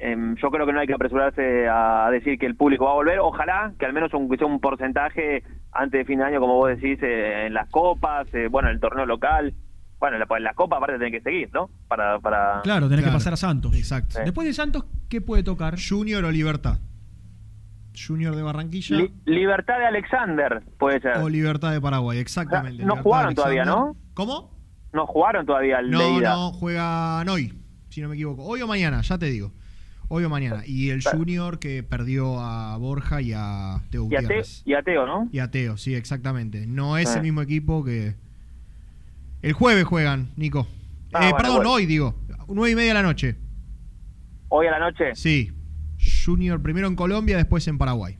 [0.00, 2.94] em, yo creo que no hay que apresurarse a decir que el público va a
[2.94, 3.18] volver.
[3.20, 5.42] Ojalá que al menos un, que sea un porcentaje
[5.72, 8.74] antes de fin de año, como vos decís, eh, en las copas, eh, bueno, en
[8.74, 9.54] el torneo local.
[9.98, 11.70] Bueno, la, la copa aparte tiene que seguir, ¿no?
[11.88, 12.60] Para, para...
[12.62, 13.12] Claro, tenés Claro.
[13.12, 13.74] que pasar a Santos.
[13.74, 14.18] Exacto.
[14.22, 15.76] Después de Santos, ¿qué puede tocar?
[15.80, 16.78] Junior o Libertad.
[17.98, 21.16] Junior de Barranquilla Li- Libertad de Alexander, puede ser.
[21.16, 22.82] o Libertad de Paraguay, exactamente.
[22.82, 23.64] No Libertad jugaron todavía.
[23.64, 23.96] ¿no?
[24.12, 24.50] ¿Cómo?
[24.92, 26.34] No jugaron todavía el de No, ida.
[26.34, 27.54] no, juegan hoy,
[27.88, 28.44] si no me equivoco.
[28.44, 29.52] Hoy o mañana, ya te digo.
[30.08, 30.62] Hoy o mañana.
[30.66, 34.82] Y el Junior que perdió a Borja y a Teo Y a, Teo, y a
[34.82, 35.28] Teo, ¿no?
[35.32, 36.66] Y a Teo, sí, exactamente.
[36.66, 38.14] No es el mismo equipo que.
[39.42, 40.66] El jueves juegan, Nico.
[41.12, 41.72] Ah, Eh, bueno, perdón, bueno.
[41.72, 42.14] hoy digo.
[42.48, 43.36] Nueve y media de la noche.
[44.48, 45.14] Hoy a la noche.
[45.14, 45.52] Sí.
[46.24, 48.16] Junior primero en Colombia, después en Paraguay.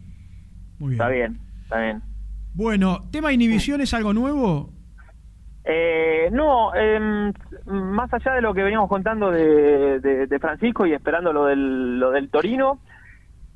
[0.79, 1.01] Muy bien.
[1.01, 2.03] Está bien, está bien.
[2.55, 4.73] Bueno, tema inhibición es algo nuevo.
[5.65, 7.33] Eh, no, em,
[7.67, 11.99] más allá de lo que veníamos contando de, de- de Francisco y esperando lo del,
[11.99, 12.81] lo del Torino,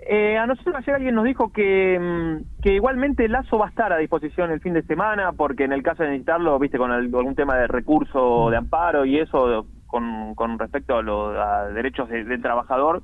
[0.08, 3.92] eh, a nosotros ayer alguien nos dijo que, em, que igualmente Lazo va a estar
[3.92, 7.14] a disposición el fin de semana, porque en el caso de necesitarlo, viste, con el-
[7.14, 12.08] algún tema de recurso de amparo y eso, con, con respecto a los a derechos
[12.08, 13.02] de- del trabajador,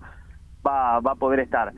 [0.66, 1.72] va, va a poder estar.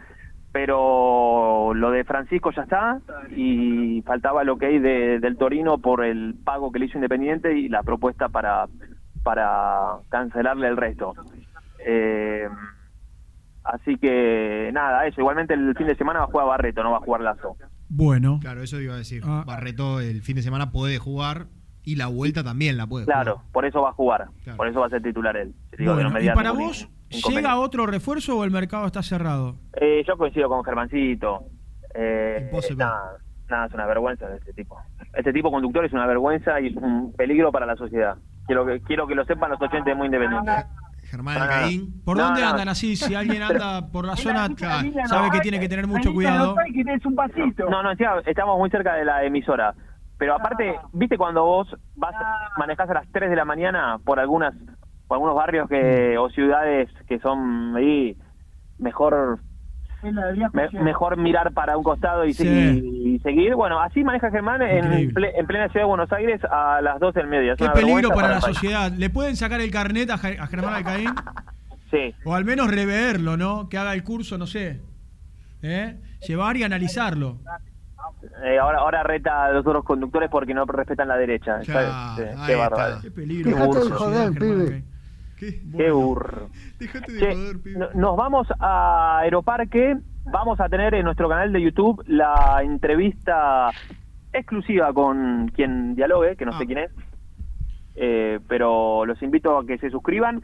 [0.53, 3.01] Pero lo de Francisco ya está
[3.37, 7.53] y faltaba lo que hay de, del Torino por el pago que le hizo Independiente
[7.57, 8.67] y la propuesta para,
[9.23, 11.15] para cancelarle el resto.
[11.87, 12.49] Eh,
[13.73, 15.21] así que nada, eso.
[15.21, 17.57] Igualmente el fin de semana va a jugar Barreto, no va a jugar Lazo.
[17.89, 18.39] Bueno.
[18.41, 19.23] Claro, eso iba a decir.
[19.25, 19.45] Ah.
[19.47, 21.47] Barreto el fin de semana puede jugar
[21.85, 24.29] y la vuelta también la puede Claro, por eso va a jugar.
[24.45, 24.57] Claro.
[24.59, 25.55] Por eso va a ser titular él.
[25.79, 29.03] Digo, que Bueno, no me ¿Y para vos llega otro refuerzo o el mercado está
[29.03, 29.57] cerrado?
[29.81, 31.45] Eh, yo coincido con Germancito.
[31.95, 32.85] Eh, Imposible.
[32.85, 33.17] nada,
[33.49, 34.79] nada, es una vergüenza de este tipo.
[35.15, 38.17] Este tipo conductor es una vergüenza y es un peligro para la sociedad.
[38.47, 40.67] Quiero que quiero que lo sepan los oyentes muy independientes.
[41.11, 41.41] Germán.
[41.41, 42.03] Alcaín.
[42.05, 42.49] ¿Por No, dónde no.
[42.49, 42.97] andan así?
[42.97, 44.89] Si alguien anda por la zona, Claro.
[45.07, 46.55] sabe que tiene que tener mucho cuidado.
[47.71, 47.93] No, no,
[48.27, 49.75] estamos muy cerca de la emisora.
[50.19, 52.15] Pero aparte, ¿viste cuando vos vas
[52.59, 54.53] manejás a las 3 de la mañana por algunas
[55.07, 58.15] por algunos barrios que o ciudades que son ahí
[58.79, 59.39] mejor
[60.03, 62.45] me- mejor mirar para un costado y, Sí.
[62.45, 63.55] seguir, y seguir.
[63.55, 65.15] Bueno, así maneja Germán en, Increíble.
[65.15, 67.53] ple- en plena ciudad de Buenos Aires a las 12 del media.
[67.53, 68.93] Es Qué una peligro para la sociedad.
[68.93, 71.11] ¿Le pueden sacar el carnet a, a Germán Alcaín?
[71.91, 72.15] Sí.
[72.27, 73.71] O al menos reverlo, ¿no?
[73.71, 74.79] Que haga el curso, no sé.
[75.63, 75.97] ¿Eh?
[76.27, 77.39] Llevar y analizarlo.
[78.45, 81.61] Eh, ahora, ahora reta a los otros conductores porque no respetan la derecha.
[81.65, 83.01] Claro, Sí, ahí qué bárbaro.
[83.01, 83.51] Qué peligro.
[83.51, 83.59] Qué
[85.65, 85.79] Burro.
[85.79, 86.49] Qué burro.
[87.19, 87.35] Che,
[87.77, 89.97] no- Nos vamos a Aeroparque.
[90.31, 93.71] Vamos a tener en nuestro canal de YouTube la entrevista
[94.33, 96.59] exclusiva con quien dialogue, que no Ah.
[96.59, 96.91] sé quién es.
[97.97, 100.43] Eh, pero los invito a que se suscriban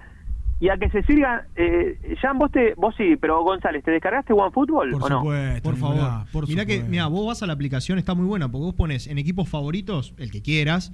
[0.58, 1.42] y a que se sigan.
[1.54, 5.18] Eh, Jan, vos, te, vos sí, pero González, ¿te descargaste OneFootball Por o no?
[5.20, 5.62] supuesto.
[5.62, 6.26] Por favor.
[6.32, 9.06] Por Mirá que, mira, vos vas a la aplicación, está muy buena, porque vos pones
[9.06, 10.92] en equipos favoritos, el que quieras,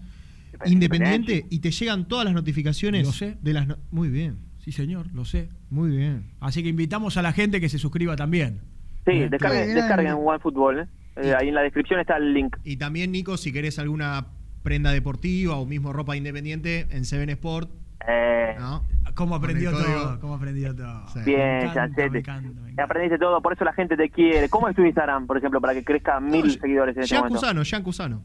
[0.66, 3.36] Independiente, y te llegan todas las notificaciones Lo sé.
[3.40, 3.66] de las.
[3.66, 4.38] no- muy bien.
[4.58, 5.48] Sí, señor, lo sé.
[5.70, 6.32] Muy bien.
[6.40, 8.60] Así que invitamos a la gente que se suscriba también.
[9.06, 9.74] Sí, Eh, descarguen, bien.
[9.76, 10.80] descarguen OneFootball.
[10.80, 10.86] ¿eh?
[11.16, 12.56] Eh, ahí en la descripción está el link.
[12.64, 14.26] Y también, Nico, si querés alguna
[14.62, 17.70] prenda deportiva o mismo ropa independiente en Seven Sport.
[18.06, 18.84] Eh, ¿no?
[19.14, 20.20] ¿Cómo aprendió todo?
[20.20, 21.04] ¿Cómo aprendió todo?
[21.24, 22.10] Bien, Me encanta, Chancete.
[22.10, 22.84] me encanta.
[22.84, 24.48] Aprendiste todo, por eso la gente te quiere.
[24.48, 27.40] ¿Cómo es tu Instagram, por ejemplo, para que crezca mil seguidores en este Jean momento?
[27.40, 28.22] Cusano, Jean Cusano.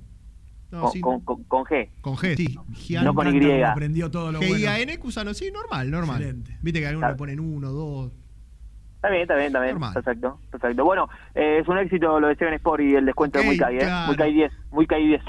[0.72, 1.90] No, con, sí, con- con- con G.
[2.02, 2.96] con G, sí.
[3.04, 3.62] No con Y.
[3.64, 4.56] Aprendió todo lo bueno.
[4.56, 6.18] G-I-A-N Cusano, sí, normal, normal.
[6.22, 6.58] Excelente.
[6.62, 7.14] Viste que algunos Claro.
[7.14, 8.12] le ponen uno, dos.
[8.96, 9.72] Está bien, está bien, está bien.
[9.74, 9.94] Normal.
[9.94, 10.84] Perfecto, perfecto.
[10.84, 13.58] Bueno, eh, es un éxito lo de Seven Sport y el descuento de Muy ¿eh?
[13.60, 14.08] claro.
[14.08, 15.22] Muy Kai 10, Muy Kai 10.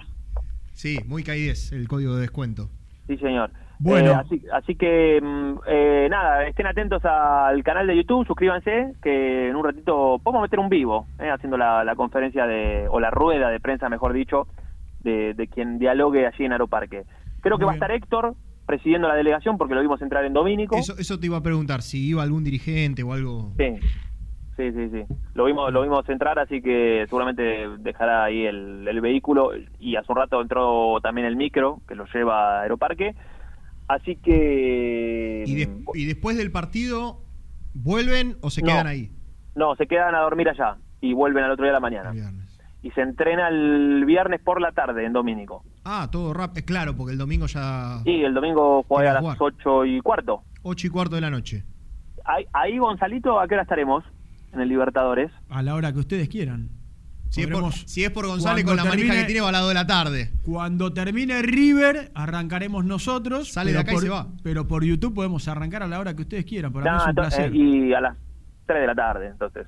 [0.73, 2.69] Sí, muy K10, el código de descuento.
[3.07, 3.51] Sí, señor.
[3.79, 4.11] Bueno.
[4.11, 9.49] Eh, así, así que, mm, eh, nada, estén atentos al canal de YouTube, suscríbanse, que
[9.49, 13.01] en un ratito vamos a meter un vivo, eh, haciendo la, la conferencia de, o
[13.01, 14.47] la rueda de prensa, mejor dicho,
[15.07, 17.05] de, de quien dialogue allí en Aeroparque.
[17.41, 18.35] Creo que va a estar Héctor
[18.67, 20.77] presidiendo la delegación porque lo vimos entrar en Domínico.
[20.77, 23.53] Eso, eso te iba a preguntar, si iba algún dirigente o algo.
[23.57, 23.77] Sí,
[24.57, 25.15] sí, sí, sí.
[25.35, 27.43] Lo vimos, lo vimos entrar, así que seguramente
[27.79, 32.07] dejará ahí el, el vehículo y hace un rato entró también el micro que lo
[32.13, 33.15] lleva a Aeroparque.
[33.89, 35.45] Así que...
[35.47, 35.63] Y,
[36.03, 37.21] y después del partido,
[37.75, 38.67] ¿vuelven o se No.
[38.69, 39.13] quedan ahí?
[39.55, 42.13] No, se quedan a dormir allá y vuelven al otro día de la mañana.
[42.87, 45.65] Y se entrena el viernes por la tarde en Domínico.
[45.85, 46.65] Ah, todo rápido.
[46.65, 48.01] claro, porque el domingo ya.
[48.05, 49.37] Y el domingo juega a las jugar.
[49.41, 50.43] 8 y cuarto.
[50.63, 51.65] 8 y cuarto de la noche.
[52.25, 54.05] Ahí, ahí, Gonzalito, ¿a qué hora estaremos
[54.53, 55.33] en el Libertadores?
[55.49, 56.69] A la hora que ustedes quieran.
[57.29, 59.49] Si es, por, Podremos- si es por González con la manija termine- que tiene, va
[59.49, 60.31] a las 2 de la tarde.
[60.45, 63.53] Cuando termine River, arrancaremos nosotros.
[63.53, 64.29] Sale de acá y se va.
[64.45, 66.73] Pero por YouTube podemos arrancar a la hora que ustedes quieran.
[66.73, 67.53] Para mí Nah, es un ento- placer.
[67.53, 68.17] eh, y a las
[68.67, 69.67] 3 de la tarde, entonces.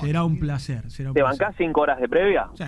[0.00, 0.90] Será un placer.
[0.90, 1.38] Será un ¿Te placer.
[1.40, 2.48] bancás 5 horas de previa?
[2.54, 2.64] Sí,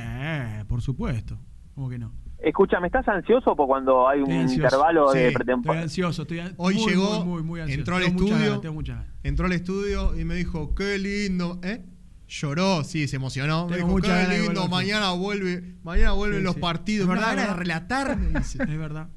[0.69, 1.39] por supuesto.
[1.75, 2.13] ¿Cómo que no?
[2.39, 4.63] Escúchame, ¿estás ansioso por cuando hay un ansioso.
[4.65, 5.85] intervalo de pretemporada?
[5.85, 6.23] Estoy ansioso.
[6.23, 7.81] Estoy an- Hoy muy, llegó, muy, muy, muy ansioso.
[7.81, 8.47] entró al Tengo muchas estudio.
[8.51, 9.13] ganas, tengo muchas ganas.
[9.23, 11.85] Entró al estudio y me dijo, qué lindo, ¿eh?
[12.29, 13.67] Lloró, sí, se emocionó.
[13.69, 14.71] me dijo, qué lindo, volver.
[14.71, 16.61] mañana vuelve, mañana vuelven Sí, los sí.
[16.61, 17.03] partidos.
[17.03, 18.17] Es Me verdad, ganas de me.
[18.41, 19.09] Es verdad.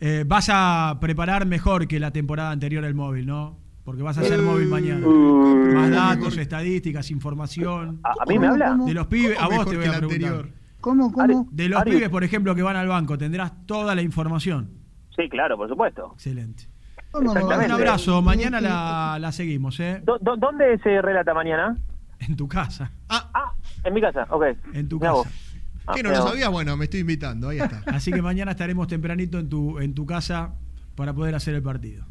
[0.00, 3.58] Eh, vas a preparar mejor que la temporada anterior el móvil, ¿no?
[3.84, 5.06] Porque vas a hacer móvil mañana.
[5.06, 8.00] Más datos, estadísticas, información.
[8.02, 8.76] ¿A, a mí me habla?
[8.86, 10.46] De los pibes, a vos te voy a preguntar.
[10.80, 11.48] ¿Cómo, cómo?
[11.50, 14.70] De los Ari- pibes, por ejemplo, que van al banco, tendrás toda la información.
[15.16, 16.10] Sí, claro, por supuesto.
[16.14, 16.68] Excelente.
[17.10, 17.46] ¿Cómo no?
[17.46, 20.02] Un abrazo, mañana la, la seguimos, ¿eh?
[20.04, 21.76] ¿Dó- dó- ¿Dónde se relata mañana?
[22.20, 22.90] En tu casa.
[23.08, 23.52] Ah,
[23.84, 24.44] en mi casa, ok.
[24.72, 25.28] En tu casa.
[25.86, 26.50] Ah, ¿Qué no mirá lo sabías?
[26.50, 27.82] Bueno, me estoy invitando, ahí está.
[27.86, 30.54] Así que mañana estaremos tempranito en tu, en tu casa
[30.96, 32.04] para poder hacer el partido.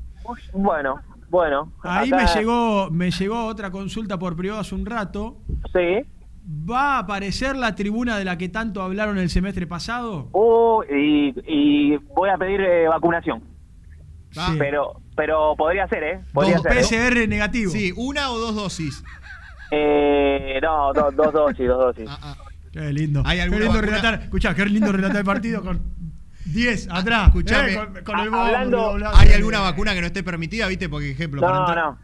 [0.54, 1.00] Bueno,
[1.34, 1.74] bueno.
[1.84, 5.40] Ahí acá- me llegó, me llegó otra consulta por privado hace un rato.
[5.74, 6.08] Sí.
[6.70, 10.30] ¿Va a aparecer la tribuna de la que tanto hablaron el semestre pasado?
[10.34, 13.42] Oh, y, y voy a pedir eh, vacunación.
[14.32, 14.42] Sí.
[14.60, 16.20] Pero pero podría ser, ¿eh?
[16.34, 16.78] Podría Dos ser.
[16.78, 16.82] ¿eh?
[16.82, 17.72] PCR negativo.
[17.72, 19.04] Sí, una o dos dosis.
[19.72, 22.10] Eh, no, do- dos dosis, dos dosis.
[22.10, 22.36] Ah,
[22.72, 23.22] Qué lindo.
[23.26, 23.82] ¿Hay qué lindo vacuna?
[23.82, 24.14] relatar.
[24.24, 25.80] Escuchá, qué lindo relatar el partido con
[26.45, 27.28] 10 atrás.
[27.28, 27.74] Escuchame.
[27.74, 28.98] Eh, con, con el Ah, bombo, hablando-.
[29.15, 30.90] ¿Hay alguna vacuna que no esté permitida, viste?
[30.90, 31.98] Por ejemplo, No, entrar- no.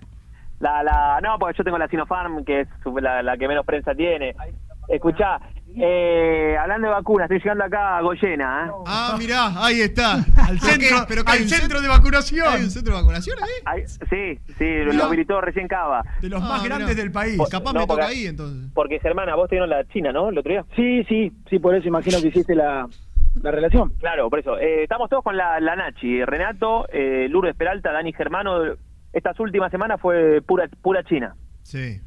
[0.60, 2.68] La, la, no, porque yo tengo la Sinopharm, que es
[3.02, 4.36] la, la que menos prensa tiene.
[4.90, 5.40] Escuchá,
[5.78, 8.72] eh, hablando de vacunas, estoy llegando acá a Goyena, ¿eh?
[8.88, 10.14] Ah, mirá, ahí está.
[10.38, 11.06] Al ¿Pero centro?
[11.07, 12.48] ¿Pero al hay un centro cent- de vacunación.
[12.49, 13.84] ¿Hay un centro de vacunación ahí?
[13.88, 14.94] Sí, sí, Mirá.
[14.94, 16.03] lo habilitó recién Cava.
[16.22, 16.76] De los Ah, más mirá.
[16.78, 17.38] grandes del país.
[17.38, 18.72] Por- Capaz No, me toca porque- ahí entonces.
[18.74, 20.30] Porque, hermana, vos te dieron la China, ¿no?
[20.30, 20.66] El otro día.
[20.76, 22.88] Sí, sí, sí, por eso imagino que hiciste la,
[23.41, 23.94] la relación.
[23.99, 24.57] Claro, por eso.
[24.60, 26.24] Eh, estamos todos con la, la Nachi.
[26.26, 28.76] Renato, eh, Lourdes Peralta, Dani Germano.
[29.14, 31.36] Estas últimas semanas fue pura pura China.
[31.64, 31.99] Sí.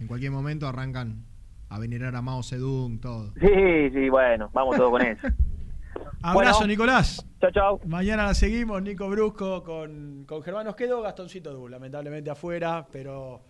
[0.00, 1.24] En cualquier momento arrancan
[1.68, 3.32] a venerar a Mao Zedong, todo.
[3.40, 5.26] Sí, sí, bueno, vamos todos con eso.
[6.22, 6.66] Abrazo, Bueno.
[6.68, 7.24] Nicolás.
[7.40, 7.80] Chao, chao.
[7.86, 10.64] Mañana la seguimos, Nico Brusco con, con Germán.
[10.64, 13.42] Nos quedó Gastoncito Du, lamentablemente afuera, pero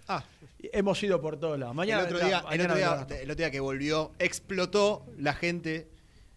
[0.73, 1.75] hemos ido por todos lados.
[1.75, 5.07] Mañana el, otro vendrá- día, el, mañana otro día, el otro día que volvió, explotó
[5.19, 5.89] la gente,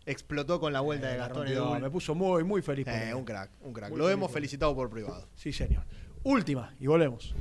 [0.08, 1.82] explotó con la vuelta de Me Gastón rompió, Edul.
[1.82, 2.86] Me puso muy, muy feliz.
[2.86, 3.90] por Eh, un crack, un crack.
[3.92, 5.28] Muy Lo hemos felicitado por privado.
[5.36, 5.84] Sí, señor.
[6.24, 7.36] última y volvemos.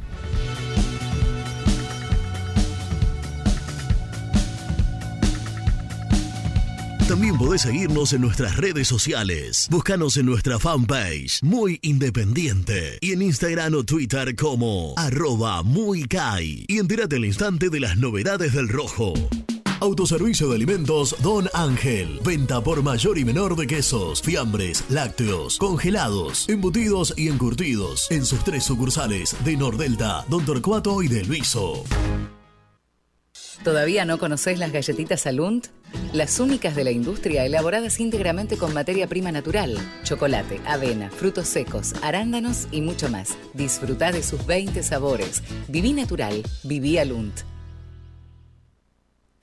[7.09, 9.69] También podés seguirnos en nuestras redes sociales.
[9.71, 12.99] Búscanos en nuestra fanpage, Muy Independiente.
[13.01, 16.65] Y en Instagram o Twitter como arroba muy Kai.
[16.67, 19.15] Y entérate al instante de las novedades del rojo.
[19.81, 22.21] Autoservicio de alimentos Don Ángel.
[22.25, 28.11] Venta por mayor y menor de quesos, fiambres, lácteos, congelados, embutidos y encurtidos.
[28.11, 31.85] En sus tres sucursales de Nordelta, Don Torcuato y de Luiso.
[33.65, 35.67] ¿Todavía no conocés las galletitas Alunt?
[36.13, 41.93] Las únicas de la industria elaboradas íntegramente con materia prima natural, chocolate, avena, frutos secos,
[42.03, 43.37] arándanos y mucho más.
[43.53, 45.43] Disfruta de sus 20 sabores.
[45.69, 47.56] Viví natural, viví Alunt.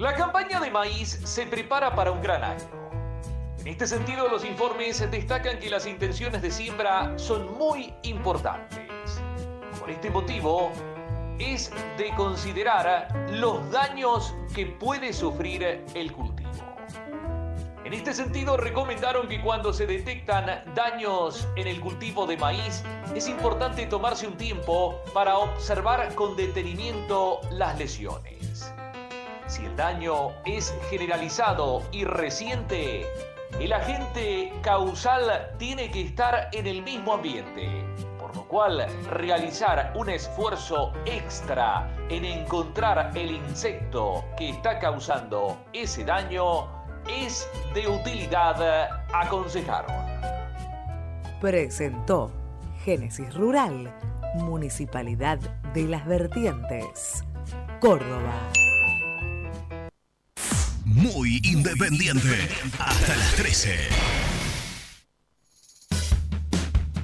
[0.00, 2.64] La campaña de maíz se prepara para un gran año.
[3.58, 9.20] En este sentido, los informes destacan que las intenciones de siembra son muy importantes.
[9.78, 10.72] Por este motivo,
[11.38, 16.48] es de considerar los daños que puede sufrir el cultivo.
[17.84, 22.82] En este sentido, recomendaron que cuando se detectan daños en el cultivo de maíz,
[23.14, 28.39] es importante tomarse un tiempo para observar con detenimiento las lesiones.
[29.50, 33.04] Si el daño es generalizado y reciente,
[33.58, 37.68] el agente causal tiene que estar en el mismo ambiente,
[38.20, 46.04] por lo cual realizar un esfuerzo extra en encontrar el insecto que está causando ese
[46.04, 46.68] daño
[47.08, 49.96] es de utilidad, aconsejaron.
[51.40, 52.30] Presentó
[52.84, 53.92] Génesis Rural,
[54.36, 55.40] Municipalidad
[55.74, 57.24] de las Vertientes,
[57.80, 58.32] Córdoba.
[60.92, 62.48] Muy independiente.
[62.80, 63.76] Hasta las 13.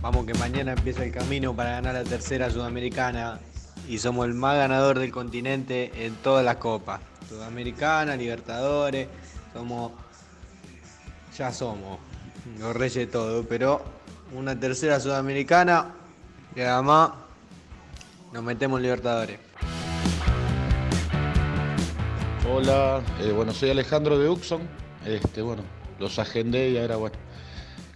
[0.03, 3.39] Vamos que mañana empieza el camino para ganar la tercera sudamericana
[3.89, 7.01] y somos el más ganador del continente en todas las copas.
[7.29, 9.07] Sudamericana, Libertadores,
[9.53, 9.93] somos,
[11.39, 12.01] ya somos
[12.59, 13.85] los reyes de todo, pero
[14.33, 15.95] una tercera sudamericana
[16.57, 17.13] y además
[18.33, 19.46] nos metemos en Libertadores.
[22.49, 24.61] Hola, eh, bueno, soy Alejandro de Uxon.
[25.05, 25.65] Este, bueno,
[25.99, 27.17] los agendé y ahora, bueno,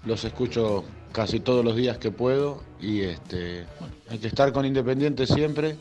[0.05, 2.60] los escucho casi todos los días que puedo.
[2.81, 5.77] Y este, bueno, hay que estar con Independiente siempre,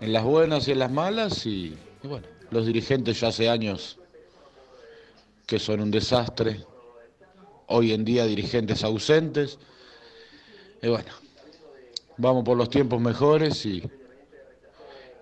[0.00, 1.44] en las buenas y en las malas.
[1.44, 3.98] Y, y bueno, los dirigentes ya hace años
[5.44, 6.64] que son un desastre.
[7.66, 9.58] Hoy en día dirigentes ausentes.
[10.80, 11.10] Y bueno,
[12.16, 13.82] vamos por los tiempos mejores y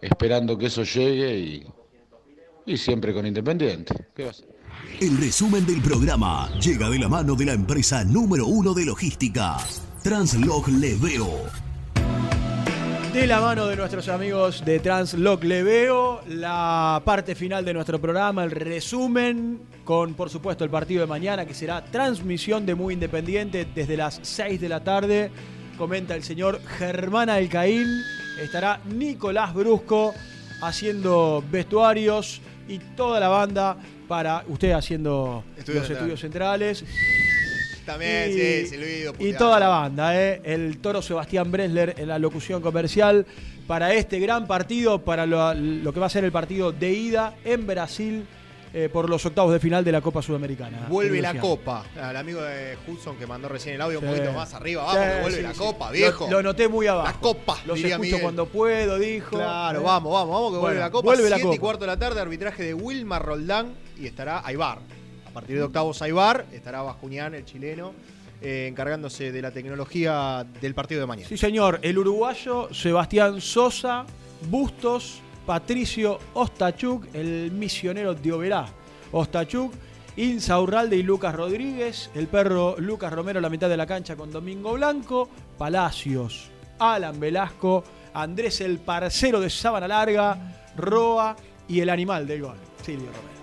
[0.03, 1.67] esperando que eso llegue y,
[2.67, 4.09] y siempre con Independiente.
[4.15, 4.49] ¿Qué va a ser?
[5.01, 9.57] El resumen del programa llega de la mano de la empresa número uno de logística,
[10.03, 11.47] Translog Leveo.
[13.13, 18.45] De la mano de nuestros amigos de Translog Leveo, la parte final de nuestro programa,
[18.45, 23.67] el resumen con, por supuesto, el partido de mañana, que será transmisión de Muy Independiente
[23.75, 25.31] desde las 6 de la tarde.
[25.77, 27.89] Comenta el señor Germán Alcaín.
[28.41, 30.15] Estará Nicolás Brusco
[30.63, 32.41] haciendo vestuarios
[32.71, 33.77] y toda la banda
[34.09, 36.85] para usted haciendo los estudios centrales.
[37.85, 39.15] También, Y- sí, Silvido.
[39.19, 40.41] Y toda la banda, ¿eh?
[40.45, 43.27] el toro Sebastián Bresler en la locución comercial
[43.67, 47.35] para este gran partido, para lo, lo que va a ser el partido de ida
[47.45, 48.27] en Brasil
[48.73, 50.87] eh, por los octavos de final de la Copa Sudamericana.
[50.89, 51.85] Vuelve la copa.
[52.01, 54.85] Al amigo de Hudson que mandó recién el audio un poquito más arriba.
[54.85, 56.29] Vamos, Sí, que vuelve sí, la copa, viejo.
[56.31, 57.09] Lo, noté muy abajo.
[57.09, 58.23] La copa, Los diría escucho Miguel.
[58.23, 59.37] cuando puedo, dijo.
[59.37, 59.83] Claro, ¿eh?
[59.85, 61.07] vamos, vamos, vamos, que vuelve la copa.
[61.07, 64.79] vuelve la 7 y cuarto de la tarde, arbitraje de Wilmar Roldán y estará Aibar.
[65.27, 67.93] A partir de octavos Aibar, estará Bascuñán, el chileno,
[68.41, 71.29] eh, encargándose de la tecnología del partido de mañana.
[71.29, 71.79] Sí, señor.
[71.83, 74.07] El uruguayo Sebastián Sosa,
[74.49, 78.67] Bustos, Patricio Ostachuk, el misionero de Oberá.
[79.13, 79.73] Ostachuk,
[80.17, 84.75] Insaurralde y Lucas Rodríguez, el perro Lucas Romero la mitad de la cancha con Domingo
[84.75, 91.37] Blanco, Palacios, Alan Velasco, Andrés el parcero de Sábana Larga, Roa
[91.69, 93.41] y el animal del gol, Silvio Romero.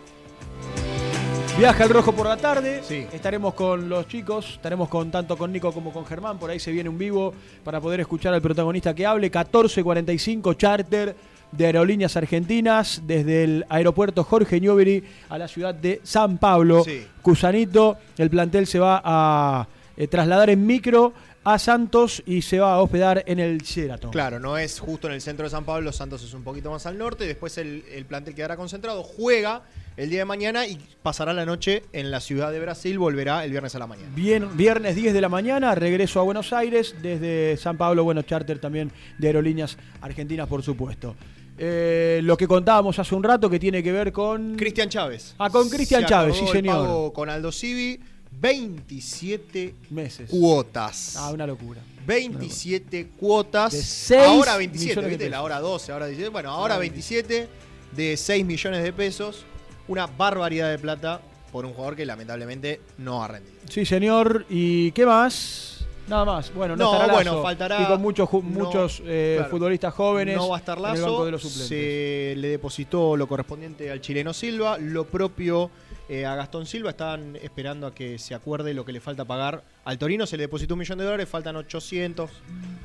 [1.57, 2.83] Viaja el rojo por la tarde.
[3.11, 6.37] Estaremos con los chicos, estaremos con tanto con Nico como con Germán.
[6.37, 7.33] Por ahí se viene un vivo
[7.63, 9.31] para poder escuchar al protagonista que hable.
[9.31, 11.15] 14.45 charter
[11.51, 16.83] de aerolíneas argentinas desde el aeropuerto Jorge Newbery a la ciudad de San Pablo.
[16.83, 17.05] Sí.
[17.21, 21.13] Cusanito, el plantel se va a eh, trasladar en micro
[21.43, 24.11] a Santos y se va a hospedar en el Sheraton.
[24.11, 26.85] Claro, no es justo en el centro de San Pablo, Santos es un poquito más
[26.85, 29.63] al norte, después el, el plantel quedará concentrado, juega
[29.95, 33.51] el día de mañana y pasará la noche en la ciudad de Brasil, volverá el
[33.51, 34.11] viernes a la mañana.
[34.13, 38.59] Bien, viernes 10 de la mañana, regreso a Buenos Aires, desde San Pablo, bueno, charter
[38.59, 41.15] también de aerolíneas argentinas, por supuesto.
[41.57, 44.55] Eh, lo que contábamos hace un rato que tiene que ver con...
[44.55, 45.35] Cristian Chávez.
[45.39, 46.85] Ah, con Cristian Chávez, sí señor.
[46.85, 47.99] pago con Aldo Civi,
[48.31, 50.29] 27 meses.
[50.29, 51.15] cuotas.
[51.17, 51.81] Ah, una locura.
[52.05, 53.73] 27 cuotas.
[53.73, 55.29] De seis ahora 27, millones de ¿viste?
[55.29, 56.29] La hora 12, ahora 17.
[56.31, 57.49] Bueno, ahora 27
[57.95, 59.45] de 6 millones de pesos.
[59.87, 61.21] Una barbaridad de plata
[61.51, 63.55] por un jugador que lamentablemente no ha rendido.
[63.69, 64.45] Sí, señor.
[64.49, 65.76] ¿Y qué más?
[66.07, 66.53] Nada más.
[66.53, 69.51] Bueno, no, No, estará bueno, faltará- Y con muchos, no, muchos eh, claro.
[69.51, 70.37] futbolistas jóvenes.
[70.37, 71.25] No va a estar en el banco Lazo.
[71.25, 71.67] de los suplentes.
[71.67, 74.77] Se le depositó lo correspondiente al chileno Silva.
[74.77, 75.69] Lo propio
[76.07, 76.91] eh, a Gastón Silva.
[76.91, 79.63] Están esperando a que se acuerde lo que le falta pagar.
[79.83, 81.27] Al Torino se le depositó un millón de dólares.
[81.27, 82.29] Faltan 800,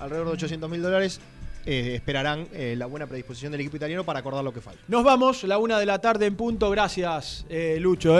[0.00, 1.20] alrededor de 800 mil dólares.
[1.66, 4.80] Eh, esperarán eh, la buena predisposición del equipo italiano para acordar lo que falta.
[4.88, 6.70] Nos vamos, la una de la tarde en punto.
[6.70, 8.16] Gracias, eh, Lucho.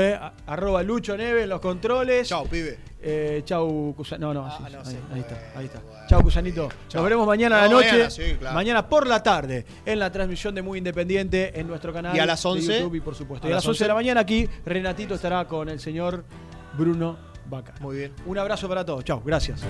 [0.47, 2.29] Arroba Lucho Neve en los controles.
[2.29, 2.79] Chao, pibe.
[3.45, 5.83] Chau, Cusa- No, no, Ah, sí, no, ahí, sí, ahí está, ahí está.
[6.09, 6.69] Chau, Cusanito.
[6.89, 7.01] Chau.
[7.01, 7.91] Nos veremos mañana a la No, noche.
[7.91, 8.55] mañana, sí, claro.
[8.55, 12.27] Mañana por la tarde en la transmisión de Muy Independiente en nuestro canal Y a
[12.27, 13.47] las de 11, YouTube y por supuesto.
[13.47, 13.89] a Y a las las 11 de 11.
[13.89, 16.25] la mañana aquí Renatito estará con el señor
[16.79, 17.17] Bruno
[17.51, 17.75] Vaca.
[17.81, 18.13] Muy bien.
[18.25, 19.03] Un abrazo para todos.
[19.05, 19.63] Chau, gracias.